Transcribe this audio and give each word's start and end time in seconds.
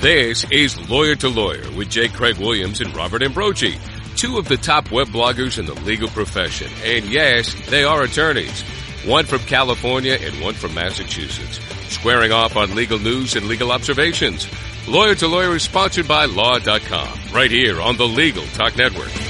This 0.00 0.50
is 0.50 0.88
Lawyer 0.88 1.14
to 1.16 1.28
Lawyer 1.28 1.70
with 1.72 1.90
J. 1.90 2.08
Craig 2.08 2.38
Williams 2.38 2.80
and 2.80 2.96
Robert 2.96 3.20
Ambrogi, 3.20 3.78
two 4.16 4.38
of 4.38 4.48
the 4.48 4.56
top 4.56 4.90
web 4.90 5.08
bloggers 5.08 5.58
in 5.58 5.66
the 5.66 5.74
legal 5.74 6.08
profession. 6.08 6.72
And 6.82 7.04
yes, 7.04 7.54
they 7.68 7.84
are 7.84 8.02
attorneys. 8.04 8.62
One 9.04 9.26
from 9.26 9.40
California 9.40 10.16
and 10.18 10.40
one 10.40 10.54
from 10.54 10.72
Massachusetts, 10.72 11.60
squaring 11.94 12.32
off 12.32 12.56
on 12.56 12.74
legal 12.74 12.98
news 12.98 13.36
and 13.36 13.46
legal 13.46 13.72
observations. 13.72 14.48
Lawyer 14.88 15.14
to 15.16 15.28
Lawyer 15.28 15.56
is 15.56 15.64
sponsored 15.64 16.08
by 16.08 16.24
Law.com, 16.24 17.18
right 17.30 17.50
here 17.50 17.82
on 17.82 17.98
the 17.98 18.08
Legal 18.08 18.46
Talk 18.54 18.78
Network. 18.78 19.29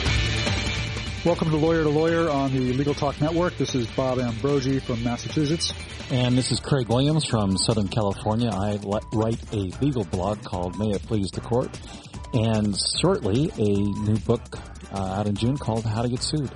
Welcome 1.22 1.50
to 1.50 1.56
Lawyer 1.58 1.82
to 1.82 1.90
Lawyer 1.90 2.30
on 2.30 2.50
the 2.50 2.72
Legal 2.72 2.94
Talk 2.94 3.20
Network. 3.20 3.54
This 3.58 3.74
is 3.74 3.86
Bob 3.88 4.16
Ambrogi 4.16 4.80
from 4.80 5.04
Massachusetts. 5.04 5.74
And 6.10 6.34
this 6.34 6.50
is 6.50 6.60
Craig 6.60 6.88
Williams 6.88 7.26
from 7.26 7.58
Southern 7.58 7.88
California. 7.88 8.48
I 8.48 8.78
write 9.12 9.38
a 9.52 9.70
legal 9.82 10.04
blog 10.04 10.42
called 10.42 10.78
May 10.78 10.92
It 10.92 11.02
Please 11.02 11.30
the 11.30 11.42
Court, 11.42 11.78
and 12.32 12.74
shortly 13.02 13.50
a 13.58 13.68
new 13.68 14.16
book 14.20 14.58
uh, 14.94 14.98
out 14.98 15.26
in 15.26 15.34
June 15.34 15.58
called 15.58 15.84
How 15.84 16.00
to 16.00 16.08
Get 16.08 16.22
Sued. 16.22 16.50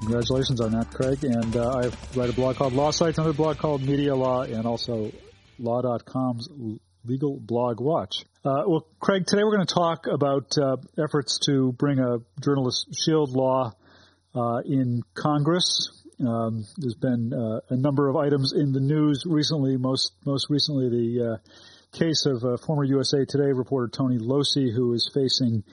Congratulations 0.00 0.60
on 0.60 0.72
that, 0.72 0.90
Craig. 0.92 1.24
And 1.24 1.56
uh, 1.56 1.70
I 1.70 1.90
write 2.14 2.28
a 2.28 2.34
blog 2.34 2.56
called 2.56 2.74
Law 2.74 2.90
Sites, 2.90 3.16
another 3.16 3.32
blog 3.32 3.56
called 3.56 3.82
Media 3.82 4.14
Law, 4.14 4.42
and 4.42 4.66
also 4.66 5.12
Law.com's 5.58 6.50
Legal 7.06 7.40
Blog 7.40 7.80
Watch. 7.80 8.26
Uh, 8.44 8.64
well, 8.66 8.86
Craig, 9.00 9.24
today 9.26 9.44
we're 9.44 9.56
going 9.56 9.66
to 9.66 9.74
talk 9.74 10.06
about 10.06 10.58
uh, 10.58 10.76
efforts 11.02 11.38
to 11.46 11.72
bring 11.72 12.00
a 12.00 12.18
journalist 12.42 12.88
shield 13.02 13.30
law 13.30 13.72
uh, 14.34 14.60
in 14.64 15.02
Congress. 15.14 16.02
Um, 16.20 16.64
there's 16.76 16.96
been 16.96 17.32
uh, 17.32 17.60
a 17.70 17.76
number 17.76 18.08
of 18.08 18.16
items 18.16 18.52
in 18.52 18.72
the 18.72 18.80
news 18.80 19.24
recently. 19.26 19.76
Most 19.76 20.12
most 20.24 20.48
recently, 20.50 20.88
the 20.88 21.34
uh, 21.34 21.98
case 21.98 22.26
of 22.26 22.44
uh, 22.44 22.56
former 22.56 22.84
USA 22.84 23.24
Today 23.24 23.52
reporter 23.52 23.88
Toni 23.88 24.18
Locy, 24.18 24.74
who 24.74 24.92
is 24.92 25.10
facing 25.12 25.64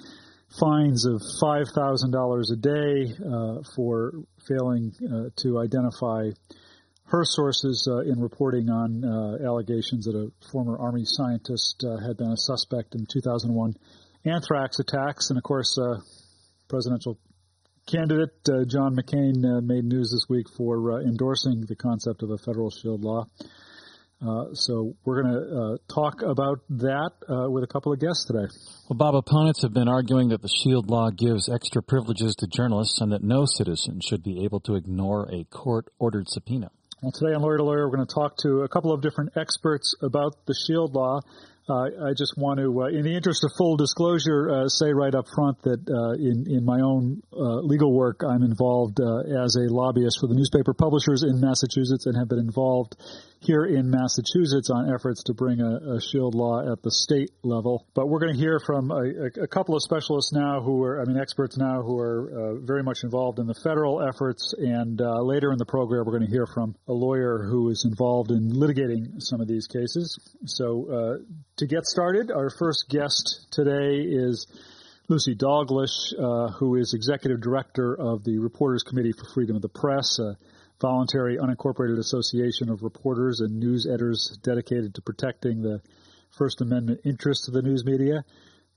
fines 0.59 1.05
of 1.05 1.21
five 1.39 1.67
thousand 1.73 2.11
dollars 2.11 2.51
a 2.51 2.55
day 2.55 3.13
uh, 3.23 3.63
for 3.75 4.13
failing 4.47 4.91
uh, 5.05 5.29
to 5.37 5.59
identify 5.59 6.29
her 7.05 7.25
sources 7.25 7.89
in 8.05 8.21
reporting 8.21 8.69
on 8.69 9.03
allegations 9.45 10.05
that 10.05 10.15
a 10.15 10.31
former 10.49 10.77
Army 10.79 11.03
scientist 11.03 11.83
had 12.01 12.15
been 12.15 12.31
a 12.31 12.37
suspect 12.37 12.95
in 12.95 13.05
2001 13.05 13.75
anthrax 14.23 14.79
attacks, 14.79 15.29
and 15.29 15.37
of 15.37 15.43
course, 15.43 15.77
presidential 16.69 17.19
candidate 17.87 18.33
uh, 18.49 18.65
John 18.65 18.95
McCain 18.95 19.43
uh, 19.45 19.61
made 19.61 19.85
news 19.85 20.11
this 20.11 20.29
week 20.29 20.47
for 20.55 20.93
uh, 20.93 21.01
endorsing 21.01 21.65
the 21.67 21.75
concept 21.75 22.23
of 22.23 22.31
a 22.31 22.37
federal 22.37 22.69
shield 22.69 23.01
law. 23.01 23.25
Uh, 24.21 24.53
so 24.53 24.95
we're 25.03 25.23
going 25.23 25.33
to 25.33 25.57
uh, 25.57 25.77
talk 25.91 26.21
about 26.21 26.59
that 26.69 27.09
uh, 27.27 27.49
with 27.49 27.63
a 27.63 27.67
couple 27.67 27.91
of 27.91 27.99
guests 27.99 28.25
today. 28.25 28.45
Well, 28.87 28.97
Bob, 28.97 29.15
opponents 29.15 29.63
have 29.63 29.73
been 29.73 29.87
arguing 29.87 30.29
that 30.29 30.43
the 30.43 30.53
shield 30.63 30.91
law 30.91 31.09
gives 31.09 31.49
extra 31.49 31.81
privileges 31.81 32.35
to 32.35 32.47
journalists 32.47 33.01
and 33.01 33.11
that 33.13 33.23
no 33.23 33.45
citizen 33.45 33.99
should 33.99 34.21
be 34.21 34.43
able 34.43 34.59
to 34.61 34.75
ignore 34.75 35.27
a 35.33 35.43
court-ordered 35.45 36.29
subpoena. 36.29 36.69
Well, 37.01 37.11
today 37.11 37.33
on 37.33 37.41
Lawyer 37.41 37.57
to 37.57 37.63
Lawyer, 37.63 37.89
we're 37.89 37.95
going 37.95 38.07
to 38.07 38.13
talk 38.13 38.37
to 38.43 38.61
a 38.61 38.69
couple 38.69 38.93
of 38.93 39.01
different 39.01 39.31
experts 39.35 39.95
about 40.03 40.45
the 40.45 40.53
shield 40.53 40.93
law. 40.93 41.21
Uh, 41.69 42.09
I 42.09 42.13
just 42.17 42.33
want 42.37 42.59
to, 42.59 42.81
uh, 42.81 42.85
in 42.87 43.03
the 43.03 43.15
interest 43.15 43.43
of 43.43 43.51
full 43.55 43.77
disclosure, 43.77 44.49
uh, 44.49 44.67
say 44.67 44.93
right 44.93 45.13
up 45.13 45.25
front 45.33 45.61
that 45.61 45.79
uh, 45.87 46.13
in 46.17 46.49
in 46.49 46.65
my 46.65 46.81
own 46.81 47.21
uh, 47.31 47.61
legal 47.61 47.93
work, 47.93 48.21
I'm 48.27 48.41
involved 48.41 48.99
uh, 48.99 49.45
as 49.45 49.55
a 49.55 49.71
lobbyist 49.71 50.17
for 50.19 50.27
the 50.27 50.33
newspaper 50.33 50.73
publishers 50.73 51.21
in 51.21 51.39
Massachusetts 51.39 52.07
and 52.07 52.17
have 52.17 52.27
been 52.27 52.39
involved 52.39 52.95
here 53.39 53.65
in 53.65 53.89
Massachusetts 53.89 54.69
on 54.69 54.93
efforts 54.93 55.23
to 55.23 55.33
bring 55.33 55.61
a, 55.61 55.97
a 55.97 56.01
shield 56.01 56.35
law 56.35 56.61
at 56.71 56.81
the 56.83 56.91
state 56.91 57.31
level. 57.43 57.87
But 57.95 58.07
we're 58.07 58.19
going 58.19 58.33
to 58.33 58.39
hear 58.39 58.59
from 58.59 58.91
a, 58.91 59.31
a, 59.41 59.47
couple 59.47 59.75
of 59.75 59.81
specialists 59.81 60.31
now 60.31 60.61
who 60.61 60.83
are, 60.83 61.01
I 61.01 61.05
mean, 61.05 61.17
experts 61.17 61.57
now 61.57 61.81
who 61.81 61.97
are 61.97 62.59
very 62.61 62.83
much 62.83 62.99
involved 63.03 63.39
in 63.39 63.47
the 63.47 63.55
federal 63.55 64.07
efforts. 64.07 64.53
And 64.55 65.01
later 65.25 65.51
in 65.51 65.57
the 65.57 65.65
program, 65.65 66.05
we're 66.05 66.19
going 66.19 66.29
to 66.29 66.31
hear 66.31 66.45
from 66.45 66.75
a 66.87 66.93
lawyer 66.93 67.41
who 67.41 67.69
is 67.71 67.83
involved 67.83 68.29
in 68.29 68.51
litigating 68.51 69.19
some 69.19 69.41
of 69.41 69.47
these 69.47 69.65
cases. 69.65 70.19
So 70.45 71.17
to 71.61 71.67
get 71.67 71.85
started, 71.85 72.31
our 72.31 72.49
first 72.49 72.89
guest 72.89 73.45
today 73.51 74.01
is 74.01 74.47
Lucy 75.07 75.35
Dalglish, 75.35 76.11
uh, 76.17 76.51
who 76.53 76.75
is 76.75 76.95
Executive 76.95 77.39
Director 77.39 77.93
of 77.93 78.23
the 78.23 78.39
Reporters 78.39 78.81
Committee 78.81 79.11
for 79.11 79.25
Freedom 79.31 79.55
of 79.57 79.61
the 79.61 79.69
Press, 79.69 80.17
a 80.17 80.37
voluntary 80.81 81.37
unincorporated 81.37 81.99
association 81.99 82.71
of 82.71 82.81
reporters 82.81 83.41
and 83.41 83.59
news 83.59 83.85
editors 83.85 84.39
dedicated 84.41 84.95
to 84.95 85.03
protecting 85.03 85.61
the 85.61 85.81
First 86.31 86.61
Amendment 86.61 87.01
interests 87.05 87.47
of 87.47 87.53
the 87.53 87.61
news 87.61 87.85
media. 87.85 88.25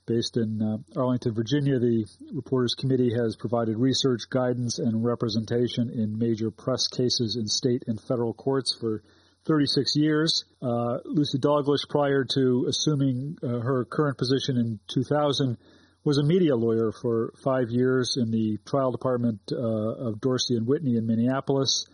Based 0.05 0.37
in 0.37 0.61
uh, 0.61 1.01
Arlington, 1.01 1.33
Virginia, 1.33 1.79
the 1.79 2.05
Reporters 2.35 2.75
Committee 2.79 3.15
has 3.17 3.35
provided 3.35 3.79
research, 3.79 4.29
guidance, 4.29 4.79
and 4.79 5.03
representation 5.03 5.89
in 5.89 6.19
major 6.19 6.51
press 6.51 6.87
cases 6.87 7.37
in 7.41 7.47
state 7.47 7.85
and 7.87 7.99
federal 7.99 8.35
courts 8.35 8.77
for 8.79 9.03
36 9.47 9.97
years. 9.97 10.45
Uh, 10.63 10.99
Lucy 11.05 11.39
Dalglish, 11.39 11.89
prior 11.89 12.25
to 12.35 12.67
assuming 12.69 13.37
uh, 13.43 13.61
her 13.61 13.85
current 13.85 14.19
position 14.19 14.57
in 14.57 14.81
2000, 14.89 15.59
was 16.05 16.19
a 16.19 16.23
media 16.23 16.55
lawyer 16.55 16.93
for 16.93 17.33
five 17.43 17.71
years 17.71 18.17
in 18.21 18.31
the 18.31 18.59
trial 18.67 18.91
department 18.91 19.41
uh, 19.53 19.57
of 19.57 20.21
Dorsey 20.21 20.57
and 20.57 20.67
Whitney 20.67 20.97
in 20.97 21.07
Minneapolis. 21.07 21.87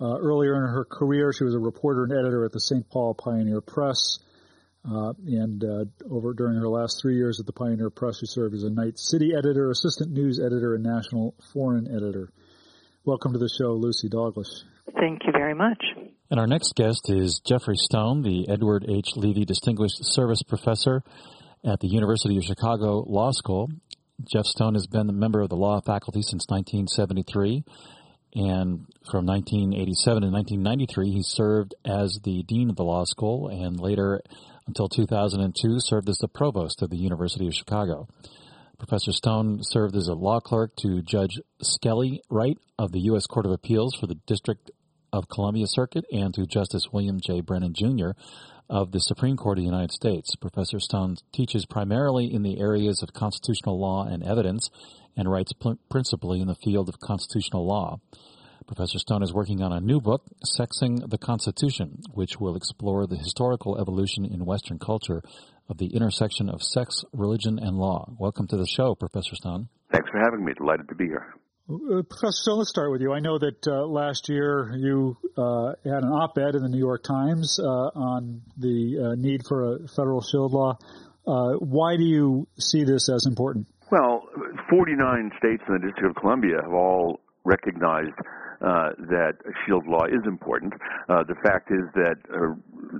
Uh, 0.00 0.16
earlier 0.18 0.54
in 0.56 0.62
her 0.62 0.84
career, 0.84 1.32
she 1.32 1.44
was 1.44 1.54
a 1.54 1.58
reporter 1.58 2.04
and 2.04 2.12
editor 2.12 2.44
at 2.44 2.52
the 2.52 2.60
St. 2.60 2.88
Paul 2.90 3.14
Pioneer 3.14 3.60
Press. 3.60 4.18
Uh, 4.86 5.14
and 5.26 5.64
uh, 5.64 5.84
over 6.10 6.34
during 6.34 6.56
her 6.56 6.68
last 6.68 7.00
three 7.00 7.16
years 7.16 7.40
at 7.40 7.46
the 7.46 7.52
Pioneer 7.52 7.88
Press, 7.88 8.18
she 8.18 8.26
served 8.26 8.54
as 8.54 8.64
a 8.64 8.70
night 8.70 8.98
city 8.98 9.32
editor, 9.36 9.70
assistant 9.70 10.12
news 10.12 10.38
editor, 10.38 10.74
and 10.74 10.84
national 10.84 11.34
foreign 11.54 11.86
editor. 11.86 12.30
Welcome 13.04 13.32
to 13.32 13.38
the 13.38 13.48
show, 13.48 13.72
Lucy 13.72 14.10
Dalglish. 14.10 14.62
Thank 14.98 15.22
you 15.24 15.32
very 15.32 15.54
much. 15.54 15.82
And 16.34 16.40
our 16.40 16.48
next 16.48 16.74
guest 16.74 17.08
is 17.10 17.40
Jeffrey 17.46 17.76
Stone, 17.76 18.22
the 18.22 18.48
Edward 18.48 18.86
H. 18.88 19.10
Levi 19.14 19.44
Distinguished 19.44 20.04
Service 20.04 20.42
Professor 20.42 21.04
at 21.64 21.78
the 21.78 21.86
University 21.86 22.36
of 22.36 22.42
Chicago 22.42 23.04
Law 23.06 23.30
School. 23.30 23.68
Jeff 24.24 24.44
Stone 24.44 24.74
has 24.74 24.88
been 24.88 25.08
a 25.08 25.12
member 25.12 25.42
of 25.42 25.48
the 25.48 25.54
law 25.54 25.80
faculty 25.80 26.22
since 26.22 26.46
1973. 26.48 27.62
And 28.34 28.84
from 29.08 29.26
1987 29.26 30.22
to 30.22 30.28
1993, 30.28 31.12
he 31.12 31.22
served 31.22 31.76
as 31.84 32.18
the 32.24 32.42
dean 32.42 32.68
of 32.68 32.74
the 32.74 32.82
law 32.82 33.04
school 33.04 33.46
and 33.46 33.78
later, 33.78 34.20
until 34.66 34.88
2002, 34.88 35.78
served 35.78 36.08
as 36.08 36.18
the 36.18 36.26
provost 36.26 36.82
of 36.82 36.90
the 36.90 36.98
University 36.98 37.46
of 37.46 37.54
Chicago. 37.54 38.08
Professor 38.76 39.12
Stone 39.12 39.60
served 39.62 39.94
as 39.94 40.08
a 40.08 40.14
law 40.14 40.40
clerk 40.40 40.74
to 40.78 41.00
Judge 41.00 41.38
Skelly 41.62 42.22
Wright 42.28 42.58
of 42.76 42.90
the 42.90 43.02
U.S. 43.02 43.28
Court 43.28 43.46
of 43.46 43.52
Appeals 43.52 43.94
for 43.94 44.08
the 44.08 44.18
District 44.26 44.72
of 45.14 45.28
Columbia 45.28 45.66
Circuit 45.68 46.04
and 46.10 46.34
to 46.34 46.44
Justice 46.44 46.88
William 46.92 47.20
J. 47.20 47.40
Brennan 47.40 47.72
Jr. 47.72 48.10
of 48.68 48.90
the 48.90 48.98
Supreme 48.98 49.36
Court 49.36 49.58
of 49.58 49.62
the 49.62 49.70
United 49.70 49.92
States. 49.92 50.34
Professor 50.34 50.80
Stone 50.80 51.18
teaches 51.32 51.66
primarily 51.66 52.34
in 52.34 52.42
the 52.42 52.58
areas 52.58 53.00
of 53.00 53.12
constitutional 53.12 53.80
law 53.80 54.04
and 54.04 54.24
evidence 54.24 54.70
and 55.16 55.30
writes 55.30 55.52
principally 55.88 56.40
in 56.40 56.48
the 56.48 56.56
field 56.56 56.88
of 56.88 56.98
constitutional 56.98 57.64
law. 57.64 58.00
Professor 58.66 58.98
Stone 58.98 59.22
is 59.22 59.32
working 59.32 59.62
on 59.62 59.72
a 59.72 59.80
new 59.80 60.00
book, 60.00 60.24
Sexing 60.58 61.08
the 61.08 61.18
Constitution, 61.18 62.02
which 62.12 62.40
will 62.40 62.56
explore 62.56 63.06
the 63.06 63.16
historical 63.16 63.78
evolution 63.78 64.24
in 64.24 64.44
Western 64.44 64.80
culture 64.80 65.22
of 65.68 65.78
the 65.78 65.94
intersection 65.94 66.50
of 66.50 66.60
sex, 66.60 67.04
religion, 67.12 67.60
and 67.60 67.76
law. 67.76 68.10
Welcome 68.18 68.48
to 68.48 68.56
the 68.56 68.66
show, 68.66 68.96
Professor 68.96 69.36
Stone. 69.36 69.68
Thanks 69.92 70.10
for 70.10 70.18
having 70.18 70.44
me. 70.44 70.54
Delighted 70.54 70.88
to 70.88 70.96
be 70.96 71.06
here. 71.06 71.34
Uh, 71.66 72.02
Professor 72.02 72.32
Stone, 72.32 72.58
let's 72.58 72.68
start 72.68 72.90
with 72.90 73.00
you. 73.00 73.14
I 73.14 73.20
know 73.20 73.38
that 73.38 73.66
uh, 73.66 73.86
last 73.86 74.28
year 74.28 74.70
you 74.76 75.16
uh, 75.36 75.72
had 75.82 76.02
an 76.02 76.10
op-ed 76.12 76.54
in 76.54 76.62
the 76.62 76.68
New 76.68 76.78
York 76.78 77.02
Times 77.02 77.58
uh, 77.58 77.64
on 77.64 78.42
the 78.58 78.98
uh, 78.98 79.14
need 79.14 79.46
for 79.48 79.76
a 79.76 79.88
federal 79.88 80.20
shield 80.20 80.52
law. 80.52 80.76
Uh, 81.26 81.54
why 81.54 81.96
do 81.96 82.02
you 82.02 82.46
see 82.58 82.84
this 82.84 83.08
as 83.08 83.24
important? 83.24 83.66
Well, 83.90 84.28
49 84.68 85.32
states 85.38 85.62
in 85.66 85.74
the 85.74 85.86
District 85.86 86.14
of 86.14 86.20
Columbia 86.20 86.60
have 86.62 86.74
all 86.74 87.20
recognized 87.44 88.12
uh, 88.60 88.90
that 89.10 89.34
shield 89.64 89.86
law 89.86 90.04
is 90.04 90.22
important. 90.26 90.72
Uh, 91.08 91.24
the 91.24 91.34
fact 91.42 91.70
is 91.70 91.84
that 91.94 92.16
uh, 92.30 92.54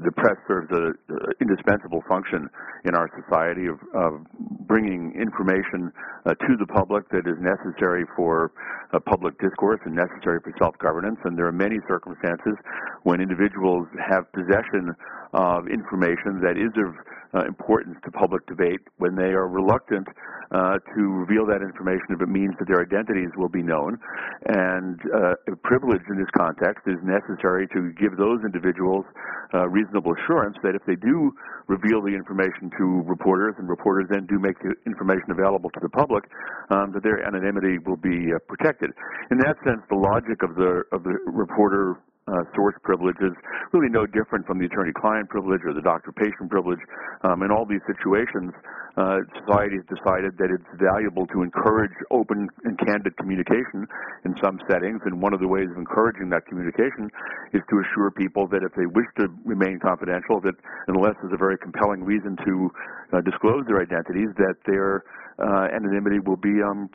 the 0.04 0.12
press 0.12 0.36
serves 0.48 0.68
an 0.70 0.94
indispensable 1.40 2.02
function 2.08 2.48
in 2.84 2.94
our 2.94 3.08
society 3.22 3.66
of, 3.66 3.78
of 3.94 4.26
bringing 4.66 5.12
information 5.14 5.92
uh, 6.26 6.34
to 6.34 6.56
the 6.58 6.66
public 6.66 7.08
that 7.10 7.26
is 7.26 7.36
necessary 7.40 8.04
for 8.16 8.52
uh, 8.92 8.98
public 9.00 9.38
discourse 9.40 9.80
and 9.84 9.94
necessary 9.94 10.40
for 10.40 10.52
self-governance. 10.58 11.18
And 11.24 11.38
there 11.38 11.46
are 11.46 11.52
many 11.52 11.78
circumstances 11.88 12.54
when 13.02 13.20
individuals 13.20 13.86
have 14.08 14.30
possession 14.32 14.94
of 15.32 15.68
information 15.68 16.40
that 16.42 16.56
is 16.56 16.72
of 16.76 16.94
uh, 17.34 17.44
importance 17.46 17.96
to 18.04 18.10
public 18.10 18.46
debate 18.46 18.80
when 18.98 19.14
they 19.14 19.34
are 19.34 19.48
reluctant 19.48 20.06
uh, 20.54 20.78
to 20.94 21.02
reveal 21.26 21.46
that 21.46 21.62
information 21.62 22.14
if 22.14 22.22
it 22.22 22.28
means 22.28 22.54
that 22.58 22.68
their 22.68 22.80
identities 22.80 23.30
will 23.36 23.48
be 23.48 23.62
known. 23.62 23.98
And 24.46 25.00
uh, 25.10 25.34
privilege 25.62 26.02
in 26.08 26.16
this 26.16 26.30
context 26.36 26.86
is 26.86 26.98
necessary 27.02 27.66
to 27.74 27.90
give 27.98 28.16
those 28.16 28.38
individuals 28.44 29.04
uh, 29.52 29.66
reasonable 29.68 30.14
assurance 30.14 30.56
that 30.62 30.74
if 30.74 30.82
they 30.86 30.96
do 30.96 31.32
reveal 31.66 32.02
the 32.02 32.14
information 32.14 32.70
to 32.78 33.02
reporters 33.06 33.54
and 33.58 33.68
reporters 33.68 34.06
then 34.10 34.26
do 34.26 34.38
make 34.38 34.58
the 34.62 34.74
information 34.86 35.30
available 35.30 35.70
to 35.70 35.80
the 35.80 35.88
public, 35.88 36.24
um, 36.70 36.92
that 36.92 37.02
their 37.02 37.24
anonymity 37.26 37.78
will 37.78 37.98
be 37.98 38.30
uh, 38.30 38.38
protected. 38.46 38.90
In 39.30 39.38
that 39.38 39.56
sense, 39.66 39.80
the 39.88 39.96
logic 39.96 40.42
of 40.42 40.54
the 40.54 40.84
of 40.92 41.02
the 41.02 41.18
reporter 41.26 41.96
uh, 42.26 42.44
source 42.56 42.74
privilege 42.82 43.16
is 43.20 43.36
really 43.72 43.92
no 43.92 44.06
different 44.06 44.46
from 44.46 44.58
the 44.58 44.64
attorney-client 44.64 45.28
privilege 45.28 45.60
or 45.64 45.74
the 45.74 45.84
doctor-patient 45.84 46.48
privilege. 46.48 46.80
Um, 47.22 47.42
in 47.42 47.50
all 47.50 47.66
these 47.68 47.84
situations, 47.84 48.52
uh, 48.96 49.26
society 49.44 49.76
has 49.76 49.86
decided 49.90 50.38
that 50.38 50.48
it's 50.48 50.70
valuable 50.80 51.26
to 51.34 51.42
encourage 51.42 51.92
open 52.10 52.48
and 52.64 52.78
candid 52.78 53.16
communication 53.18 53.84
in 54.24 54.32
some 54.40 54.56
settings, 54.70 55.02
and 55.04 55.20
one 55.20 55.34
of 55.34 55.40
the 55.40 55.48
ways 55.48 55.68
of 55.68 55.76
encouraging 55.76 56.30
that 56.30 56.46
communication 56.46 57.10
is 57.52 57.60
to 57.68 57.82
assure 57.82 58.10
people 58.14 58.46
that 58.48 58.62
if 58.62 58.72
they 58.78 58.86
wish 58.86 59.08
to 59.18 59.28
remain 59.44 59.78
confidential, 59.82 60.40
that 60.40 60.54
unless 60.88 61.12
there's 61.20 61.34
a 61.34 61.40
very 61.40 61.58
compelling 61.58 62.04
reason 62.04 62.38
to 62.46 62.70
uh, 63.12 63.20
disclose 63.20 63.66
their 63.66 63.82
identities, 63.82 64.30
that 64.38 64.54
their 64.64 65.04
uh, 65.38 65.68
anonymity 65.74 66.18
will 66.20 66.36
be 66.36 66.62
um, 66.62 66.88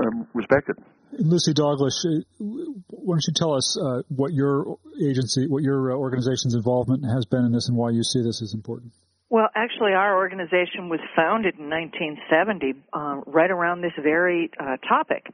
um, 0.00 0.26
respected. 0.34 0.76
Lucy 1.12 1.54
Dalglish, 1.54 2.04
uh, 2.04 2.22
why 2.38 3.14
don't 3.14 3.24
you 3.26 3.32
tell 3.34 3.54
us 3.54 3.78
uh, 3.80 4.02
what 4.08 4.32
your 4.32 4.78
agency, 5.02 5.46
what 5.48 5.62
your 5.62 5.92
uh, 5.92 5.94
organization's 5.94 6.54
involvement 6.54 7.04
has 7.04 7.24
been 7.24 7.44
in 7.44 7.52
this, 7.52 7.68
and 7.68 7.76
why 7.76 7.90
you 7.90 8.02
see 8.02 8.22
this 8.22 8.42
as 8.42 8.52
important? 8.54 8.92
Well, 9.30 9.48
actually, 9.54 9.92
our 9.92 10.16
organization 10.16 10.88
was 10.88 11.00
founded 11.14 11.56
in 11.58 11.68
1970, 11.68 12.74
uh, 12.92 13.20
right 13.26 13.50
around 13.50 13.82
this 13.82 13.92
very 14.02 14.50
uh, 14.58 14.76
topic. 14.88 15.26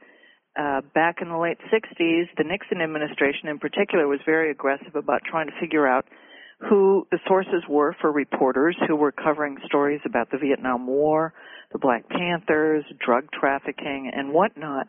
Uh, 0.55 0.81
back 0.93 1.17
in 1.21 1.27
the 1.27 1.37
late 1.37 1.57
60s, 1.71 2.27
the 2.37 2.43
Nixon 2.43 2.81
administration, 2.81 3.49
in 3.49 3.59
particular, 3.59 4.07
was 4.07 4.19
very 4.25 4.51
aggressive 4.51 4.95
about 4.95 5.21
trying 5.29 5.47
to 5.47 5.53
figure 5.59 5.87
out 5.87 6.05
who 6.59 7.07
the 7.11 7.19
sources 7.27 7.63
were 7.69 7.95
for 7.99 8.11
reporters 8.11 8.77
who 8.87 8.95
were 8.95 9.11
covering 9.11 9.57
stories 9.65 10.01
about 10.05 10.31
the 10.31 10.37
Vietnam 10.37 10.87
War, 10.87 11.33
the 11.71 11.79
Black 11.79 12.07
Panthers, 12.09 12.85
drug 13.03 13.29
trafficking, 13.31 14.11
and 14.13 14.31
whatnot 14.31 14.87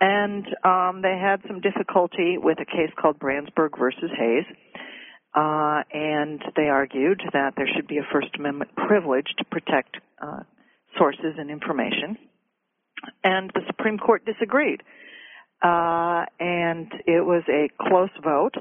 and 0.00 0.46
um, 0.62 1.00
they 1.02 1.18
had 1.18 1.40
some 1.46 1.60
difficulty 1.60 2.36
with 2.38 2.58
a 2.60 2.66
case 2.66 2.92
called 3.00 3.18
Branzburg 3.18 3.78
versus 3.78 4.10
Hayes. 4.16 4.44
Uh, 5.34 5.82
and 5.92 6.42
they 6.54 6.68
argued 6.68 7.22
that 7.32 7.54
there 7.56 7.68
should 7.74 7.86
be 7.86 7.98
a 7.98 8.06
First 8.12 8.28
Amendment 8.38 8.74
privilege 8.74 9.26
to 9.38 9.44
protect 9.44 9.96
uh, 10.20 10.40
sources 10.98 11.34
and 11.38 11.50
information. 11.50 12.16
And 13.22 13.50
the 13.54 13.60
Supreme 13.66 13.98
Court 13.98 14.24
disagreed. 14.24 14.82
Uh, 15.62 16.24
and 16.40 16.90
it 17.06 17.24
was 17.24 17.42
a 17.48 17.68
close 17.80 18.10
vote. 18.22 18.54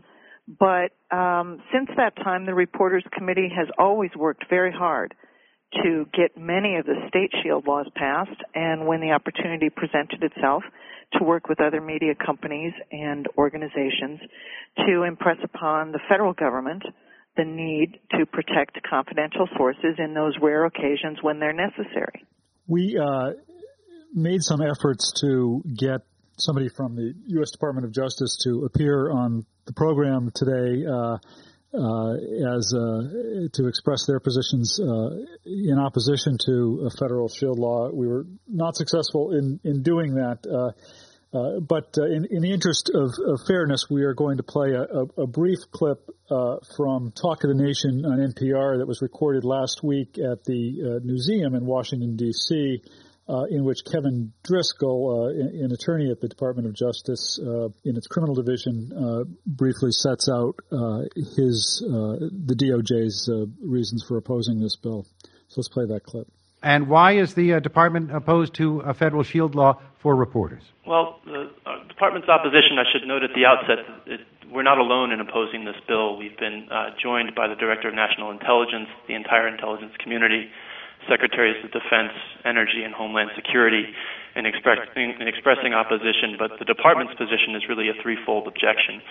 But 0.47 0.92
um, 1.15 1.62
since 1.74 1.89
that 1.97 2.15
time, 2.18 2.45
the 2.45 2.53
Reporters 2.53 3.03
Committee 3.12 3.50
has 3.56 3.68
always 3.77 4.12
worked 4.15 4.45
very 4.50 4.71
hard 4.71 5.13
to 5.83 6.06
get 6.13 6.38
many 6.38 6.77
of 6.77 6.86
the 6.86 6.95
state 7.09 7.31
shield 7.44 7.68
laws 7.68 7.88
passed. 7.95 8.39
And 8.53 8.88
when 8.88 9.01
the 9.01 9.12
opportunity 9.12 9.69
presented 9.69 10.24
itself, 10.24 10.63
to 11.13 11.24
work 11.24 11.47
with 11.47 11.62
other 11.62 11.81
media 11.81 12.13
companies 12.15 12.74
and 12.92 13.27
organizations 13.38 14.19
to 14.86 15.03
impress 15.03 15.38
upon 15.44 15.92
the 15.92 16.00
federal 16.09 16.33
government 16.33 16.83
the 17.38 17.44
need 17.44 18.00
to 18.12 18.25
protect 18.25 18.77
confidential 18.89 19.47
sources 19.57 19.95
in 19.97 20.13
those 20.13 20.33
rare 20.42 20.65
occasions 20.65 21.19
when 21.21 21.39
they're 21.39 21.53
necessary. 21.53 22.25
We 22.68 22.97
uh, 22.97 23.33
made 24.13 24.42
some 24.42 24.62
efforts 24.62 25.13
to 25.21 25.62
get 25.77 26.01
somebody 26.38 26.70
from 26.70 26.96
the 26.96 27.14
U.S. 27.28 27.52
Department 27.52 27.86
of 27.86 27.92
Justice 27.92 28.38
to 28.44 28.66
appear 28.66 29.12
on 29.12 29.46
the 29.66 29.74
program 29.74 30.32
today. 30.34 30.86
Uh, 30.86 31.18
uh, 31.78 32.14
as 32.56 32.74
uh, 32.74 33.50
to 33.52 33.68
express 33.68 34.06
their 34.08 34.22
positions 34.22 34.80
uh, 34.80 35.10
in 35.46 35.78
opposition 35.78 36.38
to 36.46 36.88
a 36.88 36.90
federal 36.98 37.28
shield 37.28 37.60
law. 37.60 37.90
We 37.92 38.08
were 38.08 38.26
not 38.48 38.78
successful 38.78 39.34
in 39.34 39.60
in 39.66 39.84
doing 39.84 40.16
that. 40.16 40.48
Uh, 40.48 40.72
uh, 41.38 41.60
but 41.60 41.98
in, 41.98 42.28
in, 42.32 42.44
the 42.44 42.54
interest 42.54 42.90
of, 42.94 43.12
of, 43.28 43.42
fairness, 43.46 43.88
we 43.90 44.04
are 44.04 44.14
going 44.14 44.38
to 44.38 44.44
play 44.44 44.72
a, 44.72 44.84
a, 44.84 45.24
a 45.24 45.28
brief 45.28 45.60
clip 45.70 46.10
from 46.78 47.12
Talk 47.12 47.44
of 47.44 47.50
the 47.50 47.62
Nation 47.62 48.06
on 48.06 48.20
NPR 48.20 48.78
that 48.78 48.88
was 48.88 49.02
recorded 49.02 49.44
last 49.44 49.84
week 49.84 50.18
at 50.18 50.46
the 50.46 51.02
museum 51.04 51.54
in 51.56 51.66
Washington 51.66 52.16
D.C 52.16 52.81
uh, 53.27 53.45
in 53.50 53.63
which 53.63 53.80
Kevin 53.92 54.31
Driscoll, 54.44 55.25
uh, 55.25 55.63
an 55.63 55.72
attorney 55.72 56.12
at 56.12 56.22
the 56.22 56.27
Department 56.27 56.68
of 56.68 56.75
Justice 56.75 57.39
uh, 57.42 57.69
in 57.83 57.98
its 57.98 58.07
criminal 58.07 58.36
division, 58.36 58.92
uh, 58.94 59.24
briefly 59.45 59.92
sets 59.92 60.30
out 60.30 60.56
uh, 60.72 61.01
his 61.36 61.83
uh, 61.86 62.22
the 62.45 62.56
DOJ's 62.56 63.30
reasons 63.62 64.06
for 64.07 64.18
opposing 64.18 64.60
this 64.60 64.75
bill. 64.75 65.06
So 65.48 65.56
let's 65.57 65.69
play 65.69 65.86
that 65.88 66.04
clip. 66.04 66.27
And 66.62 66.88
why 66.88 67.18
is 67.18 67.33
the 67.33 67.60
department 67.62 68.16
opposed 68.16 68.56
to 68.56 68.80
a 68.80 68.94
federal 68.94 69.24
shield 69.24 69.54
law 69.54 69.80
for 70.01 70.16
reporters? 70.16 70.63
Well, 70.86 71.19
the 71.25 71.51
department's 71.89 72.28
opposition, 72.28 72.78
I 72.80 72.86
should 72.92 73.07
note 73.07 73.24
at 73.24 73.31
the 73.36 73.45
outset, 73.45 73.86
it, 74.07 74.21
we're 74.51 74.63
not 74.63 74.80
alone 74.80 75.12
in 75.12 75.19
opposing 75.19 75.66
this 75.66 75.75
bill. 75.88 76.18
We've 76.18 76.38
been 76.38 76.68
joined 77.01 77.36
by 77.36 77.48
the 77.48 77.56
Director 77.56 77.89
of 77.89 77.95
National 77.95 78.31
Intelligence, 78.31 78.89
the 79.07 79.13
entire 79.13 79.48
intelligence 79.48 79.94
community 80.01 80.50
Secretaries 81.10 81.63
of 81.63 81.72
Defense, 81.72 82.13
Energy, 82.46 82.84
and 82.84 82.94
Homeland 82.94 83.31
Security 83.36 83.86
in, 84.36 84.46
expressing, 84.46 85.16
in 85.19 85.28
expressing 85.28 85.74
opposition, 85.74 86.36
but 86.38 86.60
the 86.60 86.66
department's 86.66 87.13
position 87.16 87.56
is 87.56 87.63
really 87.69 87.90
a 87.90 87.96
threefold 88.02 88.48
objection. 88.48 89.02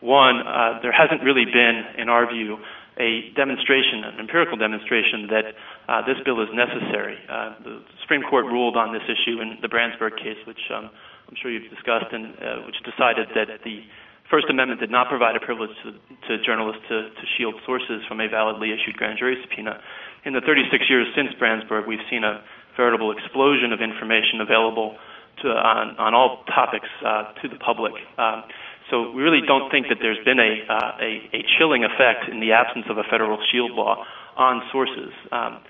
One, 0.00 0.42
uh, 0.42 0.80
there 0.82 0.92
hasn't 0.92 1.22
really 1.22 1.46
been, 1.46 1.84
in 1.96 2.08
our 2.08 2.26
view, 2.26 2.58
a 2.98 3.30
demonstration, 3.36 4.04
an 4.04 4.18
empirical 4.20 4.58
demonstration 4.58 5.30
that 5.30 5.54
uh, 5.88 6.02
this 6.04 6.18
bill 6.24 6.42
is 6.42 6.50
necessary. 6.52 7.16
Uh, 7.30 7.54
the 7.62 7.82
Supreme 8.02 8.22
Court 8.22 8.44
ruled 8.46 8.76
on 8.76 8.92
this 8.92 9.06
issue 9.06 9.40
in 9.40 9.56
the 9.62 9.68
Branzburg 9.68 10.16
case, 10.18 10.36
which 10.46 10.60
um, 10.74 10.90
I'm 11.28 11.36
sure 11.40 11.50
you've 11.50 11.70
discussed, 11.70 12.12
and 12.12 12.34
uh, 12.36 12.66
which 12.66 12.76
decided 12.84 13.28
that 13.34 13.64
the 13.64 13.80
First 14.28 14.46
Amendment 14.50 14.80
did 14.80 14.90
not 14.90 15.08
provide 15.08 15.36
a 15.36 15.40
privilege 15.40 15.72
to, 15.84 15.92
to 16.28 16.42
journalists 16.44 16.82
to, 16.88 17.08
to 17.08 17.24
shield 17.36 17.54
sources 17.64 18.02
from 18.08 18.20
a 18.20 18.28
validly 18.28 18.72
issued 18.72 18.96
grand 18.96 19.18
jury 19.18 19.36
subpoena 19.40 19.80
in 20.24 20.32
the 20.32 20.40
36 20.40 20.84
years 20.88 21.06
since 21.16 21.34
Branzburg, 21.38 21.86
we've 21.86 22.04
seen 22.10 22.24
a 22.24 22.42
veritable 22.76 23.12
explosion 23.12 23.72
of 23.72 23.80
information 23.80 24.40
available 24.40 24.96
to, 25.42 25.48
on, 25.48 25.96
on 25.98 26.14
all 26.14 26.44
topics 26.46 26.88
uh, 27.04 27.32
to 27.42 27.48
the 27.48 27.56
public. 27.56 27.92
Um, 28.18 28.44
so 28.90 29.10
we 29.10 29.22
really 29.22 29.40
don't 29.46 29.70
think 29.70 29.88
that 29.88 29.98
there's 30.00 30.22
been 30.24 30.38
a, 30.38 30.52
uh, 30.68 30.92
a, 31.00 31.10
a, 31.32 31.40
chilling 31.58 31.84
effect 31.84 32.28
in 32.30 32.40
the 32.40 32.52
absence 32.52 32.86
of 32.90 32.98
a 32.98 33.04
federal 33.08 33.38
shield 33.50 33.72
law 33.72 34.04
on 34.36 34.62
sources. 34.70 35.10
Um, 35.32 35.64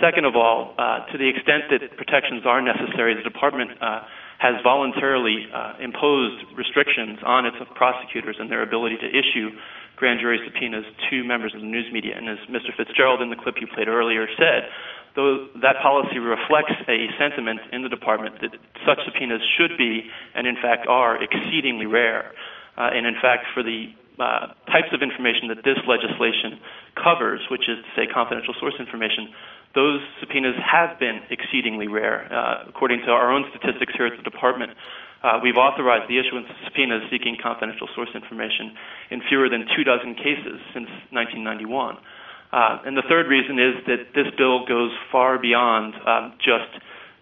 second 0.00 0.24
of 0.24 0.36
all, 0.36 0.74
uh, 0.78 1.04
to 1.12 1.18
the 1.18 1.28
extent 1.28 1.68
that 1.70 1.96
protections 1.96 2.46
are 2.46 2.62
necessary, 2.62 3.14
the 3.14 3.22
department 3.22 3.70
uh, 3.82 4.02
has 4.38 4.54
voluntarily 4.62 5.46
uh, 5.52 5.74
imposed 5.80 6.42
restrictions 6.56 7.18
on 7.24 7.46
its 7.46 7.56
prosecutors 7.74 8.36
and 8.38 8.50
their 8.50 8.62
ability 8.62 8.96
to 8.98 9.08
issue 9.08 9.50
grand 10.02 10.18
jury 10.18 10.42
subpoenas 10.42 10.82
to 11.08 11.22
members 11.22 11.54
of 11.54 11.60
the 11.60 11.66
news 11.66 11.86
media. 11.92 12.18
And 12.18 12.28
as 12.28 12.42
Mr. 12.50 12.74
Fitzgerald 12.76 13.22
in 13.22 13.30
the 13.30 13.38
clip 13.38 13.54
you 13.60 13.68
played 13.70 13.86
earlier 13.86 14.26
said, 14.36 14.66
though 15.14 15.46
that 15.62 15.78
policy 15.80 16.18
reflects 16.18 16.74
a 16.90 17.06
sentiment 17.22 17.60
in 17.70 17.86
the 17.86 17.88
department 17.88 18.42
that 18.42 18.50
such 18.82 18.98
subpoenas 19.06 19.40
should 19.56 19.78
be, 19.78 20.10
and 20.34 20.48
in 20.48 20.56
fact 20.56 20.88
are, 20.88 21.22
exceedingly 21.22 21.86
rare. 21.86 22.34
Uh, 22.76 22.90
and 22.90 23.06
in 23.06 23.14
fact, 23.22 23.46
for 23.54 23.62
the 23.62 23.94
uh, 24.18 24.52
types 24.68 24.92
of 24.92 25.00
information 25.00 25.48
that 25.48 25.64
this 25.64 25.78
legislation 25.88 26.60
covers, 26.96 27.40
which 27.50 27.68
is 27.68 27.78
to 27.80 27.90
say 27.96 28.04
confidential 28.06 28.54
source 28.60 28.74
information, 28.78 29.32
those 29.74 30.00
subpoenas 30.20 30.56
have 30.60 30.98
been 31.00 31.20
exceedingly 31.30 31.88
rare. 31.88 32.28
Uh, 32.28 32.68
according 32.68 33.00
to 33.06 33.10
our 33.10 33.32
own 33.32 33.44
statistics 33.50 33.92
here 33.96 34.06
at 34.06 34.16
the 34.16 34.22
department, 34.22 34.72
uh, 35.22 35.38
we've 35.42 35.56
authorized 35.56 36.10
the 36.10 36.18
issuance 36.18 36.46
of 36.50 36.56
subpoenas 36.66 37.02
seeking 37.10 37.36
confidential 37.40 37.88
source 37.94 38.10
information 38.14 38.74
in 39.10 39.22
fewer 39.28 39.48
than 39.48 39.64
two 39.76 39.84
dozen 39.84 40.14
cases 40.14 40.60
since 40.74 40.90
1991. 41.14 41.96
Uh, 42.52 42.84
and 42.84 42.96
the 42.96 43.06
third 43.08 43.28
reason 43.28 43.56
is 43.56 43.80
that 43.86 44.12
this 44.14 44.28
bill 44.36 44.66
goes 44.66 44.90
far 45.10 45.38
beyond 45.38 45.94
um, 46.04 46.34
just 46.36 46.68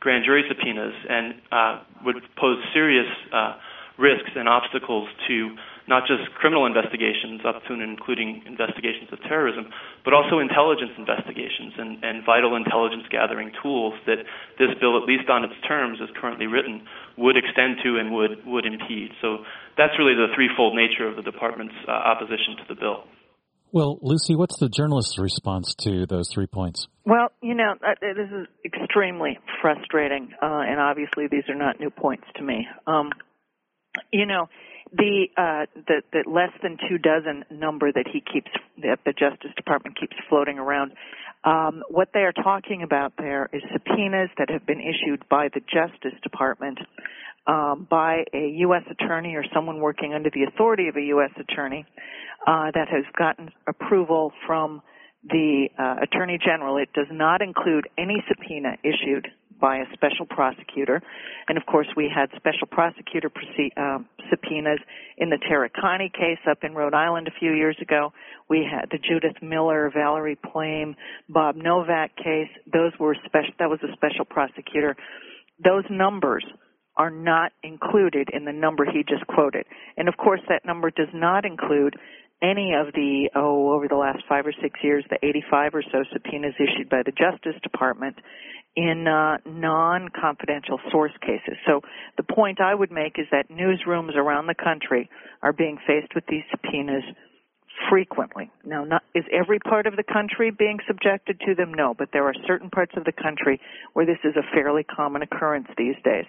grand 0.01 0.25
jury 0.25 0.43
subpoenas 0.49 0.95
and 1.09 1.35
uh, 1.53 1.81
would 2.05 2.17
pose 2.37 2.59
serious 2.73 3.07
uh, 3.33 3.55
risks 3.99 4.31
and 4.35 4.49
obstacles 4.49 5.09
to 5.29 5.55
not 5.91 6.07
just 6.07 6.31
criminal 6.39 6.65
investigations 6.65 7.43
up 7.43 7.59
to 7.67 7.75
and 7.75 7.83
including 7.83 8.47
investigations 8.47 9.11
of 9.11 9.19
terrorism, 9.27 9.67
but 10.07 10.15
also 10.15 10.39
intelligence 10.39 10.95
investigations 10.95 11.75
and, 11.77 11.99
and 12.07 12.23
vital 12.25 12.55
intelligence 12.55 13.03
gathering 13.11 13.51
tools 13.59 13.99
that 14.07 14.23
this 14.63 14.71
bill, 14.79 14.95
at 14.95 15.05
least 15.05 15.27
on 15.27 15.43
its 15.43 15.59
terms 15.67 15.99
as 15.99 16.09
currently 16.15 16.47
written, 16.47 16.87
would 17.19 17.37
extend 17.37 17.83
to 17.83 17.99
and 17.99 18.15
would, 18.15 18.39
would 18.47 18.65
impede. 18.65 19.11
So 19.21 19.43
that's 19.77 19.99
really 19.99 20.15
the 20.15 20.31
threefold 20.39 20.79
nature 20.79 21.11
of 21.11 21.19
the 21.19 21.27
department's 21.27 21.75
uh, 21.85 21.91
opposition 21.91 22.55
to 22.63 22.65
the 22.71 22.79
bill. 22.79 23.03
Well, 23.73 23.99
Lucy, 24.03 24.35
what's 24.35 24.59
the 24.59 24.69
journalist's 24.69 25.19
response 25.19 25.75
to 25.87 26.07
those 26.07 26.31
three 26.33 26.47
points? 26.47 26.89
Well, 27.05 27.31
you 27.43 27.55
know, 27.55 27.75
uh, 27.83 27.95
this 28.01 28.31
is 28.31 28.47
extremely 28.65 29.39
frustrating, 29.63 30.31
uh, 30.43 30.63
and 30.67 30.81
obviously 30.81 31.27
these 31.31 31.45
are 31.49 31.55
not 31.55 31.79
new 31.79 31.91
points 31.91 32.25
to 32.37 32.43
me. 32.43 32.67
Um, 32.87 33.11
you 34.13 34.27
know, 34.27 34.49
the, 34.93 35.27
uh, 35.37 35.67
the 35.75 36.03
the 36.13 36.31
less 36.31 36.51
than 36.63 36.77
two 36.89 36.99
dozen 36.99 37.45
number 37.51 37.93
that 37.93 38.07
he 38.13 38.21
keeps 38.21 38.51
that 38.83 38.99
the 39.05 39.13
Justice 39.13 39.53
Department 39.57 39.99
keeps 39.99 40.17
floating 40.29 40.59
around. 40.59 40.93
Um, 41.43 41.83
what 41.89 42.09
they 42.13 42.21
are 42.21 42.33
talking 42.33 42.83
about 42.83 43.15
there 43.17 43.49
is 43.53 43.63
subpoenas 43.73 44.29
that 44.37 44.51
have 44.51 44.67
been 44.67 44.81
issued 44.81 45.27
by 45.29 45.49
the 45.53 45.61
Justice 45.61 46.19
Department 46.23 46.79
um, 47.47 47.87
by 47.89 48.25
a 48.35 48.49
U.S. 48.59 48.83
attorney 48.91 49.35
or 49.35 49.45
someone 49.55 49.81
working 49.81 50.13
under 50.13 50.31
the 50.31 50.45
authority 50.45 50.89
of 50.89 50.97
a 50.97 51.03
U.S. 51.03 51.31
attorney 51.39 51.87
uh, 52.47 52.71
that 52.75 52.89
has 52.89 53.05
gotten 53.17 53.51
approval 53.67 54.33
from 54.47 54.83
the 55.25 55.69
uh, 55.79 55.97
Attorney 56.03 56.39
General. 56.43 56.77
It 56.79 56.93
does 56.95 57.09
not 57.11 57.43
include 57.43 57.89
any 57.99 58.23
subpoena 58.29 58.77
issued 58.83 59.29
by 59.61 59.79
a 59.79 59.85
special 59.93 60.27
prosecutor. 60.27 61.03
And 61.49 61.59
of 61.59 61.67
course, 61.67 61.87
we 61.97 62.11
had 62.13 62.31
special 62.37 62.67
prosecutor 62.71 63.31
proce- 63.31 63.77
uh, 63.77 63.99
subpoenas 64.31 64.81
in 65.19 65.31
the 65.31 65.39
Taricani 65.39 66.13
case 66.13 66.39
up 66.51 66.59
in 66.63 66.75
Rhode 66.75 66.95
Island 66.95 67.29
a 67.29 67.39
few 67.39 67.53
years 67.53 67.77
ago. 67.81 68.13
We 68.49 68.67
had 68.71 68.91
the 68.91 68.99
Judith 68.99 69.43
Miller, 69.43 69.91
Valerie 69.93 70.39
Plame, 70.53 70.97
Bob 71.29 71.57
Novak 71.57 72.17
case. 72.17 72.51
Those 72.73 72.93
were 72.99 73.17
special. 73.27 73.53
That 73.59 73.71
was 73.71 73.81
a 73.83 73.93
special 73.93 74.25
prosecutor. 74.25 74.97
Those 75.63 75.85
numbers 75.91 76.45
are 76.97 77.11
not 77.11 77.53
included 77.63 78.29
in 78.33 78.45
the 78.45 78.53
number 78.53 78.85
he 78.85 79.05
just 79.09 79.27
quoted. 79.27 79.65
And 79.97 80.09
of 80.09 80.17
course, 80.17 80.41
that 80.49 80.65
number 80.65 80.91
does 80.91 81.09
not 81.15 81.45
include 81.45 81.95
any 82.43 82.73
of 82.75 82.93
the, 82.95 83.31
oh, 83.35 83.73
over 83.73 83.87
the 83.87 83.97
last 83.97 84.23
five 84.29 84.47
or 84.47 84.53
six 84.63 84.81
years, 84.83 85.05
the 85.11 85.19
85 85.23 85.75
or 85.75 85.83
so 85.83 86.05
subpoenas 86.13 86.55
issued 86.59 86.89
by 86.89 87.03
the 87.05 87.13
Justice 87.13 87.61
Department 87.63 88.17
in 88.77 89.07
uh, 89.07 89.39
non-confidential 89.45 90.79
source 90.91 91.13
cases. 91.21 91.57
So 91.67 91.81
the 92.17 92.23
point 92.23 92.61
I 92.61 92.75
would 92.75 92.93
make 92.93 93.19
is 93.19 93.27
that 93.33 93.51
newsrooms 93.51 94.15
around 94.15 94.47
the 94.47 94.55
country 94.55 95.11
are 95.43 95.53
being 95.53 95.79
faced 95.87 96.15
with 96.15 96.25
these 96.29 96.45
subpoenas 96.51 97.05
frequently. 97.89 98.51
Now, 98.65 98.85
not, 98.85 99.03
is 99.15 99.25
every 99.33 99.59
part 99.59 99.87
of 99.87 99.97
the 99.97 100.03
country 100.03 100.51
being 100.51 100.79
subjected 100.87 101.41
to 101.47 101.55
them? 101.55 101.73
No, 101.75 101.95
but 101.95 102.11
there 102.13 102.25
are 102.25 102.35
certain 102.47 102.71
parts 102.71 102.93
of 102.97 103.05
the 103.05 103.13
country 103.13 103.61
where 103.95 104.07
this 104.07 104.19
is 104.25 104.37
a 104.37 104.55
fairly 104.55 104.85
common 104.85 105.23
occurrence 105.23 105.69
these 105.77 105.97
days. 106.05 106.27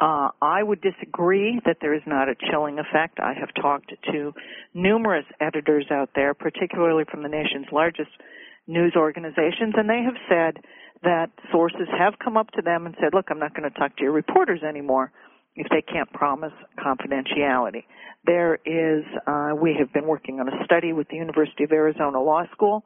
Uh, 0.00 0.28
I 0.40 0.62
would 0.62 0.80
disagree 0.80 1.60
that 1.66 1.78
there 1.80 1.94
is 1.94 2.02
not 2.06 2.28
a 2.28 2.34
chilling 2.50 2.78
effect. 2.78 3.18
I 3.20 3.34
have 3.38 3.50
talked 3.60 3.92
to 4.12 4.32
numerous 4.74 5.26
editors 5.40 5.86
out 5.90 6.10
there, 6.14 6.34
particularly 6.34 7.04
from 7.10 7.22
the 7.22 7.28
nation's 7.28 7.66
largest 7.72 8.10
news 8.66 8.94
organizations, 8.96 9.74
and 9.76 9.88
they 9.88 10.02
have 10.02 10.16
said 10.28 10.62
that 11.02 11.30
sources 11.50 11.88
have 11.98 12.14
come 12.22 12.36
up 12.36 12.50
to 12.52 12.62
them 12.62 12.86
and 12.86 12.94
said, 13.00 13.10
look, 13.12 13.26
I'm 13.30 13.38
not 13.38 13.54
going 13.54 13.70
to 13.70 13.78
talk 13.78 13.96
to 13.96 14.02
your 14.02 14.12
reporters 14.12 14.60
anymore 14.62 15.12
if 15.54 15.66
they 15.70 15.82
can't 15.82 16.10
promise 16.12 16.52
confidentiality. 16.78 17.84
There 18.24 18.54
is, 18.64 19.04
uh, 19.26 19.50
we 19.60 19.76
have 19.78 19.92
been 19.92 20.06
working 20.06 20.40
on 20.40 20.48
a 20.48 20.64
study 20.64 20.92
with 20.92 21.08
the 21.08 21.16
University 21.16 21.64
of 21.64 21.72
Arizona 21.72 22.22
Law 22.22 22.44
School 22.52 22.84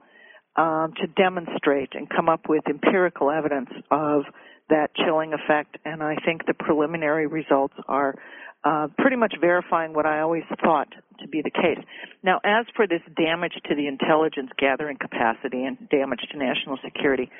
um, 0.56 0.94
to 1.00 1.06
demonstrate 1.06 1.90
and 1.92 2.08
come 2.08 2.28
up 2.28 2.48
with 2.48 2.64
empirical 2.68 3.30
evidence 3.30 3.70
of 3.90 4.22
that 4.68 4.88
chilling 4.96 5.32
effect, 5.32 5.76
and 5.84 6.02
I 6.02 6.16
think 6.24 6.46
the 6.46 6.54
preliminary 6.54 7.26
results 7.26 7.74
are 7.86 8.16
uh, 8.64 8.88
pretty 8.98 9.16
much 9.16 9.34
verifying 9.40 9.92
what 9.92 10.06
I 10.06 10.20
always 10.20 10.42
thought 10.64 10.88
to 11.20 11.28
be 11.28 11.40
the 11.42 11.50
case. 11.50 11.78
Now, 12.24 12.40
as 12.44 12.66
for 12.74 12.86
this 12.88 13.02
damage 13.16 13.52
to 13.68 13.74
the 13.76 13.86
intelligence 13.86 14.50
gathering 14.58 14.96
capacity 15.00 15.64
and 15.64 15.88
damage 15.88 16.20
to 16.32 16.38
national 16.38 16.78
security, 16.82 17.30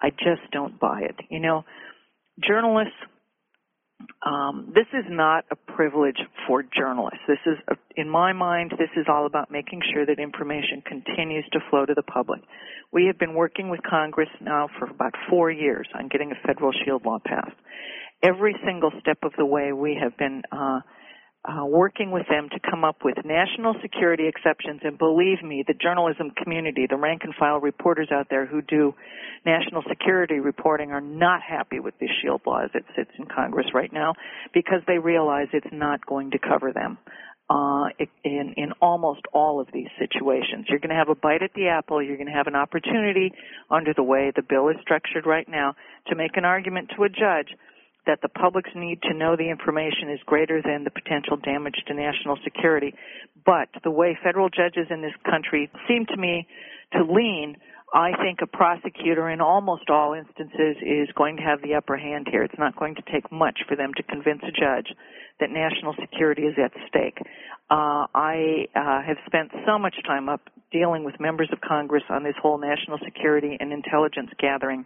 I 0.00 0.10
just 0.10 0.50
don't 0.52 0.78
buy 0.78 1.02
it. 1.02 1.16
You 1.30 1.40
know, 1.40 1.64
journalists 2.46 2.96
um, 4.24 4.72
this 4.74 4.86
is 4.92 5.04
not 5.08 5.44
a 5.50 5.56
privilege 5.56 6.18
for 6.46 6.62
journalists. 6.62 7.20
This 7.28 7.38
is, 7.46 7.58
a, 7.68 7.76
in 7.96 8.08
my 8.08 8.32
mind, 8.32 8.72
this 8.72 8.90
is 8.96 9.06
all 9.08 9.26
about 9.26 9.50
making 9.50 9.80
sure 9.92 10.04
that 10.06 10.18
information 10.18 10.82
continues 10.86 11.44
to 11.52 11.60
flow 11.70 11.86
to 11.86 11.94
the 11.94 12.02
public. 12.02 12.40
We 12.92 13.06
have 13.06 13.18
been 13.18 13.34
working 13.34 13.70
with 13.70 13.80
Congress 13.88 14.28
now 14.40 14.68
for 14.78 14.90
about 14.90 15.14
four 15.28 15.50
years 15.50 15.88
on 15.94 16.08
getting 16.08 16.32
a 16.32 16.46
federal 16.46 16.72
shield 16.84 17.04
law 17.04 17.18
passed. 17.24 17.56
Every 18.22 18.54
single 18.64 18.90
step 19.00 19.18
of 19.22 19.32
the 19.36 19.46
way, 19.46 19.72
we 19.72 19.98
have 20.00 20.16
been 20.16 20.42
uh, 20.50 20.80
uh, 21.44 21.64
working 21.66 22.10
with 22.10 22.26
them 22.28 22.48
to 22.50 22.58
come 22.70 22.84
up 22.84 23.04
with 23.04 23.16
national 23.24 23.74
security 23.82 24.26
exceptions. 24.26 24.80
And 24.82 24.96
believe 24.96 25.42
me, 25.42 25.62
the 25.66 25.74
journalism 25.74 26.30
community, 26.42 26.86
the 26.88 26.96
rank 26.96 27.22
and 27.24 27.34
file 27.34 27.60
reporters 27.60 28.08
out 28.10 28.28
there 28.30 28.46
who 28.46 28.62
do 28.62 28.94
national 29.44 29.82
security 29.88 30.40
reporting 30.40 30.90
are 30.90 31.02
not 31.02 31.42
happy 31.42 31.80
with 31.80 31.98
this 31.98 32.08
shield 32.22 32.40
law 32.46 32.64
as 32.64 32.70
it 32.72 32.84
sits 32.96 33.10
in 33.18 33.26
Congress 33.26 33.66
right 33.74 33.92
now 33.92 34.14
because 34.54 34.80
they 34.86 34.98
realize 34.98 35.48
it's 35.52 35.66
not 35.70 36.04
going 36.06 36.30
to 36.30 36.38
cover 36.38 36.72
them. 36.72 36.96
Uh, 37.50 37.88
in 38.24 38.54
in 38.56 38.72
almost 38.80 39.20
all 39.34 39.60
of 39.60 39.68
these 39.70 39.90
situations, 39.98 40.64
you're 40.66 40.78
going 40.78 40.88
to 40.88 40.96
have 40.96 41.10
a 41.10 41.14
bite 41.14 41.42
at 41.42 41.52
the 41.54 41.68
apple. 41.68 42.02
You're 42.02 42.16
going 42.16 42.26
to 42.26 42.32
have 42.32 42.46
an 42.46 42.56
opportunity 42.56 43.32
under 43.70 43.92
the 43.92 44.02
way 44.02 44.32
the 44.34 44.40
bill 44.40 44.70
is 44.70 44.76
structured 44.80 45.26
right 45.26 45.46
now 45.46 45.74
to 46.06 46.16
make 46.16 46.38
an 46.38 46.46
argument 46.46 46.92
to 46.96 47.04
a 47.04 47.10
judge 47.10 47.52
that 48.06 48.20
the 48.22 48.28
public's 48.28 48.70
need 48.74 49.00
to 49.02 49.14
know 49.14 49.36
the 49.36 49.50
information 49.50 50.10
is 50.10 50.20
greater 50.26 50.60
than 50.62 50.84
the 50.84 50.90
potential 50.90 51.36
damage 51.36 51.76
to 51.86 51.94
national 51.94 52.36
security. 52.44 52.94
But 53.44 53.68
the 53.82 53.90
way 53.90 54.18
federal 54.22 54.48
judges 54.48 54.88
in 54.90 55.00
this 55.00 55.14
country 55.24 55.70
seem 55.88 56.06
to 56.06 56.16
me 56.16 56.46
to 56.92 57.04
lean, 57.04 57.56
I 57.94 58.12
think 58.22 58.40
a 58.42 58.46
prosecutor 58.46 59.30
in 59.30 59.40
almost 59.40 59.88
all 59.88 60.14
instances 60.14 60.76
is 60.82 61.08
going 61.16 61.36
to 61.36 61.42
have 61.42 61.62
the 61.62 61.74
upper 61.74 61.96
hand 61.96 62.28
here. 62.30 62.42
It's 62.42 62.58
not 62.58 62.76
going 62.76 62.96
to 62.96 63.02
take 63.12 63.30
much 63.30 63.60
for 63.68 63.76
them 63.76 63.92
to 63.96 64.02
convince 64.02 64.42
a 64.42 64.52
judge 64.52 64.92
that 65.40 65.50
national 65.50 65.94
security 66.00 66.42
is 66.42 66.54
at 66.62 66.72
stake. 66.88 67.18
Uh, 67.70 68.06
I 68.14 68.66
uh, 68.74 69.02
have 69.02 69.16
spent 69.26 69.50
so 69.66 69.78
much 69.78 69.94
time 70.06 70.28
up 70.28 70.42
dealing 70.70 71.04
with 71.04 71.18
members 71.18 71.48
of 71.52 71.60
Congress 71.60 72.02
on 72.10 72.24
this 72.24 72.34
whole 72.40 72.58
national 72.58 72.98
security 73.04 73.56
and 73.58 73.72
intelligence 73.72 74.30
gathering 74.38 74.84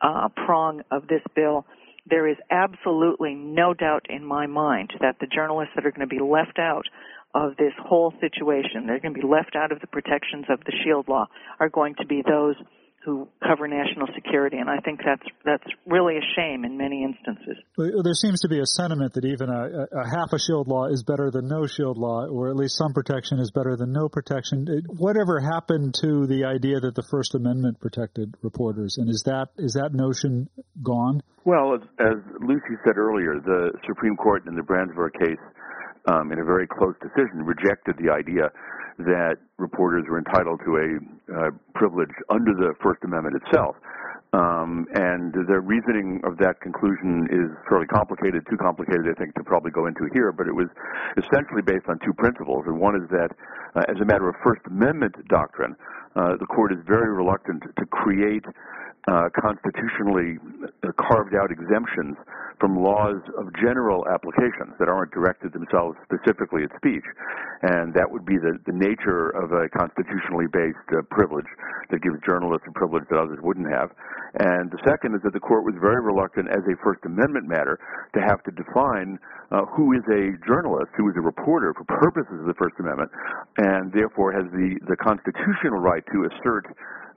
uh, 0.00 0.28
prong 0.34 0.82
of 0.90 1.06
this 1.06 1.22
bill 1.34 1.66
there 2.08 2.28
is 2.28 2.36
absolutely 2.50 3.34
no 3.34 3.74
doubt 3.74 4.06
in 4.08 4.24
my 4.24 4.46
mind 4.46 4.92
that 5.00 5.16
the 5.20 5.26
journalists 5.26 5.72
that 5.74 5.86
are 5.86 5.90
going 5.90 6.08
to 6.08 6.14
be 6.14 6.22
left 6.22 6.58
out 6.58 6.86
of 7.34 7.56
this 7.56 7.72
whole 7.78 8.12
situation, 8.20 8.86
they're 8.86 9.00
going 9.00 9.14
to 9.14 9.20
be 9.20 9.26
left 9.26 9.54
out 9.54 9.72
of 9.72 9.80
the 9.80 9.86
protections 9.86 10.46
of 10.48 10.60
the 10.60 10.72
shield 10.84 11.08
law, 11.08 11.26
are 11.60 11.68
going 11.68 11.94
to 11.96 12.06
be 12.06 12.22
those 12.26 12.56
who 13.04 13.28
cover 13.46 13.68
national 13.68 14.06
security, 14.14 14.58
and 14.58 14.68
I 14.68 14.80
think 14.80 15.00
that's 15.04 15.22
that's 15.44 15.66
really 15.86 16.16
a 16.16 16.26
shame 16.36 16.64
in 16.64 16.76
many 16.76 17.04
instances. 17.04 17.56
There 17.76 18.14
seems 18.14 18.40
to 18.40 18.48
be 18.48 18.58
a 18.60 18.66
sentiment 18.66 19.14
that 19.14 19.24
even 19.24 19.48
a, 19.48 19.86
a, 19.92 20.04
half 20.04 20.32
a 20.32 20.38
shield 20.38 20.68
law 20.68 20.86
is 20.86 21.02
better 21.04 21.30
than 21.30 21.48
no 21.48 21.66
shield 21.66 21.96
law, 21.96 22.26
or 22.26 22.50
at 22.50 22.56
least 22.56 22.76
some 22.76 22.92
protection 22.92 23.38
is 23.38 23.50
better 23.50 23.76
than 23.76 23.92
no 23.92 24.08
protection. 24.08 24.66
Whatever 24.88 25.40
happened 25.40 25.94
to 26.02 26.26
the 26.26 26.44
idea 26.44 26.80
that 26.80 26.94
the 26.94 27.06
First 27.10 27.34
Amendment 27.34 27.80
protected 27.80 28.34
reporters, 28.42 28.96
and 28.98 29.08
is 29.08 29.22
that 29.26 29.48
is 29.56 29.74
that 29.74 29.94
notion 29.94 30.48
gone? 30.82 31.22
Well, 31.44 31.74
as, 31.74 31.80
as 32.00 32.16
Lucy 32.40 32.76
said 32.84 32.98
earlier, 32.98 33.40
the 33.40 33.72
Supreme 33.86 34.16
Court 34.16 34.46
in 34.46 34.54
the 34.54 34.62
Branzburg 34.62 35.14
case, 35.14 35.40
um, 36.08 36.32
in 36.32 36.38
a 36.40 36.44
very 36.44 36.66
close 36.66 36.94
decision, 37.00 37.44
rejected 37.44 37.96
the 38.00 38.10
idea 38.10 38.50
that 38.98 39.36
reporters 39.58 40.04
were 40.08 40.18
entitled 40.18 40.60
to 40.64 40.72
a 40.76 40.88
uh, 41.30 41.50
privilege 41.74 42.10
under 42.30 42.52
the 42.54 42.74
First 42.82 43.04
Amendment 43.04 43.36
itself. 43.44 43.76
Um, 44.32 44.84
and 44.92 45.32
the 45.32 45.60
reasoning 45.60 46.20
of 46.24 46.36
that 46.38 46.60
conclusion 46.60 47.28
is 47.32 47.48
fairly 47.68 47.86
complicated, 47.86 48.44
too 48.50 48.58
complicated, 48.58 49.08
I 49.08 49.16
think, 49.16 49.34
to 49.36 49.44
probably 49.44 49.70
go 49.70 49.86
into 49.86 50.04
here, 50.12 50.32
but 50.32 50.46
it 50.46 50.52
was 50.52 50.68
essentially 51.16 51.62
based 51.64 51.88
on 51.88 51.98
two 52.04 52.12
principles. 52.12 52.64
And 52.66 52.78
one 52.78 52.96
is 52.96 53.08
that, 53.08 53.32
uh, 53.74 53.88
as 53.88 53.96
a 54.02 54.04
matter 54.04 54.28
of 54.28 54.36
First 54.44 54.60
Amendment 54.66 55.16
doctrine, 55.28 55.76
uh, 56.16 56.36
the 56.36 56.46
court 56.46 56.72
is 56.72 56.78
very 56.84 57.08
reluctant 57.14 57.62
to 57.62 57.86
create 57.86 58.44
uh, 59.08 59.32
constitutionally 59.32 60.36
carved 61.00 61.32
out 61.34 61.50
exemptions 61.50 62.16
from 62.60 62.76
laws 62.76 63.22
of 63.38 63.48
general 63.56 64.04
applications 64.12 64.74
that 64.78 64.88
aren't 64.88 65.12
directed 65.14 65.52
themselves 65.54 65.96
specifically 66.04 66.66
at 66.66 66.70
speech. 66.76 67.06
And 67.62 67.94
that 67.94 68.10
would 68.10 68.26
be 68.26 68.36
the, 68.36 68.58
the 68.66 68.74
nature 68.74 69.30
of 69.30 69.54
a 69.54 69.70
constitutionally 69.70 70.50
based 70.50 70.82
uh, 70.92 71.02
privilege 71.08 71.48
that 71.90 72.02
gives 72.02 72.18
journalists 72.26 72.66
a 72.68 72.74
privilege 72.74 73.04
that 73.10 73.16
others 73.16 73.38
wouldn't 73.40 73.70
have. 73.70 73.90
And 74.42 74.70
the 74.70 74.82
second 74.84 75.14
is 75.14 75.22
that 75.24 75.32
the 75.32 75.40
court 75.40 75.64
was 75.64 75.74
very 75.80 76.04
reluctant 76.04 76.50
as 76.50 76.60
a 76.68 76.76
First 76.84 77.00
Amendment 77.06 77.48
matter 77.48 77.80
to 78.12 78.20
have 78.20 78.42
to 78.44 78.52
define 78.52 79.18
uh, 79.50 79.64
who 79.72 79.96
is 79.96 80.04
a 80.12 80.36
journalist, 80.44 80.92
who 80.98 81.08
is 81.08 81.16
a 81.16 81.24
reporter 81.24 81.72
for 81.72 81.88
purposes 81.88 82.44
of 82.44 82.46
the 82.46 82.58
First 82.58 82.76
Amendment, 82.78 83.10
and 83.56 83.88
therefore 83.94 84.36
has 84.36 84.44
the, 84.52 84.76
the 84.84 84.98
constitutional 85.00 85.80
right 85.80 86.04
to 86.12 86.28
assert 86.28 86.68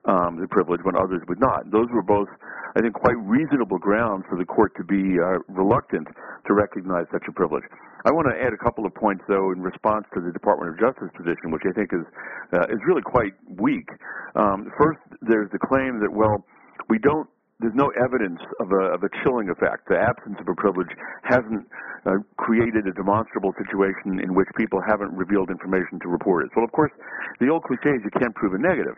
um, 0.06 0.42
the 0.42 0.48
privilege 0.48 0.82
when 0.84 0.96
others 0.96 1.22
would 1.28 1.40
not. 1.40 1.70
Those 1.72 1.88
were 1.94 2.02
both, 2.02 2.30
I 2.76 2.82
think, 2.82 2.94
quite 2.94 3.18
reasonable 3.18 3.78
grounds 3.78 4.26
for 4.30 4.38
the 4.38 4.46
court 4.46 4.74
to 4.78 4.84
be 4.84 5.20
uh, 5.22 5.46
reluctant 5.48 6.08
to 6.48 6.54
recognize 6.54 7.06
such 7.12 7.24
a 7.30 7.32
privilege. 7.32 7.64
I 8.06 8.12
want 8.12 8.26
to 8.34 8.36
add 8.36 8.54
a 8.54 8.58
couple 8.58 8.86
of 8.86 8.96
points, 8.96 9.24
though, 9.28 9.52
in 9.52 9.62
response 9.62 10.06
to 10.16 10.22
the 10.22 10.32
Department 10.32 10.74
of 10.74 10.80
Justice 10.82 11.14
position, 11.14 11.54
which 11.54 11.62
I 11.70 11.74
think 11.74 11.94
is 11.94 12.06
uh, 12.54 12.66
is 12.74 12.82
really 12.88 13.04
quite 13.06 13.34
weak. 13.62 13.88
Um, 14.36 14.72
first, 14.78 15.00
there's 15.22 15.52
the 15.52 15.60
claim 15.60 16.02
that 16.02 16.12
well, 16.12 16.44
we 16.90 16.98
don't 16.98 17.30
there's 17.62 17.78
no 17.78 17.94
evidence 17.94 18.42
of 18.60 18.74
a, 18.74 18.98
of 18.98 19.04
a 19.06 19.10
chilling 19.22 19.50
effect. 19.50 19.88
The 19.88 20.02
absence 20.02 20.38
of 20.42 20.48
a 20.50 20.56
privilege 20.58 20.90
hasn't 21.24 21.70
uh, 22.06 22.18
created 22.38 22.90
a 22.90 22.94
demonstrable 22.98 23.54
situation 23.54 24.18
in 24.20 24.34
which 24.34 24.50
people 24.58 24.82
haven't 24.82 25.14
revealed 25.14 25.54
information 25.54 26.02
to 26.02 26.10
reporters. 26.10 26.50
Well, 26.56 26.66
of 26.66 26.74
course, 26.74 26.92
the 27.40 27.50
old 27.50 27.64
cliche 27.64 27.94
is 27.94 28.02
you 28.04 28.10
can't 28.18 28.34
prove 28.34 28.58
a 28.58 28.62
negative. 28.62 28.98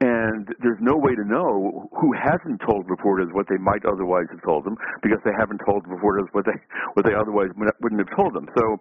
And 0.00 0.54
there's 0.62 0.78
no 0.80 0.96
way 0.96 1.14
to 1.14 1.24
know 1.26 1.90
who 1.98 2.14
hasn't 2.14 2.62
told 2.62 2.88
reporters 2.88 3.28
what 3.32 3.46
they 3.50 3.58
might 3.58 3.84
otherwise 3.84 4.26
have 4.30 4.42
told 4.42 4.64
them 4.64 4.76
because 5.02 5.18
they 5.24 5.34
haven't 5.36 5.62
told 5.66 5.86
reporters 5.86 6.26
what 6.32 6.46
they, 6.46 6.58
what 6.94 7.06
they 7.06 7.14
otherwise 7.14 7.50
wouldn't 7.82 8.00
have 8.00 8.14
told 8.14 8.34
them. 8.34 8.46
So 8.54 8.78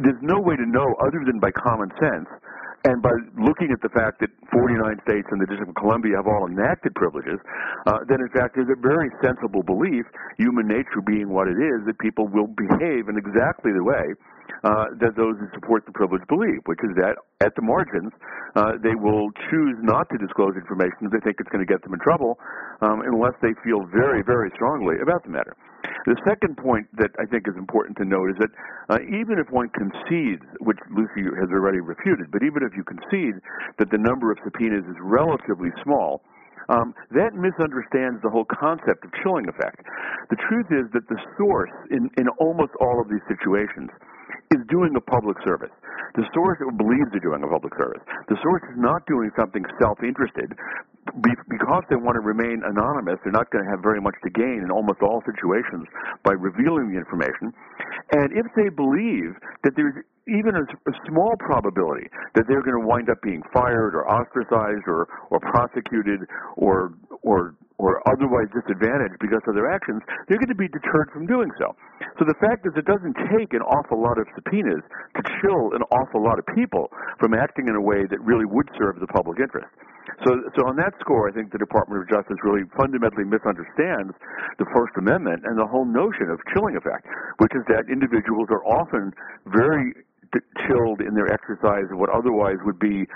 there's 0.00 0.20
no 0.20 0.40
way 0.40 0.56
to 0.56 0.64
know 0.64 0.96
other 1.04 1.20
than 1.24 1.40
by 1.40 1.50
common 1.52 1.92
sense 2.00 2.28
and 2.84 3.00
by 3.00 3.16
looking 3.40 3.72
at 3.72 3.80
the 3.80 3.88
fact 3.88 4.20
that 4.20 4.28
49 4.52 5.00
states 5.08 5.28
and 5.32 5.40
the 5.40 5.48
District 5.48 5.72
of 5.72 5.76
Columbia 5.80 6.20
have 6.20 6.28
all 6.28 6.44
enacted 6.44 6.94
privileges, 6.94 7.40
uh, 7.88 8.04
then 8.08 8.20
in 8.20 8.28
fact 8.28 8.56
there's 8.56 8.68
a 8.68 8.76
very 8.76 9.08
sensible 9.24 9.64
belief, 9.64 10.04
human 10.36 10.68
nature 10.68 11.00
being 11.00 11.32
what 11.32 11.48
it 11.48 11.56
is, 11.56 11.80
that 11.88 11.98
people 11.98 12.28
will 12.28 12.48
behave 12.48 13.08
in 13.08 13.16
exactly 13.16 13.72
the 13.72 13.82
way 13.82 14.12
uh, 14.64 14.96
that 15.00 15.16
those 15.16 15.36
who 15.38 15.46
support 15.52 15.84
the 15.86 15.92
privilege 15.92 16.22
believe, 16.28 16.60
which 16.66 16.80
is 16.84 16.96
that 16.96 17.16
at 17.40 17.54
the 17.54 17.62
margins 17.62 18.12
uh, 18.56 18.72
they 18.82 18.94
will 18.94 19.28
choose 19.50 19.76
not 19.82 20.08
to 20.08 20.16
disclose 20.18 20.56
information 20.56 21.08
if 21.08 21.12
they 21.12 21.20
think 21.20 21.36
it's 21.38 21.50
going 21.50 21.64
to 21.64 21.68
get 21.68 21.82
them 21.82 21.92
in 21.92 22.00
trouble, 22.00 22.38
um, 22.80 23.02
unless 23.04 23.34
they 23.42 23.52
feel 23.64 23.84
very, 23.92 24.22
very 24.22 24.50
strongly 24.54 24.96
about 25.02 25.22
the 25.24 25.30
matter. 25.30 25.56
The 26.06 26.16
second 26.24 26.56
point 26.56 26.88
that 26.96 27.12
I 27.20 27.24
think 27.28 27.48
is 27.48 27.56
important 27.56 27.96
to 27.98 28.04
note 28.04 28.30
is 28.32 28.36
that 28.40 28.52
uh, 28.88 29.00
even 29.04 29.36
if 29.36 29.48
one 29.52 29.68
concedes, 29.72 30.44
which 30.60 30.78
Lucy 30.88 31.28
has 31.36 31.48
already 31.52 31.80
refuted, 31.80 32.30
but 32.32 32.42
even 32.42 32.64
if 32.64 32.76
you 32.76 32.84
concede 32.84 33.40
that 33.78 33.90
the 33.90 34.00
number 34.00 34.32
of 34.32 34.38
subpoenas 34.44 34.84
is 34.84 34.96
relatively 35.00 35.72
small, 35.82 36.24
um, 36.68 36.94
that 37.12 37.34
misunderstands 37.36 38.22
the 38.22 38.30
whole 38.30 38.46
concept 38.48 39.04
of 39.04 39.10
chilling 39.22 39.48
effect. 39.48 39.84
The 40.30 40.36
truth 40.48 40.72
is 40.72 40.88
that 40.92 41.08
the 41.08 41.20
source 41.36 41.72
in, 41.90 42.08
in 42.16 42.28
almost 42.40 42.72
all 42.80 43.00
of 43.00 43.08
these 43.08 43.24
situations 43.28 43.90
is 44.52 44.60
doing 44.68 44.94
a 44.96 45.00
public 45.00 45.36
service. 45.44 45.72
The 46.14 46.24
source 46.34 46.58
believes 46.76 47.10
they're 47.10 47.24
doing 47.24 47.42
a 47.42 47.48
public 47.48 47.74
service. 47.76 48.02
The 48.28 48.36
source 48.42 48.62
is 48.70 48.78
not 48.78 49.06
doing 49.06 49.30
something 49.38 49.64
self-interested. 49.80 50.52
Because 51.20 51.84
they 51.90 51.96
want 51.96 52.16
to 52.16 52.24
remain 52.24 52.64
anonymous, 52.64 53.20
they're 53.22 53.32
not 53.32 53.50
going 53.50 53.62
to 53.62 53.70
have 53.70 53.82
very 53.82 54.00
much 54.00 54.14
to 54.24 54.30
gain 54.30 54.64
in 54.64 54.70
almost 54.70 55.02
all 55.02 55.22
situations 55.28 55.84
by 56.24 56.32
revealing 56.32 56.90
the 56.90 56.98
information. 56.98 57.52
And 58.12 58.32
if 58.32 58.48
they 58.56 58.72
believe 58.72 59.36
that 59.64 59.76
there's 59.76 60.00
even 60.26 60.56
a, 60.56 60.64
a 60.64 60.94
small 61.06 61.36
probability 61.38 62.08
that 62.34 62.48
they're 62.48 62.62
going 62.62 62.80
to 62.80 62.86
wind 62.86 63.10
up 63.10 63.20
being 63.22 63.42
fired 63.52 63.94
or 63.94 64.08
ostracized 64.08 64.88
or, 64.88 65.06
or 65.28 65.38
prosecuted 65.40 66.24
or, 66.56 66.94
or 67.20 67.54
or 67.78 67.98
otherwise 68.06 68.46
disadvantaged 68.54 69.18
because 69.18 69.42
of 69.50 69.54
their 69.54 69.70
actions, 69.70 70.02
they're 70.28 70.38
going 70.38 70.52
to 70.52 70.58
be 70.58 70.70
deterred 70.70 71.10
from 71.10 71.26
doing 71.26 71.50
so. 71.58 71.74
So 72.18 72.24
the 72.24 72.38
fact 72.38 72.66
is, 72.66 72.72
it 72.78 72.86
doesn't 72.86 73.18
take 73.34 73.50
an 73.50 73.66
awful 73.66 73.98
lot 73.98 74.18
of 74.18 74.30
subpoenas 74.38 74.82
to 75.18 75.20
chill 75.42 75.74
an 75.74 75.82
awful 75.90 76.22
lot 76.22 76.38
of 76.38 76.46
people 76.54 76.90
from 77.18 77.34
acting 77.34 77.66
in 77.66 77.74
a 77.74 77.82
way 77.82 78.06
that 78.06 78.20
really 78.22 78.46
would 78.46 78.70
serve 78.78 79.02
the 79.02 79.10
public 79.10 79.42
interest. 79.42 79.70
So, 80.22 80.36
so 80.54 80.68
on 80.68 80.76
that 80.76 80.94
score, 81.00 81.26
I 81.26 81.32
think 81.32 81.50
the 81.50 81.58
Department 81.58 82.04
of 82.04 82.06
Justice 82.06 82.36
really 82.44 82.62
fundamentally 82.76 83.24
misunderstands 83.24 84.14
the 84.60 84.68
First 84.70 84.94
Amendment 85.00 85.42
and 85.42 85.58
the 85.58 85.66
whole 85.66 85.88
notion 85.88 86.30
of 86.30 86.38
chilling 86.54 86.76
effect, 86.76 87.08
which 87.42 87.50
is 87.56 87.64
that 87.72 87.90
individuals 87.90 88.52
are 88.52 88.62
often 88.68 89.10
very 89.50 89.96
chilled 90.66 91.00
in 91.00 91.14
their 91.14 91.30
exercise 91.32 91.86
of 91.90 91.98
what 91.98 92.10
otherwise 92.10 92.58
would 92.64 92.78
be 92.78 93.06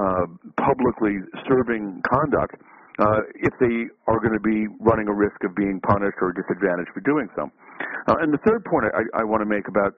uh, 0.00 0.26
publicly 0.60 1.24
serving 1.48 2.00
conduct 2.04 2.56
uh, 2.98 3.20
if 3.34 3.52
they 3.60 3.88
are 4.06 4.20
going 4.20 4.32
to 4.32 4.42
be 4.42 4.66
running 4.80 5.08
a 5.08 5.14
risk 5.14 5.42
of 5.44 5.54
being 5.54 5.80
punished 5.80 6.18
or 6.20 6.32
disadvantaged 6.32 6.90
for 6.94 7.00
doing 7.00 7.28
so. 7.36 7.50
Uh, 8.08 8.16
and 8.20 8.32
the 8.32 8.40
third 8.46 8.64
point 8.64 8.86
I, 8.94 9.20
I 9.20 9.24
want 9.24 9.42
to 9.42 9.48
make 9.48 9.68
about 9.68 9.94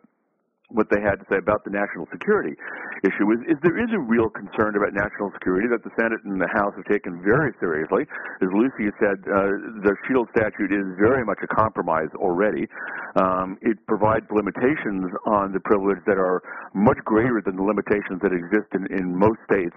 what 0.69 0.88
they 0.93 1.00
had 1.00 1.17
to 1.17 1.26
say 1.33 1.40
about 1.40 1.64
the 1.64 1.73
national 1.73 2.05
security 2.12 2.52
issue 3.00 3.25
is, 3.33 3.40
is 3.49 3.57
there 3.64 3.81
is 3.81 3.88
a 3.97 3.99
real 3.99 4.28
concern 4.28 4.76
about 4.76 4.93
national 4.93 5.33
security 5.33 5.64
that 5.64 5.81
the 5.81 5.93
Senate 5.97 6.21
and 6.28 6.37
the 6.37 6.50
House 6.52 6.76
have 6.76 6.85
taken 6.85 7.25
very 7.25 7.57
seriously. 7.57 8.05
As 8.44 8.51
Lucy 8.53 8.92
said, 9.01 9.16
uh, 9.25 9.81
the 9.81 9.96
Shield 10.05 10.29
statute 10.37 10.68
is 10.68 10.85
very 11.01 11.25
much 11.25 11.40
a 11.40 11.49
compromise 11.49 12.12
already. 12.20 12.68
Um, 13.16 13.57
it 13.64 13.81
provides 13.88 14.29
limitations 14.29 15.09
on 15.25 15.57
the 15.57 15.61
privilege 15.64 16.05
that 16.05 16.20
are 16.20 16.44
much 16.75 17.01
greater 17.09 17.40
than 17.40 17.57
the 17.57 17.64
limitations 17.64 18.20
that 18.20 18.37
exist 18.37 18.68
in, 18.77 18.85
in 18.92 19.16
most 19.16 19.40
states 19.49 19.77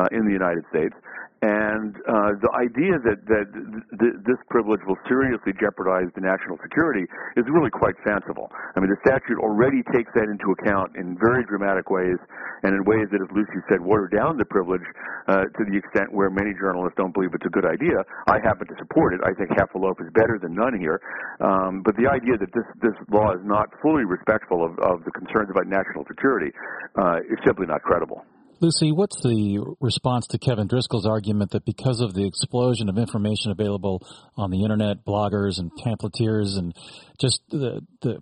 uh, 0.00 0.08
in 0.08 0.24
the 0.24 0.32
United 0.32 0.64
States. 0.72 0.96
And 1.40 1.96
uh, 2.04 2.36
the 2.36 2.52
idea 2.52 3.00
that, 3.00 3.24
that 3.24 3.48
th- 3.96 4.18
this 4.28 4.36
privilege 4.52 4.84
will 4.84 5.00
seriously 5.08 5.56
jeopardize 5.56 6.12
the 6.12 6.20
national 6.20 6.60
security 6.60 7.08
is 7.32 7.48
really 7.48 7.72
quite 7.72 7.96
fanciful. 8.04 8.52
I 8.76 8.80
mean, 8.80 8.92
the 8.92 9.00
statute 9.00 9.40
already 9.40 9.80
takes 9.88 10.12
that 10.12 10.28
into 10.28 10.52
account 10.52 11.00
in 11.00 11.16
very 11.16 11.40
dramatic 11.48 11.88
ways 11.88 12.20
and 12.60 12.76
in 12.76 12.84
ways 12.84 13.08
that, 13.08 13.24
as 13.24 13.30
Lucy 13.32 13.56
said, 13.72 13.80
water 13.80 14.04
down 14.04 14.36
the 14.36 14.44
privilege 14.44 14.84
uh, 15.32 15.48
to 15.48 15.62
the 15.64 15.80
extent 15.80 16.12
where 16.12 16.28
many 16.28 16.52
journalists 16.52 17.00
don't 17.00 17.16
believe 17.16 17.32
it's 17.32 17.48
a 17.48 17.54
good 17.56 17.64
idea. 17.64 18.04
I 18.28 18.36
happen 18.44 18.68
to 18.68 18.76
support 18.76 19.16
it. 19.16 19.24
I 19.24 19.32
think 19.32 19.48
half 19.56 19.72
a 19.72 19.80
loaf 19.80 19.96
is 19.96 20.12
better 20.12 20.36
than 20.36 20.52
none 20.52 20.76
here. 20.76 21.00
Um, 21.40 21.80
but 21.80 21.96
the 21.96 22.04
idea 22.04 22.36
that 22.36 22.52
this, 22.52 22.68
this 22.84 22.96
law 23.08 23.32
is 23.32 23.40
not 23.48 23.72
fully 23.80 24.04
respectful 24.04 24.60
of, 24.60 24.76
of 24.84 25.08
the 25.08 25.12
concerns 25.16 25.48
about 25.48 25.64
national 25.64 26.04
security 26.04 26.52
uh, 27.00 27.24
is 27.24 27.40
simply 27.48 27.64
not 27.64 27.80
credible. 27.80 28.28
Lucy, 28.60 28.92
what's 28.92 29.16
the 29.22 29.74
response 29.80 30.26
to 30.28 30.38
Kevin 30.38 30.66
Driscoll's 30.66 31.06
argument 31.06 31.52
that 31.52 31.64
because 31.64 32.00
of 32.00 32.12
the 32.12 32.26
explosion 32.26 32.90
of 32.90 32.98
information 32.98 33.50
available 33.50 34.06
on 34.36 34.50
the 34.50 34.62
internet, 34.62 35.04
bloggers 35.04 35.58
and 35.58 35.70
pamphleteers, 35.82 36.56
and 36.56 36.74
just 37.18 37.40
the 37.48 37.80
the 38.02 38.20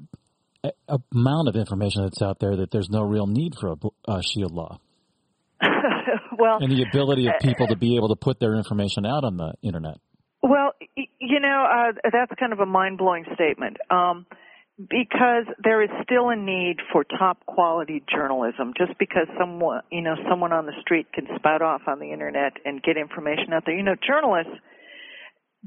amount 1.12 1.48
of 1.48 1.57
information 1.57 2.03
that's 2.03 2.22
out 2.22 2.38
there, 2.38 2.57
that 2.57 2.70
there's 2.70 2.88
no 2.88 3.03
real 3.03 3.27
need 3.27 3.55
for 3.61 3.72
a, 3.72 4.12
a 4.12 4.22
shield 4.22 4.53
law? 4.53 4.79
well, 6.38 6.59
and 6.61 6.70
the 6.70 6.85
ability 6.88 7.27
of 7.27 7.35
people 7.40 7.66
to 7.66 7.77
be 7.77 7.96
able 7.96 8.09
to 8.09 8.16
put 8.16 8.38
their 8.38 8.55
information 8.55 9.05
out 9.05 9.24
on 9.24 9.37
the 9.37 9.55
internet. 9.62 9.96
Well, 10.40 10.72
you 10.96 11.40
know, 11.40 11.66
uh, 11.68 12.11
that's 12.12 12.33
kind 12.38 12.53
of 12.53 12.61
a 12.61 12.66
mind 12.66 12.98
blowing 12.98 13.24
statement. 13.35 13.79
Um, 13.90 14.24
because 14.79 15.45
there 15.62 15.83
is 15.83 15.91
still 16.05 16.29
a 16.29 16.37
need 16.37 16.77
for 16.93 17.03
top 17.03 17.45
quality 17.47 18.03
journalism. 18.09 18.73
Just 18.79 18.97
because 18.99 19.27
someone, 19.38 19.83
you 19.91 20.03
know, 20.03 20.14
someone 20.31 20.53
on 20.53 20.67
the 20.67 20.73
street 20.81 21.07
can 21.12 21.27
spout 21.37 21.62
off 21.62 21.83
on 21.88 21.99
the 21.99 22.12
internet 22.12 22.53
and 22.64 22.83
get 22.83 22.97
information 22.97 23.53
out 23.53 23.64
there. 23.67 23.77
You 23.77 23.83
know, 23.83 23.97
journalists, 23.97 24.53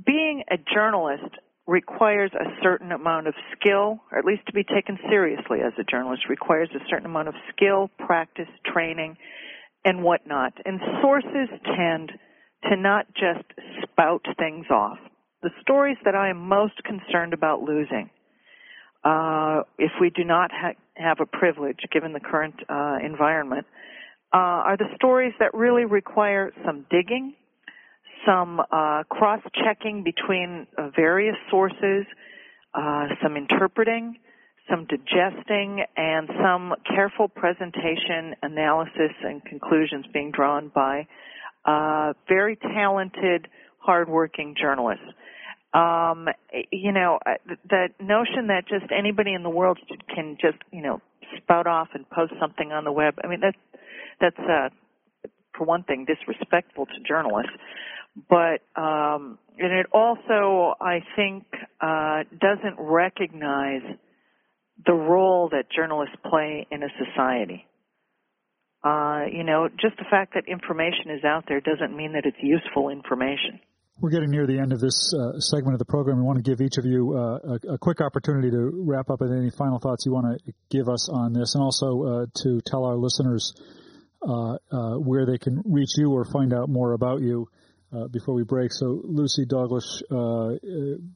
being 0.06 0.43
a 0.50 0.56
journalist 0.74 1.36
requires 1.67 2.32
a 2.34 2.56
certain 2.63 2.91
amount 2.91 3.28
of 3.28 3.34
skill, 3.56 4.00
or 4.12 4.17
at 4.17 4.26
least 4.26 4.45
to 4.47 4.54
be 4.54 4.63
taken 4.63 4.97
seriously 5.10 5.60
as 5.60 5.74
a 5.78 5.84
journalist 5.84 6.24
requires 6.30 6.69
a 6.74 6.84
certain 6.89 7.06
amount 7.06 7.28
of 7.28 7.36
skill, 7.54 7.89
practice, 8.00 8.50
training, 8.65 9.17
and 9.84 10.04
whatnot. 10.04 10.54
And 10.63 10.80
sources 11.02 11.50
tend 11.65 12.12
to 12.69 12.78
not 12.78 13.08
just 13.13 13.43
spout 13.84 14.26
things 14.39 14.67
off. 14.71 14.97
The 15.43 15.50
stories 15.62 15.97
that 16.06 16.15
I 16.15 16.30
am 16.30 16.47
most 16.47 16.82
concerned 16.86 17.34
about 17.34 17.62
losing 17.62 18.10
uh, 19.03 19.63
if 19.77 19.91
we 19.99 20.09
do 20.09 20.23
not 20.23 20.51
ha- 20.51 20.77
have 20.95 21.17
a 21.19 21.25
privilege, 21.25 21.79
given 21.91 22.13
the 22.13 22.19
current 22.19 22.55
uh, 22.69 22.97
environment, 23.03 23.65
uh, 24.33 24.37
are 24.37 24.77
the 24.77 24.87
stories 24.95 25.33
that 25.39 25.53
really 25.53 25.85
require 25.85 26.51
some 26.65 26.85
digging, 26.89 27.33
some 28.25 28.59
uh, 28.59 29.03
cross-checking 29.09 30.03
between 30.03 30.67
uh, 30.77 30.89
various 30.95 31.35
sources, 31.49 32.05
uh, 32.73 33.07
some 33.21 33.35
interpreting, 33.35 34.15
some 34.69 34.85
digesting, 34.85 35.83
and 35.97 36.29
some 36.41 36.73
careful 36.87 37.27
presentation, 37.27 38.35
analysis, 38.43 39.11
and 39.23 39.43
conclusions 39.43 40.05
being 40.13 40.31
drawn 40.31 40.71
by 40.73 41.05
very 42.29 42.55
talented, 42.55 43.47
hardworking 43.79 44.55
journalists 44.59 45.03
um, 45.73 46.27
you 46.71 46.91
know, 46.91 47.19
uh, 47.25 47.36
the 47.69 47.89
notion 47.99 48.47
that 48.47 48.67
just 48.67 48.91
anybody 48.91 49.34
in 49.34 49.43
the 49.43 49.49
world 49.49 49.79
can 50.13 50.38
just, 50.41 50.57
you 50.71 50.81
know, 50.81 51.01
spout 51.38 51.67
off 51.67 51.89
and 51.93 52.10
post 52.10 52.34
something 52.39 52.71
on 52.71 52.84
the 52.84 52.91
web. 52.91 53.15
I 53.23 53.27
mean, 53.27 53.39
that's 53.41 53.57
that's 54.19 54.39
uh, 54.39 54.69
for 55.57 55.65
one 55.65 55.84
thing 55.84 56.05
disrespectful 56.05 56.86
to 56.88 56.99
journalists, 57.07 57.51
but 58.29 58.62
um, 58.75 59.39
and 59.57 59.71
it 59.73 59.88
also, 59.93 60.75
I 60.81 60.99
think, 61.15 61.45
uh, 61.81 62.23
doesn't 62.39 62.77
recognize 62.79 63.84
the 64.86 64.93
role 64.93 65.49
that 65.51 65.71
journalists 65.71 66.15
play 66.29 66.67
in 66.71 66.84
a 66.84 66.89
society. 67.05 67.67
uh, 68.84 69.25
you 69.31 69.43
know, 69.43 69.69
just 69.69 69.97
the 69.97 70.05
fact 70.10 70.34
that 70.34 70.47
information 70.47 71.12
is 71.12 71.23
out 71.23 71.45
there 71.47 71.62
doesn't 71.62 71.95
mean 71.95 72.13
that 72.13 72.25
it's 72.25 72.38
useful 72.41 72.89
information. 72.89 73.60
We're 74.01 74.09
getting 74.09 74.31
near 74.31 74.47
the 74.47 74.57
end 74.57 74.73
of 74.73 74.79
this 74.79 75.13
uh, 75.13 75.39
segment 75.39 75.75
of 75.75 75.79
the 75.79 75.85
program. 75.85 76.17
We 76.17 76.23
want 76.23 76.43
to 76.43 76.49
give 76.49 76.59
each 76.59 76.79
of 76.79 76.85
you 76.85 77.13
uh, 77.15 77.37
a, 77.69 77.73
a, 77.73 77.77
quick 77.77 78.01
opportunity 78.01 78.49
to 78.49 78.71
wrap 78.83 79.11
up 79.11 79.21
with 79.21 79.31
any 79.31 79.51
final 79.51 79.77
thoughts 79.77 80.07
you 80.07 80.11
want 80.11 80.41
to 80.43 80.53
give 80.71 80.89
us 80.89 81.07
on 81.07 81.33
this, 81.33 81.53
and 81.53 81.63
also 81.63 82.01
uh, 82.01 82.25
to 82.41 82.61
tell 82.65 82.83
our 82.83 82.95
listeners 82.97 83.53
uh, 84.27 84.53
uh, 84.71 84.95
where 84.97 85.27
they 85.27 85.37
can 85.37 85.61
reach 85.65 85.91
you 85.97 86.11
or 86.11 86.25
find 86.25 86.51
out 86.51 86.67
more 86.67 86.93
about 86.93 87.21
you 87.21 87.47
uh, 87.93 88.07
before 88.07 88.33
we 88.33 88.43
break. 88.43 88.73
So, 88.73 89.01
Lucy 89.03 89.45
Dalglish, 89.45 90.01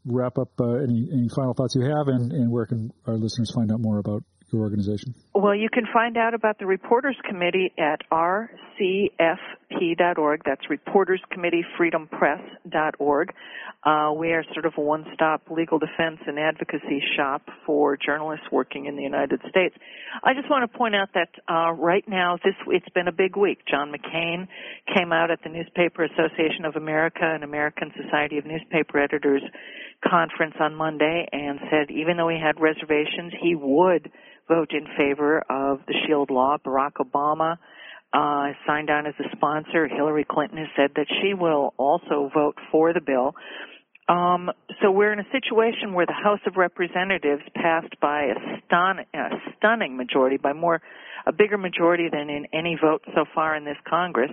wrap 0.05 0.37
up 0.37 0.51
any, 0.59 1.09
any 1.11 1.29
final 1.35 1.55
thoughts 1.55 1.73
you 1.73 1.81
have, 1.81 2.07
and, 2.07 2.31
and 2.33 2.51
where 2.51 2.67
can 2.67 2.93
our 3.07 3.15
listeners 3.15 3.51
find 3.55 3.71
out 3.71 3.79
more 3.79 3.97
about 3.97 4.23
your 4.53 4.61
organization? 4.61 5.15
Well, 5.33 5.55
you 5.55 5.69
can 5.73 5.85
find 5.91 6.17
out 6.17 6.35
about 6.35 6.59
the 6.59 6.67
Reporters 6.67 7.17
Committee 7.27 7.73
at 7.79 8.01
rcfp.org. 9.71 10.41
That's 10.45 10.69
Reporters 10.69 11.21
Committee 11.31 11.63
Freedom 11.77 12.07
Press.org. 12.07 13.33
Uh, 13.83 14.11
we 14.17 14.31
are 14.31 14.43
sort 14.53 14.65
of 14.65 14.73
a 14.77 14.81
one-stop 14.81 15.43
legal 15.49 15.77
defense 15.77 16.19
and 16.25 16.39
advocacy 16.39 17.01
shop 17.15 17.43
for 17.65 17.97
journalists 17.97 18.45
working 18.51 18.85
in 18.85 18.95
the 18.95 19.03
United 19.03 19.41
States. 19.49 19.75
I 20.23 20.33
just 20.33 20.49
want 20.49 20.69
to 20.69 20.77
point 20.77 20.95
out 20.95 21.09
that 21.13 21.29
uh, 21.47 21.71
right 21.73 22.03
now, 22.07 22.37
this 22.43 22.55
it's 22.67 22.89
been 22.89 23.07
a 23.07 23.11
big 23.11 23.37
week. 23.37 23.59
John 23.69 23.91
McCain 23.91 24.47
came 24.95 25.11
out 25.11 25.29
at 25.29 25.39
the 25.43 25.49
Newspaper 25.49 26.03
Association 26.03 26.65
of 26.65 26.75
America 26.75 27.23
and 27.23 27.43
American 27.43 27.91
Society 28.01 28.37
of 28.37 28.45
Newspaper 28.45 28.99
Editors 28.99 29.43
conference 30.07 30.55
on 30.59 30.75
Monday 30.75 31.27
and 31.31 31.59
said 31.69 31.91
even 31.91 32.17
though 32.17 32.29
he 32.29 32.39
had 32.39 32.59
reservations, 32.59 33.33
he 33.41 33.55
would 33.55 34.11
vote 34.47 34.71
in 34.71 34.85
favor 34.97 35.39
of 35.49 35.79
the 35.87 35.93
Shield 36.05 36.29
Law. 36.29 36.57
Barack 36.63 36.93
Obama 36.99 37.57
uh, 38.15 38.53
signed 38.65 38.89
on 38.89 39.05
as 39.05 39.13
a 39.19 39.35
sponsor. 39.35 39.87
Hillary 39.87 40.25
Clinton 40.29 40.57
has 40.57 40.67
said 40.75 40.91
that 40.95 41.07
she 41.21 41.33
will 41.33 41.73
also 41.77 42.31
vote 42.33 42.55
for 42.71 42.93
the 42.93 43.01
bill. 43.01 43.35
Um, 44.07 44.51
so 44.81 44.91
we're 44.91 45.11
in 45.11 45.19
a 45.19 45.29
situation 45.31 45.93
where 45.93 46.05
the 46.05 46.13
House 46.13 46.39
of 46.45 46.57
Representatives 46.57 47.41
passed 47.55 47.99
by 47.99 48.25
a, 48.25 48.35
stun- 48.65 49.05
a 49.13 49.29
stunning 49.57 49.97
majority, 49.97 50.37
by 50.37 50.53
more 50.53 50.81
a 51.25 51.33
bigger 51.33 51.57
majority 51.57 52.07
than 52.11 52.29
in 52.29 52.45
any 52.53 52.77
vote 52.81 53.01
so 53.15 53.25
far 53.33 53.55
in 53.55 53.65
this 53.65 53.77
Congress, 53.89 54.31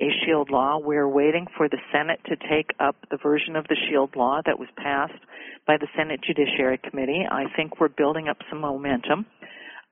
a 0.00 0.08
shield 0.24 0.50
law. 0.50 0.78
We're 0.78 1.08
waiting 1.08 1.46
for 1.56 1.68
the 1.68 1.78
Senate 1.90 2.20
to 2.26 2.36
take 2.36 2.70
up 2.78 2.96
the 3.10 3.16
version 3.16 3.56
of 3.56 3.64
the 3.68 3.76
shield 3.88 4.14
law 4.14 4.40
that 4.44 4.58
was 4.58 4.68
passed 4.76 5.18
by 5.66 5.78
the 5.78 5.88
Senate 5.96 6.20
Judiciary 6.22 6.78
Committee. 6.78 7.24
I 7.28 7.44
think 7.56 7.80
we're 7.80 7.88
building 7.88 8.28
up 8.28 8.36
some 8.50 8.60
momentum. 8.60 9.24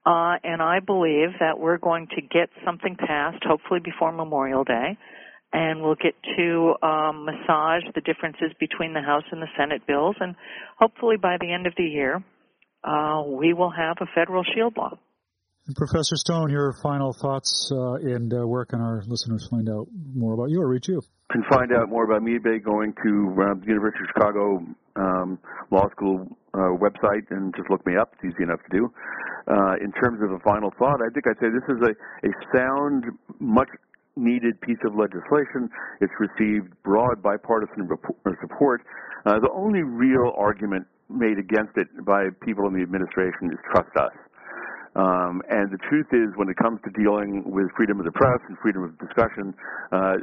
Uh, 0.05 0.37
and 0.43 0.61
I 0.61 0.79
believe 0.85 1.29
that 1.39 1.57
we're 1.57 1.79
going 1.79 2.07
to 2.15 2.21
get 2.21 2.49
something 2.63 2.95
passed, 2.95 3.43
hopefully 3.43 3.79
before 3.83 4.11
Memorial 4.11 4.63
Day, 4.63 4.97
and 5.51 5.81
we'll 5.81 5.95
get 5.95 6.13
to 6.37 6.75
um, 6.85 7.25
massage 7.25 7.83
the 7.95 8.01
differences 8.01 8.51
between 8.59 8.93
the 8.93 9.01
House 9.01 9.23
and 9.31 9.41
the 9.41 9.47
Senate 9.57 9.81
bills, 9.87 10.15
and 10.19 10.35
hopefully 10.77 11.15
by 11.19 11.37
the 11.39 11.51
end 11.51 11.65
of 11.65 11.73
the 11.75 11.83
year, 11.83 12.23
uh, 12.83 13.23
we 13.25 13.53
will 13.53 13.71
have 13.71 13.97
a 13.99 14.05
federal 14.13 14.43
shield 14.43 14.77
law. 14.77 14.95
And 15.65 15.75
Professor 15.75 16.15
Stone, 16.15 16.51
your 16.51 16.75
final 16.83 17.11
thoughts 17.11 17.71
uh, 17.73 17.93
and 17.95 18.31
uh, 18.31 18.45
where 18.45 18.65
can 18.65 18.81
our 18.81 19.01
listeners 19.07 19.47
find 19.49 19.67
out 19.67 19.87
more 20.13 20.35
about 20.35 20.51
you 20.51 20.61
or 20.61 20.69
reach 20.69 20.87
you? 20.87 21.01
Can 21.31 21.43
find 21.49 21.71
out 21.73 21.89
more 21.89 22.05
about 22.05 22.21
me 22.21 22.37
by 22.37 22.59
going 22.59 22.93
to 23.03 23.35
uh, 23.41 23.53
the 23.59 23.65
University 23.65 24.03
of 24.03 24.09
Chicago 24.13 24.63
um, 24.95 25.39
Law 25.71 25.89
School 25.89 26.27
uh, 26.53 26.77
website 26.77 27.25
and 27.31 27.51
just 27.57 27.67
look 27.71 27.83
me 27.87 27.93
up. 27.99 28.13
It's 28.13 28.35
easy 28.35 28.43
enough 28.43 28.59
to 28.69 28.77
do. 28.77 28.93
Uh, 29.47 29.75
in 29.77 29.91
terms 29.91 30.21
of 30.23 30.31
a 30.31 30.39
final 30.39 30.73
thought, 30.79 31.01
I 31.05 31.09
think 31.13 31.27
I'd 31.27 31.37
say 31.37 31.53
this 31.53 31.69
is 31.69 31.81
a, 31.85 31.93
a 32.27 32.31
sound, 32.55 33.05
much 33.39 33.69
needed 34.15 34.59
piece 34.61 34.81
of 34.85 34.95
legislation. 34.95 35.69
It's 36.01 36.13
received 36.19 36.73
broad 36.83 37.21
bipartisan 37.21 37.87
uh, 37.91 38.31
support. 38.41 38.81
Uh, 39.25 39.39
the 39.39 39.51
only 39.53 39.83
real 39.83 40.33
argument 40.37 40.87
made 41.09 41.37
against 41.37 41.77
it 41.77 41.87
by 42.05 42.29
people 42.41 42.65
in 42.67 42.73
the 42.73 42.81
administration 42.81 43.51
is 43.51 43.59
trust 43.71 43.95
us. 43.97 44.13
Um, 44.95 45.41
and 45.49 45.71
the 45.71 45.81
truth 45.89 46.07
is, 46.15 46.31
when 46.35 46.47
it 46.47 46.55
comes 46.55 46.79
to 46.85 46.91
dealing 46.91 47.43
with 47.51 47.67
freedom 47.75 47.99
of 47.99 48.05
the 48.05 48.15
press 48.15 48.39
and 48.47 48.57
freedom 48.59 48.83
of 48.83 48.97
discussion, 48.97 49.53
uh, 49.91 50.15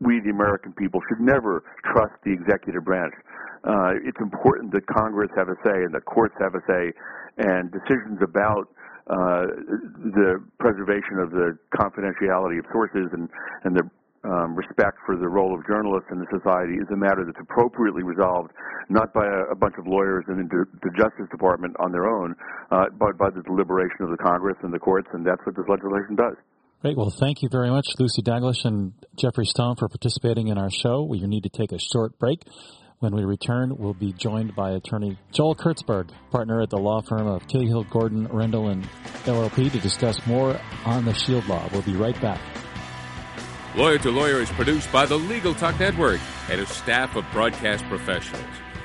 we, 0.00 0.18
the 0.20 0.30
American 0.30 0.72
people, 0.72 1.00
should 1.08 1.20
never 1.20 1.62
trust 1.86 2.14
the 2.24 2.32
executive 2.32 2.84
branch. 2.84 3.14
Uh, 3.62 3.94
it's 4.02 4.18
important 4.20 4.72
that 4.72 4.86
Congress 4.86 5.30
have 5.36 5.48
a 5.48 5.56
say 5.64 5.86
and 5.86 5.94
that 5.94 6.04
courts 6.04 6.34
have 6.40 6.54
a 6.54 6.62
say, 6.66 6.90
and 7.38 7.70
decisions 7.70 8.18
about 8.22 8.66
uh, 9.06 9.46
the 10.12 10.42
preservation 10.58 11.18
of 11.22 11.30
the 11.30 11.56
confidentiality 11.74 12.58
of 12.58 12.66
sources 12.72 13.08
and, 13.12 13.28
and 13.64 13.76
the 13.76 13.88
um, 14.24 14.54
respect 14.54 14.98
for 15.06 15.16
the 15.16 15.28
role 15.28 15.54
of 15.54 15.66
journalists 15.66 16.08
in 16.10 16.18
the 16.18 16.26
society 16.30 16.74
is 16.74 16.88
a 16.92 16.96
matter 16.96 17.24
that's 17.24 17.38
appropriately 17.40 18.02
resolved, 18.02 18.50
not 18.88 19.12
by 19.14 19.24
a, 19.24 19.52
a 19.52 19.56
bunch 19.56 19.74
of 19.78 19.86
lawyers 19.86 20.24
and 20.28 20.50
the, 20.50 20.64
the 20.82 20.90
Justice 20.96 21.30
Department 21.30 21.76
on 21.78 21.92
their 21.92 22.06
own, 22.06 22.34
uh, 22.70 22.86
but 22.98 23.16
by 23.16 23.30
the 23.30 23.42
deliberation 23.42 24.02
of 24.02 24.10
the 24.10 24.18
Congress 24.18 24.56
and 24.62 24.72
the 24.72 24.78
courts, 24.78 25.08
and 25.12 25.24
that's 25.24 25.40
what 25.46 25.56
this 25.56 25.66
legislation 25.68 26.16
does. 26.16 26.34
Great. 26.82 26.96
Well, 26.96 27.10
thank 27.10 27.42
you 27.42 27.48
very 27.50 27.70
much, 27.70 27.86
Lucy 27.98 28.22
Dalglish 28.22 28.64
and 28.64 28.92
Jeffrey 29.16 29.46
Stone, 29.46 29.76
for 29.76 29.88
participating 29.88 30.48
in 30.48 30.58
our 30.58 30.70
show. 30.70 31.02
We 31.02 31.20
need 31.20 31.42
to 31.42 31.50
take 31.50 31.72
a 31.72 31.78
short 31.78 32.18
break. 32.18 32.42
When 33.00 33.14
we 33.14 33.24
return, 33.24 33.76
we'll 33.78 33.94
be 33.94 34.12
joined 34.12 34.56
by 34.56 34.72
attorney 34.72 35.18
Joel 35.32 35.54
Kurtzberg, 35.54 36.10
partner 36.32 36.60
at 36.60 36.70
the 36.70 36.78
law 36.78 37.00
firm 37.00 37.28
of 37.28 37.46
Cahill, 37.46 37.84
Gordon, 37.84 38.26
Reindel, 38.26 38.72
and 38.72 38.84
LLP 39.24 39.70
to 39.70 39.78
discuss 39.78 40.18
more 40.26 40.60
on 40.84 41.04
the 41.04 41.14
Shield 41.14 41.46
Law. 41.46 41.68
We'll 41.72 41.82
be 41.82 41.94
right 41.94 42.20
back. 42.20 42.40
Lawyer 43.76 43.98
to 43.98 44.10
Lawyer 44.10 44.40
is 44.40 44.50
produced 44.50 44.90
by 44.90 45.06
the 45.06 45.18
Legal 45.18 45.54
Talk 45.54 45.78
Network 45.78 46.20
and 46.50 46.60
a 46.60 46.66
staff 46.66 47.14
of 47.16 47.24
broadcast 47.32 47.84
professionals. 47.84 48.44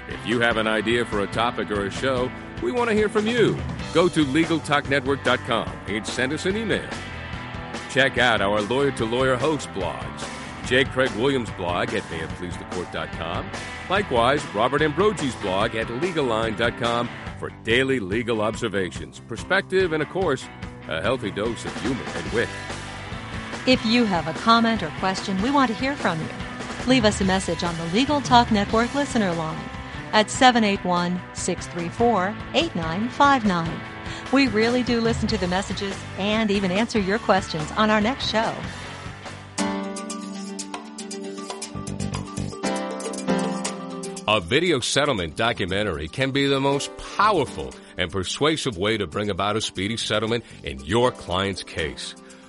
If 0.09 0.25
you 0.27 0.41
have 0.41 0.57
an 0.57 0.67
idea 0.67 1.05
for 1.05 1.21
a 1.21 1.27
topic 1.27 1.71
or 1.71 1.85
a 1.85 1.91
show, 1.91 2.29
we 2.61 2.71
want 2.71 2.89
to 2.89 2.95
hear 2.95 3.09
from 3.09 3.25
you. 3.25 3.57
Go 3.93 4.09
to 4.09 4.25
LegalTalkNetwork.com 4.25 5.71
and 5.87 6.05
send 6.05 6.33
us 6.33 6.45
an 6.45 6.57
email. 6.57 6.87
Check 7.89 8.17
out 8.17 8.41
our 8.41 8.61
Lawyer 8.61 8.91
to 8.91 9.05
Lawyer 9.05 9.37
host 9.37 9.69
blogs. 9.69 10.29
J. 10.65 10.83
Craig 10.85 11.11
Williams' 11.11 11.49
blog 11.51 11.93
at 11.93 12.03
mayitpleasethecourt.com. 12.03 13.49
Likewise, 13.89 14.45
Robert 14.53 14.81
Ambrogi's 14.81 15.35
blog 15.35 15.75
at 15.75 15.87
legalline.com 15.87 17.09
for 17.39 17.49
daily 17.63 17.99
legal 17.99 18.41
observations, 18.41 19.19
perspective, 19.27 19.93
and 19.93 20.03
of 20.03 20.09
course, 20.09 20.47
a 20.87 21.01
healthy 21.01 21.31
dose 21.31 21.65
of 21.65 21.81
humor 21.81 22.03
and 22.15 22.31
wit. 22.33 22.49
If 23.65 23.85
you 23.85 24.03
have 24.03 24.27
a 24.27 24.33
comment 24.39 24.83
or 24.83 24.89
question, 24.99 25.41
we 25.41 25.49
want 25.49 25.71
to 25.71 25.77
hear 25.77 25.95
from 25.95 26.19
you. 26.19 26.27
Leave 26.85 27.05
us 27.05 27.21
a 27.21 27.23
message 27.23 27.63
on 27.63 27.77
the 27.77 27.85
Legal 27.93 28.19
Talk 28.19 28.51
Network 28.51 28.93
listener 28.93 29.33
line 29.33 29.63
at 30.11 30.29
781 30.29 31.21
634 31.33 32.35
8959. 32.53 33.81
We 34.33 34.49
really 34.49 34.83
do 34.83 34.99
listen 34.99 35.29
to 35.29 35.37
the 35.37 35.47
messages 35.47 35.95
and 36.17 36.51
even 36.51 36.71
answer 36.71 36.99
your 36.99 37.19
questions 37.19 37.71
on 37.77 37.89
our 37.89 38.01
next 38.01 38.29
show. 38.29 38.53
A 44.27 44.41
video 44.41 44.81
settlement 44.81 45.37
documentary 45.37 46.09
can 46.09 46.31
be 46.31 46.47
the 46.47 46.59
most 46.59 46.91
powerful 46.97 47.73
and 47.97 48.11
persuasive 48.11 48.77
way 48.77 48.97
to 48.97 49.07
bring 49.07 49.29
about 49.29 49.55
a 49.55 49.61
speedy 49.61 49.95
settlement 49.95 50.43
in 50.63 50.83
your 50.83 51.11
client's 51.11 51.63
case. 51.63 52.15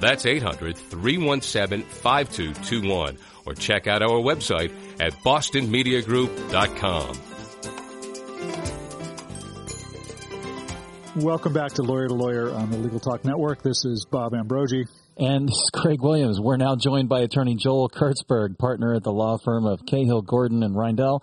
that's 0.00 0.26
800 0.26 0.76
317 0.76 1.82
5221. 1.82 3.18
Or 3.44 3.54
check 3.54 3.86
out 3.86 4.02
our 4.02 4.20
website 4.20 4.72
at 5.00 5.12
bostonmediagroup.com. 5.22 7.20
Welcome 11.16 11.54
back 11.54 11.72
to 11.74 11.82
Lawyer 11.82 12.08
to 12.08 12.14
Lawyer 12.14 12.50
on 12.50 12.70
the 12.70 12.76
Legal 12.76 13.00
Talk 13.00 13.24
Network. 13.24 13.62
This 13.62 13.86
is 13.86 14.04
Bob 14.10 14.32
Ambrogi. 14.32 14.84
And 15.16 15.48
this 15.48 15.54
is 15.54 15.70
Craig 15.72 16.02
Williams. 16.02 16.38
We're 16.38 16.58
now 16.58 16.76
joined 16.76 17.08
by 17.08 17.20
attorney 17.20 17.54
Joel 17.54 17.88
Kurtzberg, 17.88 18.58
partner 18.58 18.94
at 18.94 19.02
the 19.02 19.12
law 19.12 19.38
firm 19.38 19.64
of 19.64 19.86
Cahill, 19.86 20.20
Gordon, 20.20 20.62
and 20.62 20.74
Reindel. 20.74 21.20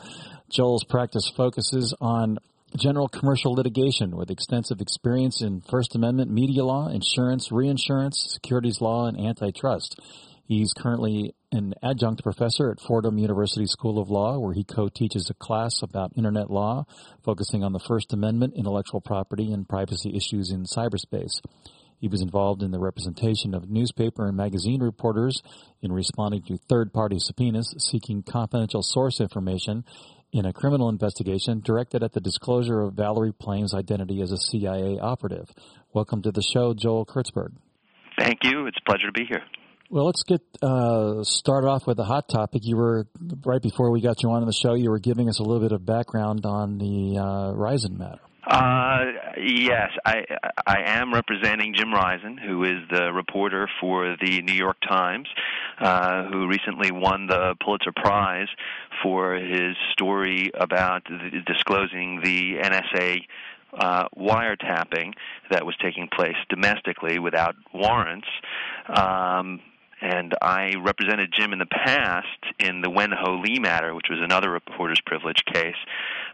Joel's 0.49 0.83
practice 0.83 1.31
focuses 1.37 1.93
on 2.01 2.39
general 2.77 3.07
commercial 3.07 3.53
litigation 3.53 4.15
with 4.15 4.31
extensive 4.31 4.81
experience 4.81 5.41
in 5.41 5.61
First 5.61 5.95
Amendment 5.95 6.31
media 6.31 6.63
law, 6.63 6.87
insurance, 6.87 7.51
reinsurance, 7.51 8.27
securities 8.33 8.81
law, 8.81 9.07
and 9.07 9.19
antitrust. 9.19 9.99
He's 10.45 10.73
currently 10.73 11.35
an 11.51 11.73
adjunct 11.81 12.23
professor 12.23 12.69
at 12.71 12.81
Fordham 12.81 13.17
University 13.17 13.65
School 13.65 13.99
of 13.99 14.09
Law, 14.09 14.39
where 14.39 14.53
he 14.53 14.63
co-teaches 14.63 15.29
a 15.29 15.33
class 15.33 15.81
about 15.81 16.17
Internet 16.17 16.49
law, 16.49 16.85
focusing 17.23 17.63
on 17.63 17.73
the 17.73 17.79
First 17.79 18.11
Amendment, 18.11 18.55
intellectual 18.55 19.01
property, 19.01 19.51
and 19.51 19.69
privacy 19.69 20.15
issues 20.15 20.51
in 20.51 20.65
cyberspace. 20.65 21.39
He 21.99 22.09
was 22.09 22.21
involved 22.21 22.63
in 22.63 22.71
the 22.71 22.79
representation 22.79 23.53
of 23.53 23.69
newspaper 23.69 24.27
and 24.27 24.35
magazine 24.35 24.81
reporters 24.81 25.41
in 25.81 25.93
responding 25.93 26.43
to 26.43 26.57
third-party 26.57 27.19
subpoenas 27.19 27.73
seeking 27.77 28.23
confidential 28.23 28.83
source 28.83 29.21
information 29.21 29.85
in 30.33 30.47
a 30.47 30.51
criminal 30.51 30.89
investigation 30.89 31.61
directed 31.63 32.03
at 32.03 32.11
the 32.11 32.19
disclosure 32.19 32.81
of 32.81 32.95
Valerie 32.95 33.31
Plame's 33.31 33.73
identity 33.73 34.19
as 34.19 34.31
a 34.31 34.37
CIA 34.37 34.97
operative. 34.99 35.47
Welcome 35.93 36.23
to 36.23 36.31
the 36.31 36.41
show, 36.41 36.73
Joel 36.73 37.05
Kurtzberg. 37.05 37.53
Thank 38.17 38.39
you. 38.43 38.65
It's 38.65 38.77
a 38.77 38.89
pleasure 38.89 39.07
to 39.07 39.11
be 39.11 39.25
here. 39.25 39.43
Well, 39.91 40.05
let's 40.05 40.23
get 40.23 40.41
uh, 40.63 41.23
started 41.23 41.67
off 41.67 41.85
with 41.85 41.99
a 41.99 42.03
hot 42.03 42.27
topic. 42.27 42.61
You 42.65 42.77
were 42.77 43.05
right 43.45 43.61
before 43.61 43.91
we 43.91 44.01
got 44.01 44.23
you 44.23 44.31
on 44.31 44.43
the 44.43 44.53
show. 44.53 44.73
You 44.73 44.89
were 44.89 44.99
giving 44.99 45.29
us 45.29 45.39
a 45.39 45.43
little 45.43 45.61
bit 45.61 45.71
of 45.71 45.85
background 45.85 46.47
on 46.47 46.79
the 46.79 47.19
uh, 47.19 47.51
Risen 47.51 47.99
matter. 47.99 48.21
Uh, 48.45 49.05
yes, 49.37 49.91
I 50.05 50.25
I 50.67 50.81
am 50.85 51.13
representing 51.13 51.73
Jim 51.73 51.93
Risen, 51.93 52.37
who 52.37 52.63
is 52.63 52.79
the 52.91 53.13
reporter 53.13 53.69
for 53.79 54.17
the 54.21 54.41
New 54.41 54.53
York 54.53 54.77
Times, 54.87 55.27
uh, 55.79 56.25
who 56.25 56.47
recently 56.47 56.91
won 56.91 57.27
the 57.27 57.55
Pulitzer 57.63 57.93
Prize 57.95 58.49
for 59.01 59.35
his 59.35 59.77
story 59.93 60.51
about 60.55 61.05
the, 61.05 61.41
disclosing 61.45 62.19
the 62.21 62.55
NSA 62.61 63.21
uh, 63.77 64.07
wiretapping 64.17 65.13
that 65.49 65.65
was 65.65 65.75
taking 65.81 66.09
place 66.09 66.35
domestically 66.49 67.19
without 67.19 67.55
warrants. 67.73 68.27
Um, 68.87 69.61
and 70.03 70.35
I 70.41 70.73
represented 70.83 71.33
Jim 71.33 71.53
in 71.53 71.59
the 71.59 71.65
past 71.65 72.27
in 72.59 72.81
the 72.81 72.89
Wen 72.89 73.11
Ho 73.17 73.39
Lee 73.41 73.57
matter, 73.57 73.95
which 73.95 74.07
was 74.09 74.19
another 74.21 74.51
reporter's 74.51 74.99
privilege 75.05 75.43
case. 75.45 75.77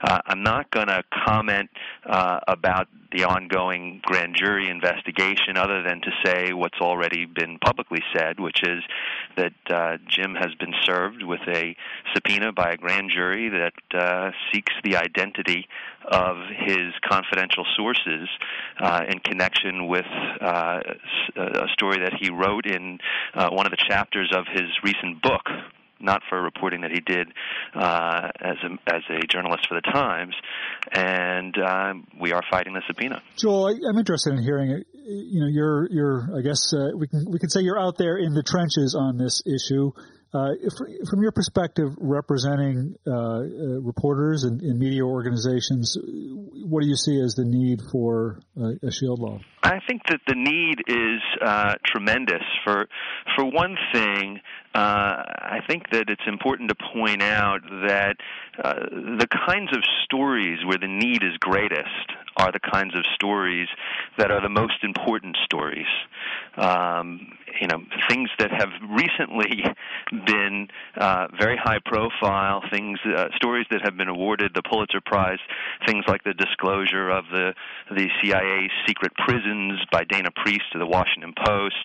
Uh, 0.01 0.19
I'm 0.25 0.41
not 0.41 0.71
going 0.71 0.87
to 0.87 1.03
comment 1.25 1.69
uh, 2.03 2.39
about 2.47 2.87
the 3.11 3.25
ongoing 3.25 4.01
grand 4.03 4.35
jury 4.35 4.69
investigation 4.69 5.55
other 5.55 5.83
than 5.83 6.01
to 6.01 6.11
say 6.23 6.53
what's 6.53 6.79
already 6.79 7.25
been 7.25 7.59
publicly 7.59 8.01
said, 8.15 8.39
which 8.39 8.61
is 8.63 8.83
that 9.37 9.53
uh, 9.69 9.97
Jim 10.07 10.35
has 10.35 10.53
been 10.59 10.73
served 10.83 11.23
with 11.23 11.41
a 11.47 11.75
subpoena 12.13 12.51
by 12.51 12.71
a 12.71 12.77
grand 12.77 13.11
jury 13.13 13.49
that 13.49 13.99
uh, 13.99 14.31
seeks 14.51 14.73
the 14.83 14.95
identity 14.95 15.67
of 16.05 16.37
his 16.57 16.93
confidential 17.07 17.65
sources 17.75 18.27
uh, 18.79 19.01
in 19.07 19.19
connection 19.19 19.87
with 19.87 20.05
uh, 20.41 20.79
a 21.35 21.67
story 21.73 21.99
that 21.99 22.13
he 22.19 22.29
wrote 22.29 22.65
in 22.65 22.99
uh, 23.33 23.49
one 23.59 23.65
of 23.65 23.71
the 23.71 23.85
chapters 23.89 24.31
of 24.33 24.45
his 24.53 24.71
recent 24.85 25.21
book, 25.21 25.43
not 25.99 26.21
for 26.29 26.41
reporting 26.41 26.79
that 26.79 26.91
he 26.91 27.01
did 27.01 27.27
uh, 27.75 28.29
as 28.39 28.55
a 28.63 28.95
as 28.95 29.01
a 29.09 29.27
journalist 29.27 29.67
for 29.67 29.75
the 29.75 29.91
Times, 29.91 30.33
and 30.93 31.53
uh, 31.57 31.93
we 32.21 32.31
are 32.31 32.41
fighting 32.49 32.71
the 32.71 32.81
subpoena. 32.87 33.21
Joel, 33.35 33.67
I, 33.67 33.89
am 33.89 33.97
interested 33.97 34.31
in 34.31 34.41
hearing. 34.41 34.81
You 34.93 35.41
know, 35.41 35.47
you're 35.51 35.89
you're 35.91 36.29
I 36.37 36.41
guess 36.41 36.73
uh, 36.73 36.95
we 36.95 37.09
can 37.09 37.25
we 37.29 37.37
can 37.37 37.49
say 37.49 37.59
you're 37.59 37.77
out 37.77 37.97
there 37.97 38.15
in 38.15 38.33
the 38.33 38.43
trenches 38.43 38.95
on 38.97 39.17
this 39.17 39.43
issue. 39.45 39.91
Uh, 40.31 40.51
if, 40.61 40.73
from 41.09 41.23
your 41.23 41.31
perspective, 41.31 41.89
representing 41.97 42.95
uh, 43.07 43.11
uh, 43.11 43.41
reporters 43.81 44.43
and, 44.43 44.61
and, 44.61 44.77
media 44.77 45.01
organizations, 45.01 45.97
what 46.03 46.81
do 46.81 46.87
you 46.87 46.95
see 46.95 47.19
as 47.19 47.33
the 47.33 47.43
need 47.43 47.79
for 47.91 48.39
a 48.55 48.91
shield 48.91 49.19
law? 49.19 49.39
I 49.63 49.79
think 49.87 50.03
that 50.07 50.19
the 50.27 50.35
need 50.35 50.83
is 50.87 51.21
uh, 51.41 51.73
tremendous. 51.83 52.43
For 52.63 52.87
for 53.35 53.45
one 53.45 53.75
thing, 53.91 54.39
I 54.75 55.59
think 55.67 55.89
that 55.91 56.05
it's 56.09 56.27
important 56.27 56.69
to 56.69 56.75
point 56.93 57.23
out 57.23 57.61
that 57.87 58.15
the 58.59 59.27
kinds 59.47 59.71
of 59.71 59.81
stories 60.05 60.59
where 60.65 60.77
the 60.79 60.87
need 60.87 61.23
is 61.23 61.35
greatest 61.39 61.87
are 62.39 62.51
the 62.51 62.59
kinds 62.59 62.95
of 62.95 63.03
stories 63.13 63.67
that 64.17 64.31
are 64.31 64.41
the 64.41 64.49
most 64.49 64.83
important 64.83 65.37
stories. 65.43 65.87
Um, 66.55 67.33
you 67.59 67.67
know, 67.67 67.79
things 68.09 68.29
that 68.39 68.51
have 68.51 68.69
recently 68.89 69.63
been 70.25 70.67
uh, 70.97 71.27
very 71.37 71.57
high 71.57 71.79
profile, 71.85 72.63
things, 72.71 72.97
uh, 73.05 73.25
stories 73.35 73.65
that 73.71 73.81
have 73.83 73.97
been 73.97 74.07
awarded 74.07 74.51
the 74.55 74.61
Pulitzer 74.61 75.01
Prize, 75.05 75.39
things 75.85 76.05
like 76.07 76.23
the 76.23 76.33
disclosure 76.33 77.09
of 77.09 77.25
the 77.31 77.53
the 77.91 78.07
CIA's 78.21 78.71
secret 78.87 79.11
prisons 79.15 79.81
by 79.91 80.03
Dana 80.05 80.29
Priest 80.43 80.63
to 80.71 80.79
the 80.79 80.85
Washington 80.85 81.33
Post, 81.45 81.75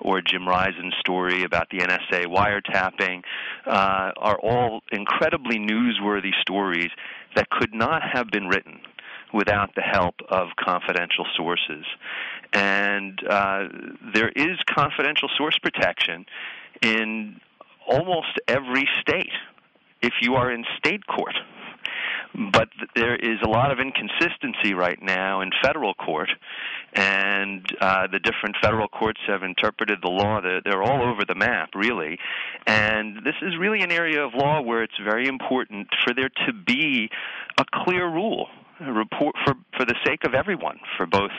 or 0.00 0.20
Jim 0.20 0.46
Risen's 0.46 0.94
story 1.00 1.42
about 1.42 1.68
the 1.70 1.78
NSA 1.78 2.26
wiretapping, 2.26 3.22
uh, 3.66 4.12
are 4.16 4.38
all 4.40 4.82
incredibly 4.92 5.58
newsworthy 5.58 6.32
stories 6.40 6.90
that 7.34 7.50
could 7.50 7.74
not 7.74 8.02
have 8.12 8.28
been 8.30 8.46
written 8.46 8.78
without 9.34 9.74
the 9.74 9.82
help 9.82 10.14
of 10.30 10.48
confidential 10.56 11.26
sources. 11.36 11.84
And 12.52 13.18
uh, 13.28 13.64
there 14.14 14.28
is 14.28 14.56
confidential 14.72 15.28
source 15.36 15.58
protection 15.58 16.24
in 16.80 17.40
almost 17.86 18.38
every 18.46 18.88
state 19.00 19.32
if 20.00 20.12
you 20.22 20.34
are 20.34 20.52
in 20.52 20.64
state 20.78 21.04
court. 21.06 21.34
But 22.52 22.68
there 22.96 23.14
is 23.14 23.38
a 23.44 23.48
lot 23.48 23.70
of 23.70 23.78
inconsistency 23.78 24.74
right 24.74 25.00
now 25.00 25.40
in 25.40 25.50
federal 25.62 25.94
court, 25.94 26.30
and 26.92 27.64
uh, 27.80 28.08
the 28.10 28.18
different 28.18 28.56
federal 28.60 28.88
courts 28.88 29.20
have 29.28 29.44
interpreted 29.44 30.00
the 30.02 30.08
law. 30.08 30.40
They're, 30.40 30.60
they're 30.64 30.82
all 30.82 31.08
over 31.08 31.24
the 31.24 31.36
map, 31.36 31.70
really. 31.76 32.18
And 32.66 33.18
this 33.18 33.36
is 33.40 33.56
really 33.56 33.82
an 33.82 33.92
area 33.92 34.24
of 34.24 34.34
law 34.34 34.62
where 34.62 34.82
it's 34.82 34.98
very 35.02 35.28
important 35.28 35.88
for 36.04 36.12
there 36.12 36.30
to 36.46 36.52
be 36.52 37.08
a 37.56 37.64
clear 37.84 38.08
rule 38.08 38.48
report 38.80 39.34
for 39.44 39.54
for 39.76 39.84
the 39.84 39.94
sake 40.06 40.24
of 40.24 40.34
everyone, 40.34 40.78
for 40.96 41.06
both 41.06 41.30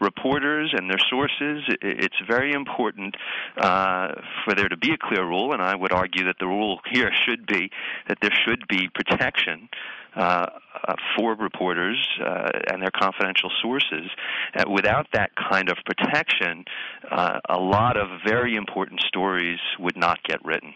reporters 0.00 0.72
and 0.76 0.88
their 0.90 1.00
sources. 1.10 1.62
It's 1.80 2.16
very 2.28 2.52
important 2.52 3.16
uh, 3.56 4.08
for 4.44 4.54
there 4.54 4.68
to 4.68 4.76
be 4.76 4.92
a 4.92 4.98
clear 4.98 5.26
rule, 5.26 5.52
and 5.52 5.62
I 5.62 5.74
would 5.74 5.92
argue 5.92 6.24
that 6.24 6.36
the 6.38 6.46
rule 6.46 6.80
here 6.92 7.10
should 7.26 7.46
be 7.46 7.70
that 8.08 8.18
there 8.20 8.34
should 8.46 8.66
be 8.68 8.88
protection. 8.94 9.68
Uh, 10.14 10.44
uh, 10.86 10.94
for 11.16 11.34
reporters 11.36 12.06
uh, 12.20 12.50
and 12.70 12.82
their 12.82 12.90
confidential 12.90 13.50
sources. 13.62 14.10
Uh, 14.54 14.64
without 14.70 15.06
that 15.14 15.30
kind 15.50 15.70
of 15.70 15.76
protection, 15.86 16.64
uh, 17.10 17.38
a 17.48 17.58
lot 17.58 17.96
of 17.96 18.08
very 18.26 18.56
important 18.56 19.00
stories 19.00 19.58
would 19.78 19.96
not 19.96 20.18
get 20.24 20.44
written. 20.44 20.74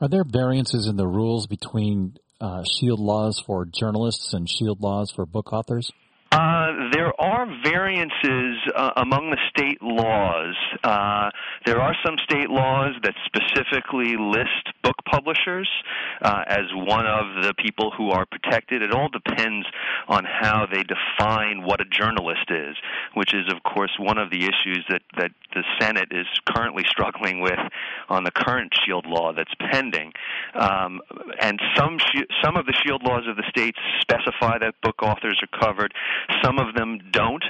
Are 0.00 0.08
there 0.08 0.22
variances 0.22 0.86
in 0.86 0.96
the 0.96 1.08
rules 1.08 1.48
between 1.48 2.18
uh, 2.40 2.62
shield 2.78 3.00
laws 3.00 3.42
for 3.44 3.64
journalists 3.66 4.32
and 4.32 4.48
shield 4.48 4.80
laws 4.80 5.10
for 5.10 5.26
book 5.26 5.52
authors? 5.52 5.90
Uh, 6.30 6.90
there 6.92 7.18
are 7.18 7.46
variances 7.64 8.56
uh, 8.76 8.90
among 8.96 9.30
the 9.30 9.38
state 9.48 9.80
laws. 9.80 10.54
Uh, 10.84 11.30
there 11.64 11.80
are 11.80 11.94
some 12.04 12.16
state 12.22 12.50
laws 12.50 12.92
that 13.02 13.14
specifically 13.24 14.14
list 14.18 14.68
book 14.82 14.96
publishers 15.10 15.68
uh, 16.20 16.42
as 16.46 16.68
one 16.74 17.06
of 17.06 17.42
the 17.42 17.54
people 17.54 17.90
who 17.96 18.10
are 18.10 18.26
protected. 18.26 18.82
It 18.82 18.92
all 18.92 19.08
depends 19.08 19.66
on 20.06 20.24
how 20.24 20.66
they 20.70 20.82
define 20.82 21.64
what 21.64 21.80
a 21.80 21.86
journalist 21.86 22.50
is, 22.50 22.76
which 23.14 23.32
is, 23.32 23.50
of 23.50 23.62
course, 23.62 23.92
one 23.98 24.18
of 24.18 24.30
the 24.30 24.44
issues 24.44 24.84
that, 24.90 25.00
that 25.16 25.30
the 25.54 25.64
Senate 25.80 26.08
is 26.10 26.26
currently 26.46 26.84
struggling 26.86 27.40
with 27.40 27.58
on 28.08 28.24
the 28.24 28.30
current 28.30 28.72
shield 28.84 29.06
law 29.06 29.32
that's 29.32 29.52
pending. 29.70 30.12
Um, 30.54 31.00
and 31.40 31.60
some 31.76 31.98
some 32.42 32.56
of 32.56 32.66
the 32.66 32.74
shield 32.84 33.02
laws 33.02 33.24
of 33.28 33.36
the 33.36 33.44
states 33.48 33.78
specify 34.00 34.58
that 34.58 34.74
book 34.82 35.02
authors 35.02 35.40
are 35.42 35.60
covered. 35.60 35.92
Some 36.42 36.58
of 36.58 36.74
them 36.74 36.98
don't 37.12 37.44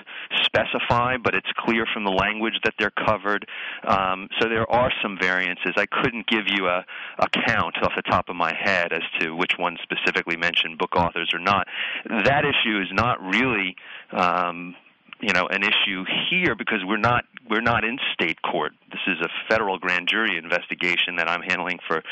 specify, 0.45 1.17
but 1.17 1.35
it's 1.35 1.51
clear 1.57 1.87
from 1.93 2.05
the 2.05 2.11
language 2.11 2.55
that 2.65 2.75
they're 2.79 2.91
covered. 2.91 3.47
Um, 3.87 4.29
so 4.41 4.49
there 4.49 4.71
are 4.71 4.91
some 5.03 5.19
variances. 5.21 5.75
I 5.77 5.87
couldn't 5.87 6.27
give 6.27 6.45
you 6.47 6.67
a, 6.67 6.85
a 7.19 7.27
count 7.47 7.77
off 7.83 7.93
the 7.97 8.03
top 8.03 8.29
of 8.29 8.37
my 8.37 8.55
head 8.55 8.93
as 8.93 9.03
to 9.21 9.35
which 9.35 9.53
ones 9.59 9.79
specifically 9.83 10.37
mention 10.37 10.77
book 10.77 10.97
authors 10.97 11.31
or 11.33 11.41
not. 11.41 11.67
That 12.09 12.45
issue 12.45 12.81
is 12.81 12.89
not 12.93 13.21
really. 13.23 13.77
Um, 14.13 14.75
you 15.21 15.33
know 15.33 15.47
an 15.51 15.63
issue 15.63 16.05
here 16.31 16.55
because 16.55 16.79
we're 16.87 16.97
not 16.97 17.25
we're 17.51 17.61
not 17.61 17.85
in 17.85 17.99
state 18.13 18.41
court. 18.43 18.73
This 18.91 19.01
is 19.07 19.17
a 19.23 19.29
federal 19.51 19.79
grand 19.79 20.09
jury 20.09 20.39
investigation 20.39 21.17
that 21.17 21.29
I'm 21.29 21.43
handling 21.43 21.79
for 21.87 22.03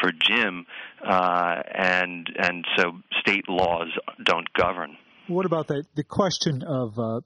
for 0.00 0.10
Jim, 0.12 0.66
uh, 1.06 1.62
and 1.74 2.28
and 2.38 2.64
so 2.76 2.92
state 3.20 3.48
laws 3.48 3.88
don't 4.24 4.50
govern. 4.54 4.96
What 5.28 5.46
about 5.46 5.68
the 5.68 5.84
the 5.94 6.04
question 6.04 6.62
of 6.62 6.98
uh, 6.98 7.20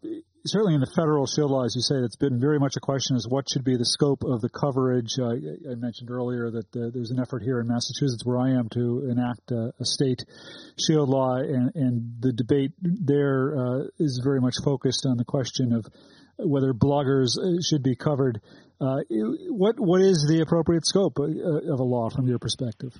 certainly 0.47 0.75
in 0.75 0.81
the 0.81 0.91
federal 0.95 1.27
shield 1.27 1.51
law, 1.51 1.65
as 1.65 1.75
you 1.75 1.83
say, 1.83 1.97
it's 1.97 2.17
been 2.17 2.41
very 2.41 2.59
much 2.59 2.77
a 2.77 2.81
question 2.81 3.17
is 3.17 3.27
what 3.29 3.49
should 3.49 3.65
be 3.65 3.77
the 3.77 3.85
scope 3.85 4.25
of 4.25 4.41
the 4.41 4.49
coverage. 4.49 5.19
Uh, 5.19 5.35
I 5.71 5.75
mentioned 5.75 6.11
earlier 6.11 6.51
that 6.51 6.77
uh, 6.77 6.91
there's 6.93 7.11
an 7.11 7.21
effort 7.21 7.43
here 7.43 7.61
in 7.61 7.69
Massachusetts, 7.69 8.25
where 8.25 8.39
I 8.39 8.51
am, 8.51 8.69
to 8.71 9.09
enact 9.11 9.51
a, 9.51 9.73
a 9.79 9.85
state 9.85 10.25
shield 10.79 11.09
law, 11.09 11.37
and, 11.37 11.75
and 11.75 12.17
the 12.21 12.33
debate 12.33 12.73
there 12.81 13.57
uh, 13.57 13.85
is 13.99 14.21
very 14.23 14.41
much 14.41 14.55
focused 14.65 15.07
on 15.07 15.17
the 15.17 15.25
question 15.25 15.73
of 15.73 15.87
whether 16.39 16.73
bloggers 16.73 17.39
uh, 17.39 17.61
should 17.63 17.83
be 17.83 17.97
covered. 17.97 18.41
Uh, 18.81 18.99
what 19.49 19.81
what 19.81 20.03
is 20.03 20.27
the 20.29 20.43
appropriate 20.43 20.87
scope 20.87 21.19
uh, 21.19 21.25
of 21.25 21.81
a 21.81 21.85
law 21.85 22.11
from 22.11 22.27
your 22.27 22.39
perspective? 22.39 22.93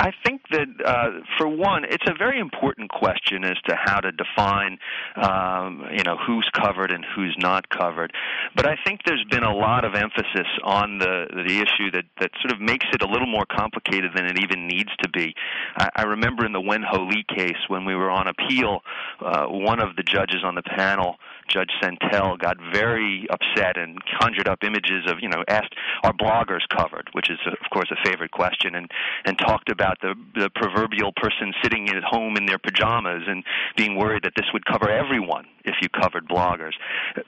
I 0.00 0.10
think 0.24 0.42
that, 0.50 0.66
uh, 0.84 1.10
for 1.36 1.48
one, 1.48 1.84
it's 1.84 2.04
a 2.08 2.14
very 2.18 2.40
important 2.40 2.90
question 2.90 3.44
as 3.44 3.56
to 3.66 3.76
how 3.76 4.00
to 4.00 4.10
define, 4.12 4.78
um, 5.16 5.84
you 5.92 6.02
know, 6.02 6.16
who's 6.26 6.48
covered 6.52 6.90
and 6.90 7.04
who's 7.14 7.36
not 7.38 7.68
covered. 7.68 8.12
But 8.56 8.66
I 8.66 8.76
think 8.84 9.00
there's 9.06 9.24
been 9.30 9.44
a 9.44 9.54
lot 9.54 9.84
of 9.84 9.94
emphasis 9.94 10.48
on 10.64 10.98
the 10.98 11.26
the 11.30 11.58
issue 11.58 11.90
that 11.92 12.04
that 12.20 12.30
sort 12.40 12.52
of 12.52 12.60
makes 12.60 12.86
it 12.92 13.02
a 13.02 13.06
little 13.06 13.26
more 13.26 13.46
complicated 13.46 14.12
than 14.14 14.26
it 14.26 14.38
even 14.40 14.66
needs 14.66 14.90
to 15.02 15.08
be. 15.08 15.34
I, 15.76 15.88
I 15.96 16.02
remember 16.02 16.44
in 16.44 16.52
the 16.52 16.60
Wen 16.60 16.82
Ho 16.82 17.04
Lee 17.04 17.24
case 17.28 17.58
when 17.68 17.84
we 17.84 17.94
were 17.94 18.10
on 18.10 18.26
appeal, 18.28 18.80
uh, 19.20 19.46
one 19.46 19.80
of 19.80 19.96
the 19.96 20.02
judges 20.02 20.42
on 20.44 20.54
the 20.54 20.62
panel 20.62 21.16
Judge 21.48 21.70
Sentelle 21.82 22.36
got 22.38 22.56
very 22.72 23.26
upset 23.30 23.76
and 23.76 23.98
conjured 24.20 24.48
up 24.48 24.62
images 24.62 25.10
of, 25.10 25.18
you 25.20 25.28
know, 25.28 25.42
asked, 25.48 25.74
are 26.04 26.12
bloggers 26.12 26.68
covered, 26.74 27.08
which 27.12 27.30
is, 27.30 27.38
of 27.46 27.70
course, 27.72 27.90
a 27.90 28.08
favorite 28.08 28.30
question, 28.30 28.74
and, 28.74 28.90
and 29.24 29.38
talked 29.38 29.67
about 29.70 30.00
the, 30.00 30.14
the 30.34 30.50
proverbial 30.54 31.12
person 31.16 31.52
sitting 31.62 31.88
at 31.88 32.02
home 32.02 32.36
in 32.36 32.46
their 32.46 32.58
pajamas 32.58 33.22
and 33.26 33.44
being 33.76 33.96
worried 33.96 34.24
that 34.24 34.32
this 34.36 34.46
would 34.52 34.64
cover 34.64 34.90
everyone 34.90 35.44
if 35.64 35.74
you 35.82 35.88
covered 35.88 36.28
bloggers. 36.28 36.72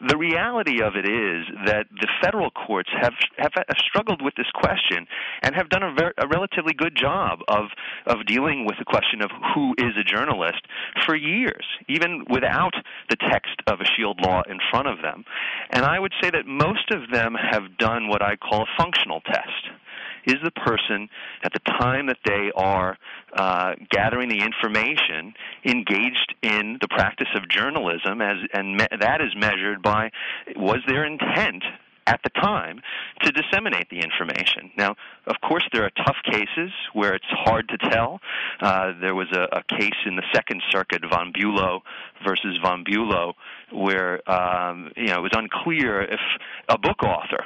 The 0.08 0.16
reality 0.16 0.82
of 0.82 0.94
it 0.96 1.04
is 1.04 1.44
that 1.66 1.86
the 1.90 2.08
federal 2.22 2.50
courts 2.50 2.90
have, 3.00 3.12
have, 3.36 3.52
have 3.54 3.78
struggled 3.78 4.22
with 4.22 4.34
this 4.36 4.50
question 4.54 5.06
and 5.42 5.54
have 5.54 5.68
done 5.68 5.82
a, 5.82 5.92
ver- 5.92 6.14
a 6.18 6.26
relatively 6.26 6.72
good 6.72 6.96
job 6.96 7.40
of, 7.48 7.66
of 8.06 8.26
dealing 8.26 8.64
with 8.66 8.76
the 8.78 8.84
question 8.84 9.22
of 9.22 9.30
who 9.54 9.74
is 9.78 9.92
a 9.98 10.04
journalist 10.04 10.62
for 11.06 11.14
years, 11.14 11.66
even 11.88 12.24
without 12.30 12.74
the 13.10 13.16
text 13.30 13.60
of 13.66 13.80
a 13.80 13.84
shield 13.96 14.20
law 14.20 14.42
in 14.48 14.58
front 14.70 14.88
of 14.88 15.02
them. 15.02 15.24
And 15.70 15.84
I 15.84 15.98
would 15.98 16.12
say 16.22 16.30
that 16.30 16.46
most 16.46 16.90
of 16.92 17.10
them 17.12 17.34
have 17.34 17.76
done 17.78 18.08
what 18.08 18.22
I 18.22 18.36
call 18.36 18.62
a 18.62 18.82
functional 18.82 19.20
test. 19.20 19.79
Is 20.26 20.36
the 20.44 20.50
person, 20.50 21.08
at 21.42 21.52
the 21.52 21.60
time 21.60 22.06
that 22.06 22.18
they 22.24 22.50
are 22.54 22.96
uh, 23.32 23.74
gathering 23.90 24.28
the 24.28 24.40
information, 24.40 25.34
engaged 25.64 26.34
in 26.42 26.78
the 26.80 26.88
practice 26.88 27.28
of 27.34 27.48
journalism, 27.48 28.20
as, 28.20 28.36
and 28.52 28.76
me- 28.76 28.86
that 28.98 29.20
is 29.20 29.34
measured 29.36 29.82
by 29.82 30.10
was 30.56 30.80
their 30.86 31.04
intent 31.04 31.64
at 32.06 32.20
the 32.24 32.30
time 32.30 32.80
to 33.22 33.30
disseminate 33.30 33.88
the 33.90 34.00
information. 34.00 34.70
Now, 34.76 34.96
of 35.26 35.36
course, 35.46 35.64
there 35.72 35.84
are 35.84 35.90
tough 36.04 36.16
cases 36.24 36.72
where 36.92 37.14
it's 37.14 37.24
hard 37.28 37.68
to 37.68 37.90
tell. 37.90 38.20
Uh, 38.60 38.92
there 39.00 39.14
was 39.14 39.28
a, 39.32 39.58
a 39.58 39.62
case 39.78 39.94
in 40.06 40.16
the 40.16 40.24
Second 40.34 40.62
Circuit, 40.70 41.02
Von 41.08 41.32
Bulow 41.32 41.82
versus 42.26 42.58
Von 42.62 42.84
Bulow, 42.84 43.34
where 43.72 44.28
um, 44.30 44.90
you 44.96 45.06
know 45.06 45.18
it 45.18 45.22
was 45.22 45.32
unclear 45.34 46.02
if 46.02 46.20
a 46.68 46.78
book 46.78 47.02
author 47.04 47.44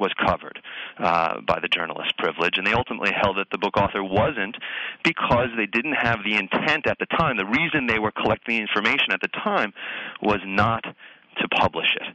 was 0.00 0.12
covered 0.24 0.60
uh, 0.98 1.40
by 1.40 1.58
the 1.60 1.68
journalist 1.68 2.16
privilege, 2.18 2.54
and 2.56 2.66
they 2.66 2.72
ultimately 2.72 3.12
held 3.14 3.36
that 3.38 3.48
the 3.50 3.58
book 3.58 3.76
author 3.76 4.02
wasn't 4.02 4.56
because 5.04 5.48
they 5.56 5.66
didn't 5.66 5.94
have 5.94 6.18
the 6.24 6.36
intent 6.36 6.86
at 6.86 6.98
the 6.98 7.06
time. 7.06 7.36
The 7.36 7.46
reason 7.46 7.86
they 7.86 7.98
were 7.98 8.12
collecting 8.12 8.56
the 8.56 8.62
information 8.62 9.12
at 9.12 9.20
the 9.20 9.28
time 9.28 9.72
was 10.22 10.40
not 10.44 10.84
to 10.84 11.48
publish 11.48 11.94
it. 11.96 12.14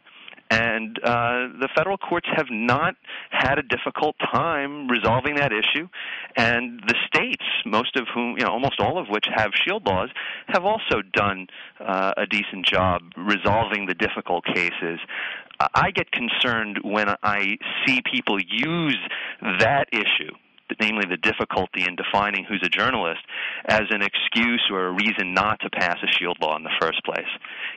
And 0.54 1.00
uh, 1.00 1.50
the 1.60 1.70
federal 1.76 1.98
courts 1.98 2.28
have 2.36 2.46
not 2.52 2.96
had 3.32 3.58
a 3.58 3.64
difficult 3.64 4.16
time 4.32 4.88
resolving 4.88 5.36
that 5.36 5.52
issue. 5.52 5.88
And 6.36 6.80
the 6.86 6.96
states, 7.08 7.44
most 7.66 7.96
of 7.96 8.06
whom, 8.14 8.36
you 8.38 8.46
know, 8.46 8.52
almost 8.52 8.80
all 8.80 9.00
of 9.00 9.08
which 9.10 9.26
have 9.34 9.52
shield 9.66 9.88
laws, 9.88 10.10
have 10.48 10.64
also 10.64 11.02
done 11.12 11.48
uh, 11.80 12.12
a 12.18 12.28
decent 12.28 12.68
job 12.68 13.02
resolving 13.18 13.88
the 13.88 13.96
difficult 13.96 14.46
cases. 14.46 15.00
I 15.60 15.92
get 15.92 16.12
concerned 16.12 16.80
when 16.84 17.08
I 17.22 17.58
see 17.86 18.02
people 18.12 18.38
use 18.40 18.98
that 19.60 19.88
issue 19.92 20.34
namely 20.80 21.06
the 21.10 21.18
difficulty 21.18 21.86
in 21.86 21.96
defining 21.96 22.46
who's 22.46 22.62
a 22.64 22.70
journalist, 22.70 23.22
as 23.66 23.84
an 23.90 24.02
excuse 24.02 24.64
or 24.72 24.88
a 24.88 24.92
reason 24.92 25.34
not 25.34 25.60
to 25.62 25.70
pass 25.70 25.98
a 26.04 26.12
shield 26.18 26.38
law 26.42 26.56
in 26.56 26.64
the 26.64 26.74
first 26.82 27.04
place. 27.04 27.30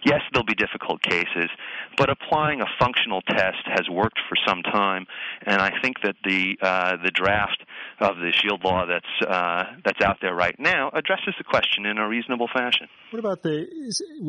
Yes, 0.04 0.20
there'll 0.32 0.46
be 0.46 0.54
difficult 0.54 1.02
cases, 1.02 1.50
but 1.96 2.10
applying 2.10 2.60
a 2.60 2.66
functional 2.78 3.22
test 3.22 3.62
has 3.66 3.88
worked 3.90 4.18
for 4.28 4.36
some 4.46 4.62
time, 4.62 5.06
and 5.44 5.60
I 5.60 5.72
think 5.82 5.96
that 6.02 6.16
the 6.24 6.56
uh, 6.60 6.96
the 7.02 7.10
draft 7.10 7.62
of 8.00 8.16
the 8.16 8.32
shield 8.32 8.64
law 8.64 8.86
that's 8.86 9.30
uh, 9.30 9.64
that's 9.84 10.00
out 10.02 10.18
there 10.20 10.34
right 10.34 10.56
now 10.58 10.90
addresses 10.92 11.34
the 11.38 11.44
question 11.44 11.86
in 11.86 11.98
a 11.98 12.08
reasonable 12.08 12.48
fashion. 12.52 12.88
What 13.10 13.20
about 13.20 13.42
the? 13.42 13.66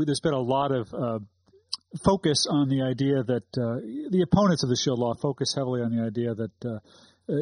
There's 0.06 0.20
been 0.20 0.34
a 0.34 0.40
lot 0.40 0.72
of 0.72 0.94
uh, 0.94 1.20
focus 2.04 2.46
on 2.50 2.70
the 2.70 2.82
idea 2.82 3.24
that 3.24 3.48
uh, 3.58 3.80
the 4.10 4.22
opponents 4.22 4.64
of 4.64 4.70
the 4.70 4.76
shield 4.76 5.00
law 5.00 5.14
focus 5.16 5.54
heavily 5.56 5.82
on 5.82 5.96
the 5.96 6.04
idea 6.04 6.36
that 6.36 6.52
uh, 6.66 6.80
uh, 7.30 7.36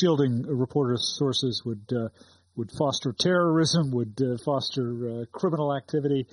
shielding 0.00 0.42
reporters' 0.42 1.14
sources 1.18 1.62
would 1.64 1.84
uh, 1.92 2.08
would 2.56 2.70
foster 2.76 3.14
terrorism, 3.16 3.92
would 3.92 4.20
uh, 4.20 4.36
foster 4.44 5.26
criminal 5.30 5.76
activity. 5.76 6.26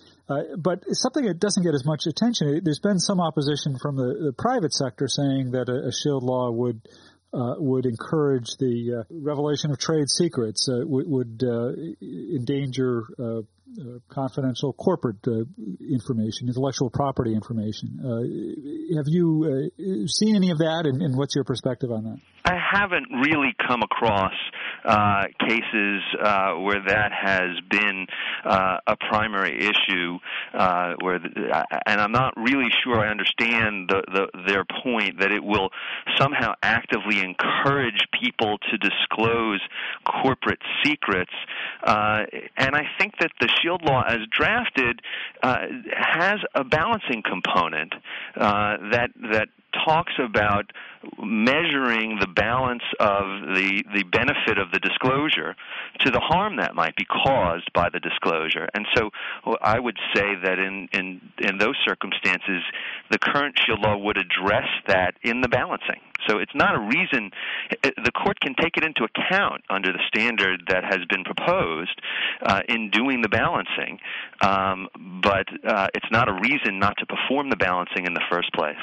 But 0.57 0.83
something 0.89 1.25
that 1.25 1.37
doesn't 1.37 1.61
get 1.61 1.75
as 1.75 1.85
much 1.85 2.07
attention. 2.07 2.61
There's 2.63 2.79
been 2.79 2.97
some 2.97 3.21
opposition 3.21 3.77
from 3.79 3.95
the, 3.95 4.25
the 4.25 4.33
private 4.35 4.73
sector 4.73 5.07
saying 5.07 5.51
that 5.51 5.69
a, 5.69 5.89
a 5.89 5.91
shield 5.91 6.23
law 6.23 6.49
would 6.49 6.81
uh, 7.35 7.55
would 7.57 7.85
encourage 7.85 8.47
the 8.59 9.05
revelation 9.09 9.71
of 9.71 9.77
trade 9.77 10.07
secrets, 10.07 10.67
would, 10.69 11.07
would 11.07 11.43
endanger 12.01 13.03
uh, 13.77 13.99
confidential 14.07 14.71
corporate 14.73 15.17
uh, 15.27 15.43
information, 15.81 16.47
intellectual 16.47 16.89
property 16.89 17.33
information. 17.33 17.99
Uh, 17.99 18.95
have 18.95 19.05
you 19.07 19.43
uh, 19.43 20.07
seen 20.07 20.35
any 20.35 20.51
of 20.51 20.59
that, 20.59 20.83
and, 20.85 21.01
and, 21.01 21.17
what's 21.17 21.35
your 21.35 21.43
perspective 21.43 21.91
on 21.91 22.03
that? 22.03 22.17
I 22.45 22.55
haven't 22.55 23.07
really 23.25 23.53
come 23.67 23.81
across 23.81 24.31
uh, 24.85 25.25
cases 25.39 26.01
uh, 26.21 26.53
where 26.53 26.81
that 26.87 27.11
has 27.11 27.59
been 27.69 28.07
a 28.45 28.95
primary 29.09 29.59
issue. 29.59 30.19
where, 31.01 31.19
the, 31.19 31.65
and 31.85 32.01
I'm 32.01 32.11
not 32.11 32.33
really 32.37 32.69
sure 32.83 32.99
I 32.99 33.09
understand 33.09 33.89
the, 33.89 34.03
the, 34.07 34.43
their 34.47 34.65
point 34.83 35.19
that 35.19 35.31
it 35.31 35.43
will 35.43 35.69
somehow 36.17 36.53
actively 36.61 37.19
encourage 37.19 38.01
people 38.19 38.57
to 38.69 38.77
disclose 38.77 39.61
corporate 40.05 40.61
secrets. 40.83 41.33
and 41.85 42.75
I 42.75 42.83
think 42.99 43.13
that 43.19 43.31
the 43.39 43.49
shield 43.61 43.81
law, 43.83 44.03
as 44.07 44.19
drafted, 44.31 45.01
uh, 45.41 45.57
has 45.95 46.39
a 46.53 46.63
balancing 46.63 47.23
component 47.23 47.93
uh, 48.35 48.77
that 48.91 49.11
that 49.31 49.49
talks 49.85 50.13
about 50.19 50.71
measuring 51.21 52.17
the 52.19 52.27
balance 52.27 52.83
of 52.99 53.53
the 53.53 53.83
the 53.93 54.03
benefit 54.03 54.57
of 54.57 54.71
the 54.71 54.79
disclosure 54.79 55.55
to 55.99 56.11
the 56.11 56.19
harm 56.19 56.57
that 56.57 56.75
might 56.75 56.95
be 56.95 57.05
caused 57.05 57.71
by 57.73 57.89
the 57.89 57.99
disclosure. 57.99 58.67
And 58.73 58.85
so 58.95 59.11
I 59.61 59.79
would 59.79 59.97
say 60.15 60.35
that 60.43 60.59
in 60.59 60.87
in 60.91 61.21
in 61.39 61.57
those 61.57 61.75
circumstances 61.85 62.63
the 63.11 63.19
current 63.19 63.55
shield 63.65 63.81
law 63.81 63.97
would 63.97 64.17
address 64.17 64.67
that 64.87 65.15
in 65.21 65.41
the 65.41 65.47
balancing. 65.47 66.01
So 66.27 66.39
it's 66.39 66.55
not 66.55 66.75
a 66.75 66.79
reason 66.79 67.31
the 67.81 68.11
court 68.11 68.39
can 68.39 68.55
take 68.59 68.77
it 68.77 68.83
into 68.83 69.03
account 69.03 69.63
under 69.69 69.91
the 69.91 69.99
standard 70.07 70.63
that 70.69 70.83
has 70.83 70.99
been 71.09 71.23
proposed 71.23 72.01
uh, 72.41 72.61
in 72.67 72.89
doing 72.89 73.21
the 73.21 73.29
balancing, 73.29 73.99
um, 74.41 74.87
but 75.21 75.45
uh, 75.67 75.87
it's 75.93 76.09
not 76.11 76.29
a 76.29 76.33
reason 76.33 76.79
not 76.79 76.97
to 76.97 77.05
perform 77.05 77.49
the 77.49 77.55
balancing 77.55 78.05
in 78.05 78.13
the 78.13 78.23
first 78.31 78.51
place. 78.53 78.81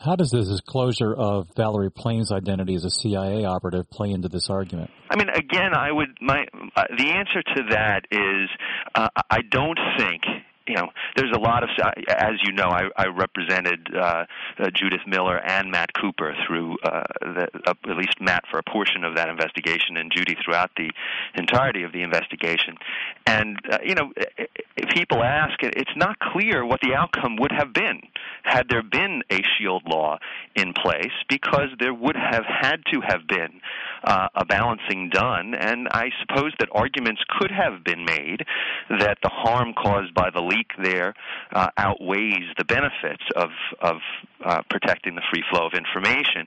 How 0.00 0.16
does 0.16 0.30
the 0.30 0.42
disclosure 0.42 1.14
of 1.14 1.48
Valerie 1.56 1.90
Plame's 1.90 2.32
identity 2.32 2.74
as 2.74 2.84
a 2.86 2.90
CIA 2.90 3.44
operative 3.44 3.90
play 3.90 4.10
into 4.10 4.30
this 4.30 4.48
argument? 4.48 4.90
I 5.10 5.16
mean, 5.16 5.28
again, 5.28 5.74
I 5.76 5.92
would 5.92 6.16
my 6.22 6.46
uh, 6.74 6.84
the 6.96 7.10
answer 7.10 7.42
to 7.42 7.62
that 7.70 8.06
is 8.10 8.48
uh, 8.94 9.08
I 9.28 9.40
don't 9.50 9.78
think 9.98 10.22
you 10.70 10.76
know, 10.76 10.88
there's 11.16 11.32
a 11.34 11.38
lot 11.38 11.64
of, 11.64 11.70
as 12.08 12.34
you 12.44 12.52
know, 12.52 12.68
I, 12.68 12.82
I 12.96 13.06
represented 13.08 13.88
uh, 13.94 14.24
uh, 14.58 14.70
Judith 14.72 15.04
Miller 15.06 15.38
and 15.38 15.70
Matt 15.70 15.90
Cooper 16.00 16.34
through, 16.46 16.78
uh, 16.84 17.02
the, 17.20 17.48
uh, 17.66 17.74
at 17.90 17.96
least 17.96 18.20
Matt 18.20 18.44
for 18.50 18.58
a 18.58 18.62
portion 18.62 19.02
of 19.04 19.16
that 19.16 19.28
investigation, 19.28 19.96
and 19.96 20.12
Judy 20.14 20.36
throughout 20.44 20.70
the 20.76 20.90
entirety 21.34 21.82
of 21.82 21.92
the 21.92 22.02
investigation. 22.02 22.76
And 23.26 23.58
uh, 23.70 23.78
you 23.84 23.94
know, 23.96 24.12
people 24.90 25.22
ask, 25.22 25.54
it's 25.62 25.96
not 25.96 26.18
clear 26.20 26.64
what 26.64 26.80
the 26.80 26.94
outcome 26.94 27.36
would 27.40 27.52
have 27.52 27.72
been 27.72 28.00
had 28.42 28.68
there 28.68 28.82
been 28.82 29.22
a 29.30 29.40
shield 29.58 29.82
law 29.86 30.18
in 30.54 30.72
place, 30.72 31.12
because 31.28 31.68
there 31.78 31.94
would 31.94 32.16
have 32.16 32.44
had 32.46 32.78
to 32.92 33.00
have 33.00 33.26
been 33.26 33.60
uh, 34.04 34.28
a 34.34 34.44
balancing 34.44 35.10
done, 35.10 35.54
and 35.54 35.88
I 35.90 36.10
suppose 36.20 36.52
that 36.58 36.68
arguments 36.72 37.22
could 37.38 37.50
have 37.50 37.84
been 37.84 38.04
made 38.04 38.44
that 38.88 39.18
the 39.22 39.28
harm 39.28 39.74
caused 39.74 40.14
by 40.14 40.30
the 40.30 40.40
leak 40.40 40.70
there 40.82 41.14
uh, 41.52 41.68
outweighs 41.76 42.48
the 42.58 42.64
benefits 42.64 43.24
of 43.36 43.50
of 43.80 43.96
uh, 44.44 44.62
protecting 44.70 45.14
the 45.14 45.22
free 45.30 45.44
flow 45.50 45.66
of 45.66 45.72
information. 45.74 46.46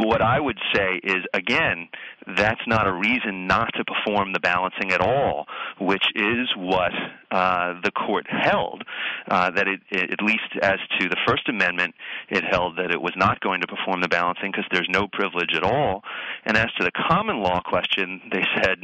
What 0.00 0.20
I 0.22 0.38
would 0.40 0.58
say 0.74 1.00
is, 1.02 1.24
again, 1.32 1.88
that's 2.36 2.60
not 2.66 2.86
a 2.86 2.92
reason 2.92 3.46
not 3.46 3.70
to 3.76 3.84
perform 3.84 4.32
the 4.32 4.40
balancing 4.40 4.92
at 4.92 5.00
all, 5.00 5.46
which 5.80 6.04
is 6.14 6.48
what 6.56 6.92
uh, 7.30 7.74
the 7.84 7.90
court 7.90 8.26
held. 8.28 8.84
Uh, 9.28 9.50
that 9.50 9.68
it, 9.68 9.80
it, 9.90 10.12
at 10.12 10.22
least 10.22 10.48
as 10.62 10.78
to 10.98 11.08
the 11.08 11.16
First 11.26 11.48
Amendment, 11.48 11.94
it 12.30 12.44
held 12.44 12.76
that 12.78 12.90
it 12.90 13.00
was 13.00 13.12
not 13.16 13.40
going 13.40 13.60
to 13.60 13.66
perform 13.66 14.00
the 14.00 14.08
balancing 14.08 14.50
because 14.50 14.64
there's 14.72 14.88
no 14.88 15.06
privilege 15.06 15.54
at 15.54 15.62
all. 15.62 16.02
And 16.44 16.56
as 16.56 16.72
to 16.78 16.84
the 16.84 16.92
common 17.08 17.42
law 17.42 17.60
question, 17.60 18.20
they 18.32 18.44
said, 18.56 18.78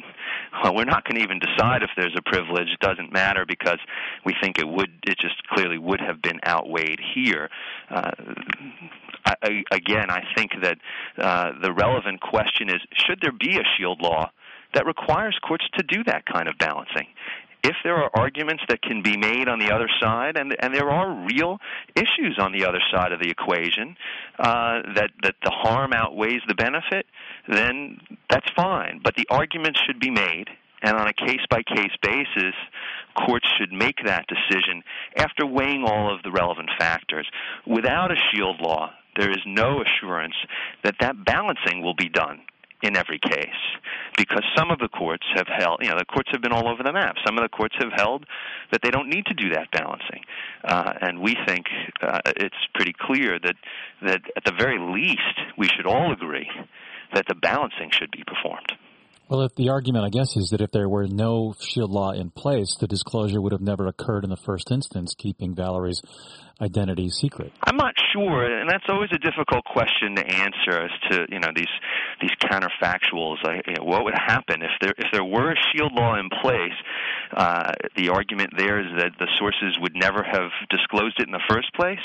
well, 0.63 0.75
we're 0.75 0.85
not 0.85 1.05
going 1.05 1.17
to 1.17 1.23
even 1.23 1.39
decide 1.39 1.83
if 1.83 1.91
there's 1.97 2.15
a 2.17 2.23
privilege. 2.23 2.69
It 2.73 2.81
doesn't 2.81 3.13
matter 3.13 3.45
because 3.47 3.79
we 4.25 4.35
think 4.41 4.59
it 4.59 4.69
would. 4.69 4.91
It 5.07 5.19
just 5.19 5.43
clearly 5.49 5.79
would 5.79 6.01
have 6.01 6.21
been 6.23 6.41
outweighed 6.47 7.01
here. 7.15 7.49
Uh, 7.91 8.11
I, 9.25 9.63
again, 9.73 10.11
I 10.11 10.23
think 10.37 10.53
that 10.63 10.79
uh, 11.19 11.53
the 11.63 11.73
relevant 11.73 12.21
question 12.21 12.69
is: 12.69 12.81
Should 13.07 13.21
there 13.23 13.33
be 13.33 13.57
a 13.57 13.65
shield 13.77 14.01
law 14.01 14.31
that 14.75 14.87
requires 14.87 15.39
courts 15.47 15.65
to 15.75 15.83
do 15.83 16.05
that 16.05 16.27
kind 16.27 16.49
of 16.49 16.59
balancing? 16.59 17.07
If 17.65 17.77
there 17.83 17.97
are 17.97 18.11
arguments 18.15 18.63
that 18.69 18.83
can 18.83 19.03
be 19.03 19.17
made 19.17 19.49
on 19.49 19.59
the 19.59 19.73
other 19.73 19.89
side, 20.01 20.37
and 20.37 20.55
and 20.61 20.75
there 20.75 20.91
are 20.91 21.27
real 21.27 21.59
issues 21.97 22.39
on 22.39 22.53
the 22.53 22.67
other 22.67 22.81
side 22.93 23.13
of 23.13 23.21
the 23.21 23.31
equation, 23.31 23.97
uh, 24.39 24.83
that 24.95 25.11
that 25.23 25.35
the 25.43 25.51
harm 25.51 25.93
outweighs 25.95 26.43
the 26.47 26.55
benefit, 26.55 27.07
then 27.49 27.99
that's 28.29 28.47
fine. 28.55 29.01
But 29.03 29.17
the 29.17 29.27
arguments 29.31 29.81
should 29.87 29.99
be 29.99 30.11
made, 30.11 30.49
and 30.83 30.97
on 30.97 31.09
a 31.09 31.15
case 31.15 31.41
by 31.51 31.63
case 31.63 31.97
basis, 32.03 32.55
courts 33.27 33.47
should 33.59 33.73
make 33.73 33.97
that 34.05 34.27
decision 34.27 34.83
after 35.17 35.47
weighing 35.47 35.85
all 35.85 36.15
of 36.15 36.23
the 36.23 36.31
relevant 36.31 36.69
factors. 36.79 37.27
Without 37.67 38.13
a 38.13 38.17
shield 38.31 38.61
law, 38.61 38.91
there 39.17 39.31
is 39.31 39.41
no 39.47 39.83
assurance 39.83 40.35
that 40.83 40.97
that 41.01 41.25
balancing 41.25 41.83
will 41.83 41.95
be 41.95 42.11
done 42.11 42.43
in 42.85 42.97
every 42.97 43.19
case 43.19 43.49
because 44.17 44.45
some 44.57 44.71
of 44.71 44.79
the 44.79 44.89
courts 44.89 45.25
have 45.35 45.47
held 45.49 45.79
you 45.81 45.89
know 45.89 45.99
the 45.99 46.05
courts 46.05 46.29
have 46.33 46.43
been 46.43 46.53
all 46.53 46.69
over 46.69 46.83
the 46.83 46.93
map. 46.93 47.17
Some 47.27 47.39
of 47.39 47.43
the 47.43 47.49
courts 47.49 47.75
have 47.81 47.93
held 47.97 48.27
that 48.71 48.83
they 48.83 48.91
don't 48.91 49.09
need 49.09 49.27
to 49.27 49.35
do 49.35 49.51
that 49.51 49.71
balancing. 49.73 50.23
Uh, 50.63 50.93
and 51.01 51.21
we 51.21 51.37
think 51.47 51.67
uh, 52.03 52.21
it's 52.37 52.57
pretty 52.75 52.95
clear 52.99 53.39
that 53.43 53.57
that 54.03 54.21
at 54.37 54.45
the 54.45 54.53
very 54.57 54.79
least 54.79 55.41
we 55.57 55.69
should 55.69 55.87
all 55.87 56.13
agree 56.13 56.51
that 57.15 57.25
the 57.27 57.35
balancing 57.35 57.91
should 57.91 58.11
be 58.11 58.23
performed 58.27 58.73
well, 59.29 59.49
the 59.57 59.71
argument, 59.71 60.05
I 60.05 60.11
guess, 60.11 60.37
is 60.37 60.51
that 60.51 60.61
if 60.61 60.71
there 60.71 60.89
were 60.89 61.07
no 61.07 61.55
shield 61.59 61.91
law 61.91 62.13
in 62.13 62.31
place, 62.31 62.77
the 62.79 62.87
disclosure 62.87 63.41
would 63.41 63.53
have 63.53 63.61
never 63.61 63.87
occurred 63.87 64.25
in 64.25 64.31
the 64.31 64.37
first 64.37 64.71
instance, 64.71 65.15
keeping 65.17 65.55
Valerie's 65.55 66.03
identity 66.61 67.09
secret. 67.09 67.53
I'm 67.63 67.77
not 67.77 67.95
sure, 68.13 68.45
and 68.45 68.69
that's 68.69 68.85
always 68.89 69.11
a 69.13 69.19
difficult 69.19 69.65
question 69.65 70.15
to 70.17 70.27
answer 70.27 70.85
as 70.85 70.91
to 71.11 71.27
you 71.31 71.41
know 71.41 71.49
these 71.55 71.73
these 72.21 72.31
counterfactuals. 72.43 73.39
You 73.67 73.75
know, 73.75 73.85
what 73.85 74.05
would 74.05 74.15
happen 74.15 74.63
if 74.63 74.71
there 74.81 74.93
if 74.97 75.07
there 75.13 75.25
were 75.25 75.53
a 75.53 75.57
shield 75.73 75.93
law 75.95 76.19
in 76.19 76.29
place? 76.43 76.77
Uh, 77.33 77.73
the 77.97 78.11
argument 78.11 78.51
there 78.57 78.79
is 78.79 78.87
that 78.99 79.13
the 79.19 79.27
sources 79.39 79.79
would 79.81 79.97
never 79.97 80.23
have 80.23 80.51
disclosed 80.71 81.19
it 81.19 81.27
in 81.27 81.33
the 81.33 81.43
first 81.49 81.73
place. 81.75 82.05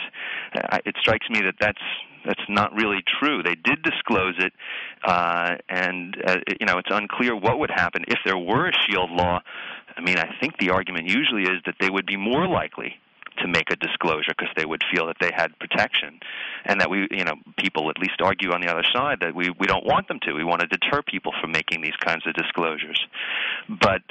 Uh, 0.56 0.80
it 0.86 0.96
strikes 1.00 1.30
me 1.30 1.42
that 1.42 1.56
that's 1.60 1.82
that's 2.26 2.44
not 2.50 2.74
really 2.74 3.04
true. 3.20 3.44
They 3.44 3.56
did 3.56 3.82
disclose 3.84 4.36
it, 4.40 4.54
uh, 5.04 5.56
and 5.68 6.16
uh, 6.26 6.38
you 6.60 6.66
know 6.66 6.78
it's 6.78 6.90
unclear 6.92 7.36
what 7.36 7.60
would 7.60 7.72
happen 7.72 8.04
if 8.08 8.20
there 8.26 8.38
were 8.38 8.68
a 8.68 8.74
shield 8.88 9.12
law. 9.12 9.42
I 9.96 10.02
mean, 10.02 10.18
I 10.18 10.30
think 10.40 10.58
the 10.58 10.72
argument 10.72 11.08
usually 11.10 11.44
is 11.44 11.62
that 11.66 11.76
they 11.80 11.90
would 11.90 12.06
be 12.06 12.18
more 12.18 12.48
likely 12.48 12.96
to 13.40 13.48
make 13.48 13.72
a 13.72 13.76
disclosure 13.76 14.34
because 14.38 14.54
they 14.56 14.66
would 14.66 14.84
feel 14.94 15.08
that 15.08 15.18
they 15.20 15.32
had 15.34 15.58
protection, 15.60 16.20
and 16.66 16.82
that 16.82 16.90
we, 16.90 17.08
you 17.12 17.24
know, 17.24 17.36
people 17.58 17.90
at 17.90 17.98
least 17.98 18.22
argue 18.22 18.52
on 18.52 18.62
the 18.62 18.68
other 18.68 18.86
side 18.94 19.20
that 19.22 19.36
we 19.36 19.50
we 19.60 19.68
don't 19.68 19.86
want 19.86 20.08
them 20.08 20.20
to. 20.24 20.34
We 20.34 20.44
want 20.44 20.62
to 20.62 20.68
deter 20.68 21.02
people 21.02 21.34
from 21.42 21.52
making 21.52 21.82
these 21.82 21.98
kinds 22.04 22.26
of 22.28 22.34
disclosures, 22.34 23.00
but. 23.70 24.02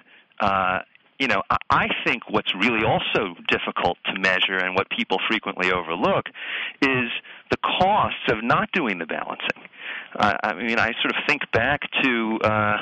Uh, 0.40 0.78
you 1.18 1.26
know, 1.26 1.42
I 1.70 1.88
think 2.04 2.30
what's 2.30 2.54
really 2.54 2.84
also 2.84 3.34
difficult 3.48 3.98
to 4.06 4.18
measure 4.20 4.58
and 4.58 4.74
what 4.74 4.88
people 4.90 5.18
frequently 5.28 5.72
overlook 5.72 6.26
is 6.80 7.10
the 7.50 7.56
costs 7.80 8.20
of 8.30 8.44
not 8.44 8.70
doing 8.72 8.98
the 8.98 9.06
balancing. 9.06 9.68
I 10.16 10.54
mean, 10.54 10.78
I 10.78 10.92
sort 11.02 11.14
of 11.14 11.22
think 11.26 11.42
back 11.52 11.80
to, 12.02 12.38
uh, 12.42 12.76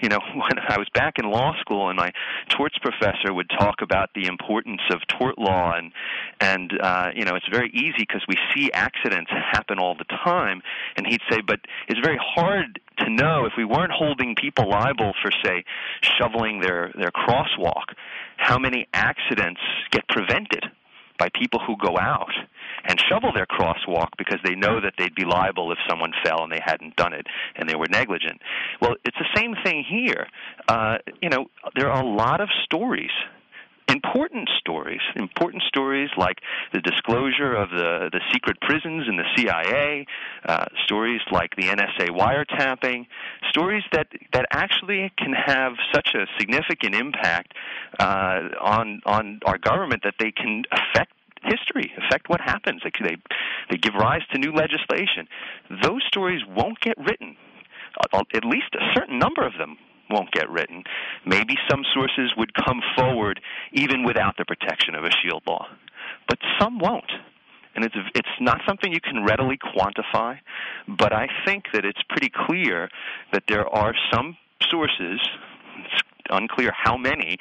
you 0.00 0.08
know, 0.08 0.18
when 0.34 0.58
I 0.68 0.78
was 0.78 0.88
back 0.94 1.14
in 1.18 1.30
law 1.30 1.54
school 1.60 1.88
and 1.88 1.96
my 1.96 2.12
torts 2.48 2.76
professor 2.78 3.32
would 3.32 3.48
talk 3.50 3.76
about 3.80 4.10
the 4.14 4.26
importance 4.26 4.80
of 4.90 5.00
tort 5.06 5.38
law 5.38 5.72
and, 5.76 5.92
and, 6.40 6.72
uh, 6.80 7.10
you 7.14 7.24
know, 7.24 7.36
it's 7.36 7.48
very 7.50 7.70
easy 7.70 8.00
because 8.00 8.22
we 8.28 8.36
see 8.54 8.72
accidents 8.72 9.30
happen 9.30 9.78
all 9.78 9.94
the 9.94 10.04
time. 10.24 10.62
And 10.96 11.06
he'd 11.06 11.22
say, 11.30 11.40
but 11.40 11.60
it's 11.88 12.00
very 12.00 12.18
hard 12.20 12.80
to 12.98 13.10
know 13.10 13.46
if 13.46 13.52
we 13.56 13.64
weren't 13.64 13.92
holding 13.92 14.34
people 14.34 14.68
liable 14.68 15.12
for, 15.22 15.30
say, 15.44 15.64
shoveling 16.02 16.60
their, 16.60 16.92
their 16.96 17.10
crosswalk, 17.10 17.94
how 18.36 18.58
many 18.58 18.86
accidents 18.92 19.60
get 19.90 20.06
prevented 20.08 20.64
by 21.24 21.30
people 21.38 21.60
who 21.66 21.74
go 21.76 21.96
out 21.98 22.32
and 22.86 23.00
shovel 23.08 23.32
their 23.32 23.46
crosswalk 23.46 24.08
because 24.18 24.38
they 24.44 24.54
know 24.54 24.80
that 24.80 24.92
they'd 24.98 25.14
be 25.14 25.24
liable 25.24 25.72
if 25.72 25.78
someone 25.88 26.12
fell 26.22 26.42
and 26.42 26.52
they 26.52 26.60
hadn't 26.62 26.94
done 26.96 27.14
it 27.14 27.26
and 27.56 27.68
they 27.68 27.74
were 27.74 27.86
negligent. 27.88 28.40
Well, 28.82 28.94
it's 29.04 29.16
the 29.16 29.28
same 29.34 29.54
thing 29.64 29.84
here. 29.88 30.26
Uh, 30.68 30.98
you 31.22 31.30
know, 31.30 31.46
there 31.76 31.90
are 31.90 32.02
a 32.02 32.06
lot 32.06 32.42
of 32.42 32.48
stories 32.64 33.10
important 33.88 34.48
stories, 34.58 35.00
important 35.16 35.62
stories 35.64 36.10
like 36.16 36.40
the 36.72 36.80
disclosure 36.80 37.54
of 37.54 37.70
the, 37.70 38.10
the 38.12 38.20
secret 38.32 38.60
prisons 38.60 39.06
in 39.08 39.16
the 39.16 39.24
CIA, 39.36 40.06
uh, 40.46 40.64
stories 40.84 41.20
like 41.30 41.54
the 41.56 41.64
NSA 41.64 42.08
wiretapping, 42.10 43.06
stories 43.50 43.84
that, 43.92 44.08
that 44.32 44.46
actually 44.50 45.12
can 45.18 45.32
have 45.32 45.72
such 45.94 46.10
a 46.14 46.26
significant 46.38 46.94
impact 46.94 47.52
uh, 47.98 48.40
on, 48.60 49.00
on 49.06 49.40
our 49.44 49.58
government 49.58 50.02
that 50.04 50.14
they 50.18 50.32
can 50.32 50.62
affect 50.72 51.12
history, 51.42 51.92
affect 52.06 52.28
what 52.28 52.40
happens. 52.40 52.82
They, 52.82 52.90
they, 53.06 53.16
they 53.70 53.76
give 53.76 53.94
rise 53.94 54.22
to 54.32 54.38
new 54.38 54.52
legislation. 54.52 55.28
Those 55.82 56.02
stories 56.08 56.40
won't 56.48 56.80
get 56.80 56.96
written. 56.98 57.36
Uh, 58.12 58.22
at 58.34 58.44
least 58.44 58.74
a 58.74 58.92
certain 58.94 59.18
number 59.18 59.46
of 59.46 59.52
them 59.58 59.76
won't 60.10 60.30
get 60.32 60.50
written. 60.50 60.84
Maybe 61.24 61.56
some 61.70 61.82
sources 61.94 62.32
would 62.36 62.52
come 62.54 62.80
forward 62.96 63.40
even 63.72 64.04
without 64.04 64.36
the 64.36 64.44
protection 64.44 64.94
of 64.94 65.04
a 65.04 65.10
shield 65.22 65.42
law, 65.46 65.66
but 66.28 66.38
some 66.60 66.78
won't. 66.78 67.10
And 67.76 67.84
it's 67.84 67.96
it's 68.14 68.28
not 68.40 68.60
something 68.68 68.92
you 68.92 69.00
can 69.00 69.24
readily 69.24 69.58
quantify, 69.58 70.38
but 70.86 71.12
I 71.12 71.26
think 71.44 71.64
that 71.72 71.84
it's 71.84 72.02
pretty 72.08 72.30
clear 72.46 72.88
that 73.32 73.42
there 73.48 73.66
are 73.68 73.94
some 74.12 74.36
sources 74.70 75.20
it's 75.76 76.02
unclear 76.30 76.72
how 76.72 76.96
many, 76.96 77.36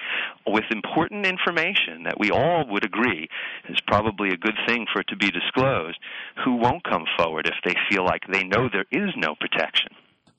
with 0.45 0.65
important 0.71 1.25
information 1.25 2.03
that 2.03 2.19
we 2.19 2.31
all 2.31 2.65
would 2.69 2.83
agree 2.83 3.29
is 3.69 3.79
probably 3.87 4.29
a 4.29 4.37
good 4.37 4.57
thing 4.67 4.85
for 4.91 5.01
it 5.01 5.07
to 5.07 5.15
be 5.15 5.31
disclosed, 5.31 5.99
who 6.43 6.55
won't 6.55 6.83
come 6.83 7.05
forward 7.17 7.47
if 7.47 7.55
they 7.63 7.75
feel 7.89 8.05
like 8.05 8.21
they 8.31 8.43
know 8.43 8.69
there 8.71 8.85
is 8.91 9.11
no 9.15 9.35
protection. 9.39 9.89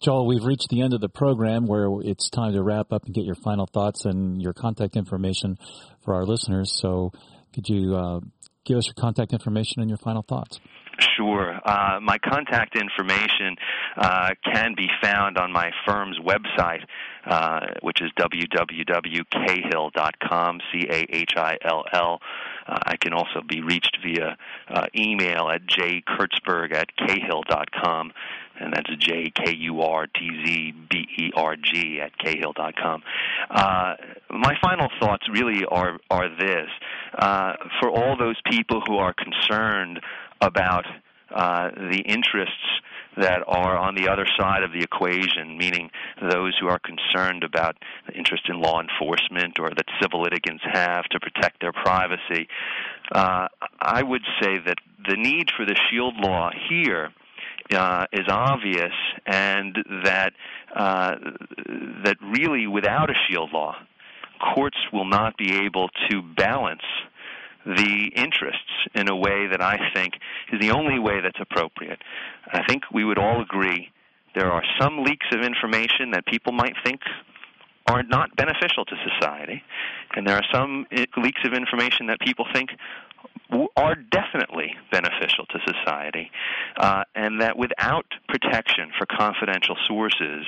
Joel, 0.00 0.26
we've 0.26 0.44
reached 0.44 0.68
the 0.68 0.82
end 0.82 0.92
of 0.92 1.00
the 1.00 1.08
program 1.08 1.66
where 1.66 1.88
it's 2.02 2.28
time 2.28 2.52
to 2.52 2.62
wrap 2.62 2.92
up 2.92 3.04
and 3.06 3.14
get 3.14 3.24
your 3.24 3.36
final 3.36 3.66
thoughts 3.66 4.04
and 4.04 4.40
your 4.42 4.52
contact 4.52 4.96
information 4.96 5.56
for 6.04 6.14
our 6.14 6.24
listeners. 6.24 6.76
So, 6.80 7.12
could 7.54 7.68
you 7.68 7.94
uh, 7.94 8.20
give 8.64 8.78
us 8.78 8.86
your 8.86 8.94
contact 8.98 9.32
information 9.32 9.80
and 9.80 9.88
your 9.88 9.98
final 9.98 10.22
thoughts? 10.22 10.60
Sure. 11.16 11.60
Uh, 11.64 11.98
my 12.00 12.18
contact 12.18 12.76
information 12.76 13.56
uh, 13.96 14.30
can 14.44 14.74
be 14.76 14.88
found 15.02 15.38
on 15.38 15.50
my 15.52 15.70
firm's 15.86 16.18
website, 16.20 16.84
uh, 17.26 17.66
which 17.82 18.00
is 18.00 18.10
www.cahill.com, 18.18 19.20
C 20.72 20.86
A 20.88 21.06
H 21.10 21.32
I 21.36 21.56
L 21.64 21.84
L. 21.92 22.20
Uh, 22.66 22.78
I 22.86 22.96
can 22.96 23.12
also 23.12 23.42
be 23.46 23.60
reached 23.60 23.98
via 24.04 24.36
uh, 24.68 24.86
email 24.96 25.50
at 25.50 25.66
jkurtzberg 25.66 26.72
at 26.74 26.88
cahill.com 26.96 28.12
and 28.60 28.72
that's 28.72 28.90
J 28.98 29.30
K 29.30 29.54
U 29.56 29.82
R 29.82 30.06
T 30.06 30.30
Z 30.44 30.72
B 30.90 31.06
E 31.18 31.30
R 31.34 31.56
G 31.56 32.00
at 32.00 32.16
cahill.com. 32.18 33.02
Uh, 33.50 33.94
my 34.30 34.54
final 34.62 34.88
thoughts 35.00 35.24
really 35.30 35.64
are 35.70 35.98
are 36.10 36.28
this: 36.28 36.68
uh, 37.18 37.54
for 37.80 37.90
all 37.90 38.16
those 38.16 38.40
people 38.50 38.82
who 38.86 38.96
are 38.98 39.14
concerned 39.14 40.00
about 40.40 40.84
uh, 41.34 41.70
the 41.90 42.02
interests 42.06 42.80
that 43.16 43.42
are 43.46 43.76
on 43.76 43.94
the 43.94 44.08
other 44.08 44.26
side 44.38 44.62
of 44.62 44.72
the 44.72 44.80
equation, 44.80 45.56
meaning 45.56 45.90
those 46.20 46.56
who 46.60 46.66
are 46.66 46.80
concerned 46.80 47.44
about 47.44 47.76
the 48.06 48.12
interest 48.14 48.48
in 48.48 48.60
law 48.60 48.80
enforcement 48.80 49.58
or 49.60 49.70
that 49.70 49.86
civil 50.02 50.22
litigants 50.22 50.62
have 50.72 51.04
to 51.04 51.20
protect 51.20 51.60
their 51.60 51.72
privacy. 51.72 52.48
Uh, 53.12 53.46
I 53.80 54.02
would 54.02 54.22
say 54.42 54.58
that 54.66 54.78
the 55.08 55.16
need 55.16 55.50
for 55.56 55.64
the 55.64 55.76
shield 55.90 56.14
law 56.18 56.50
here 56.68 57.10
uh, 57.72 58.06
is 58.12 58.26
obvious, 58.28 58.92
and 59.26 59.76
that 60.04 60.32
uh, 60.74 61.14
that 62.04 62.16
really, 62.20 62.66
without 62.66 63.10
a 63.10 63.14
shield 63.28 63.50
law, 63.52 63.74
courts 64.54 64.76
will 64.92 65.04
not 65.04 65.36
be 65.36 65.54
able 65.64 65.88
to 66.10 66.22
balance 66.36 66.82
the 67.64 68.10
interests 68.14 68.60
in 68.94 69.08
a 69.08 69.16
way 69.16 69.46
that 69.50 69.62
I 69.62 69.78
think 69.94 70.14
is 70.52 70.60
the 70.60 70.70
only 70.70 70.98
way 70.98 71.20
that's 71.22 71.40
appropriate. 71.40 71.98
I 72.52 72.62
think 72.68 72.82
we 72.92 73.04
would 73.04 73.18
all 73.18 73.40
agree 73.40 73.90
there 74.34 74.50
are 74.50 74.62
some 74.80 75.02
leaks 75.02 75.26
of 75.32 75.40
information 75.40 76.10
that 76.10 76.26
people 76.26 76.52
might 76.52 76.74
think 76.84 77.00
are 77.86 78.02
not 78.02 78.34
beneficial 78.36 78.84
to 78.84 78.96
society, 79.12 79.62
and 80.14 80.26
there 80.26 80.36
are 80.36 80.44
some 80.52 80.86
eh, 80.90 81.04
leaks 81.16 81.40
of 81.44 81.52
information 81.52 82.06
that 82.06 82.18
people 82.20 82.46
think 82.52 82.70
are 83.76 83.94
definitely 83.94 84.74
beneficial 84.90 85.46
to 85.46 85.58
society, 85.66 86.30
uh, 86.76 87.04
and 87.14 87.40
that 87.40 87.56
without 87.56 88.06
protection 88.28 88.90
for 88.98 89.06
confidential 89.06 89.76
sources, 89.86 90.46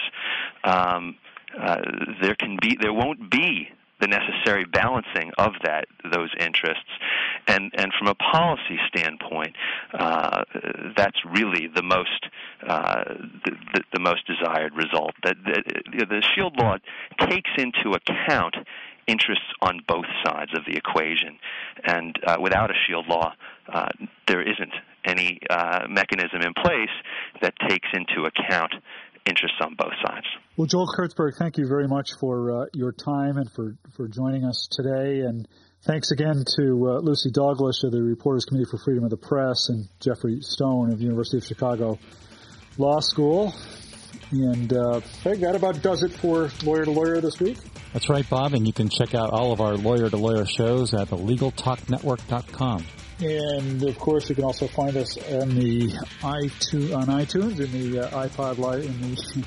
um, 0.64 1.16
uh, 1.58 1.80
there 2.20 2.34
can 2.34 2.58
be 2.60 2.76
there 2.80 2.92
won't 2.92 3.30
be 3.30 3.68
the 4.00 4.06
necessary 4.06 4.64
balancing 4.64 5.30
of 5.38 5.52
that 5.64 5.86
those 6.12 6.30
interests, 6.38 6.90
and 7.48 7.72
and 7.76 7.92
from 7.98 8.08
a 8.08 8.14
policy 8.14 8.78
standpoint, 8.88 9.56
uh, 9.94 10.44
that's 10.96 11.16
really 11.24 11.68
the 11.74 11.82
most 11.82 12.26
uh, 12.66 13.04
the, 13.44 13.52
the, 13.72 13.82
the, 13.94 14.00
most 14.00 14.26
desired 14.26 14.74
result. 14.74 15.12
That, 15.22 15.36
that 15.44 16.08
the 16.08 16.22
Shield 16.34 16.56
Law 16.56 16.76
takes 17.20 17.50
into 17.56 17.92
account 17.96 18.56
interests 19.06 19.46
on 19.60 19.80
both 19.86 20.06
sides 20.24 20.50
of 20.56 20.64
the 20.66 20.76
equation, 20.76 21.38
and 21.84 22.16
uh, 22.26 22.36
without 22.40 22.70
a 22.70 22.74
Shield 22.86 23.06
Law, 23.08 23.32
uh, 23.72 23.88
there 24.26 24.42
isn't 24.42 24.72
any 25.04 25.38
uh, 25.48 25.86
mechanism 25.88 26.42
in 26.42 26.52
place 26.54 26.90
that 27.40 27.54
takes 27.68 27.88
into 27.94 28.26
account 28.26 28.72
interests 29.26 29.58
on 29.60 29.74
both 29.74 29.92
sides. 30.06 30.26
Well, 30.56 30.66
Joel 30.66 30.88
Kurtzberg, 30.96 31.32
thank 31.38 31.58
you 31.58 31.66
very 31.68 31.88
much 31.88 32.10
for 32.20 32.62
uh, 32.62 32.66
your 32.72 32.92
time 32.92 33.36
and 33.36 33.50
for, 33.52 33.76
for 33.96 34.08
joining 34.08 34.44
us 34.44 34.68
today. 34.70 35.20
And 35.20 35.46
thanks 35.82 36.10
again 36.12 36.44
to 36.56 36.90
uh, 36.90 36.98
Lucy 37.00 37.30
Dalglish 37.30 37.84
of 37.84 37.92
the 37.92 38.02
Reporters 38.02 38.44
Committee 38.44 38.68
for 38.70 38.78
Freedom 38.78 39.04
of 39.04 39.10
the 39.10 39.16
Press 39.16 39.68
and 39.68 39.88
Geoffrey 40.00 40.38
Stone 40.40 40.92
of 40.92 40.98
the 40.98 41.04
University 41.04 41.38
of 41.38 41.44
Chicago 41.44 41.98
Law 42.78 43.00
School. 43.00 43.52
And 44.30 44.72
uh, 44.72 45.00
that 45.24 45.54
about 45.54 45.82
does 45.82 46.02
it 46.02 46.12
for 46.12 46.50
Lawyer 46.64 46.84
to 46.84 46.90
Lawyer 46.90 47.20
this 47.20 47.38
week. 47.38 47.58
That's 47.92 48.08
right, 48.08 48.28
Bob. 48.28 48.54
And 48.54 48.66
you 48.66 48.72
can 48.72 48.88
check 48.88 49.14
out 49.14 49.30
all 49.30 49.52
of 49.52 49.60
our 49.60 49.76
Lawyer 49.76 50.10
to 50.10 50.16
Lawyer 50.16 50.44
shows 50.46 50.92
at 50.94 51.08
thelegaltalknetwork.com. 51.08 52.84
And 53.20 53.82
of 53.82 53.98
course, 53.98 54.28
you 54.28 54.34
can 54.34 54.44
also 54.44 54.66
find 54.66 54.94
us 54.96 55.16
on 55.16 55.54
the 55.54 55.88
iTunes, 56.20 56.94
on 56.94 57.06
iTunes 57.06 57.58
in 57.60 57.90
the 57.92 58.06
uh, 58.06 58.26
iPod 58.28 58.58
li- 58.58 58.86
in 58.86 59.00
the 59.00 59.16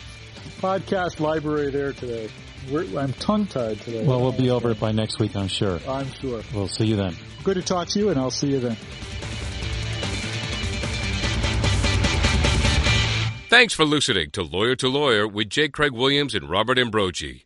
podcast 0.59 1.19
library 1.19 1.69
there 1.69 1.93
today. 1.93 2.29
We're, 2.71 2.99
I'm 2.99 3.13
tongue 3.13 3.45
tied 3.45 3.79
today. 3.81 4.05
Well, 4.05 4.21
we'll 4.21 4.31
be 4.31 4.49
over 4.49 4.71
it 4.71 4.79
by 4.79 4.91
next 4.91 5.19
week, 5.19 5.35
I'm 5.35 5.47
sure. 5.47 5.79
I'm 5.87 6.11
sure. 6.13 6.41
We'll 6.53 6.67
see 6.67 6.85
you 6.87 6.95
then. 6.95 7.15
Good 7.43 7.55
to 7.55 7.61
talk 7.61 7.87
to 7.89 7.99
you, 7.99 8.09
and 8.09 8.19
I'll 8.19 8.31
see 8.31 8.47
you 8.47 8.59
then. 8.59 8.75
Thanks 13.49 13.73
for 13.73 13.83
listening 13.85 14.29
to 14.31 14.43
Lawyer 14.43 14.75
to 14.75 14.87
Lawyer 14.87 15.27
with 15.27 15.49
J. 15.49 15.69
Craig 15.69 15.91
Williams 15.91 16.35
and 16.35 16.47
Robert 16.49 16.77
Ambrogi. 16.77 17.45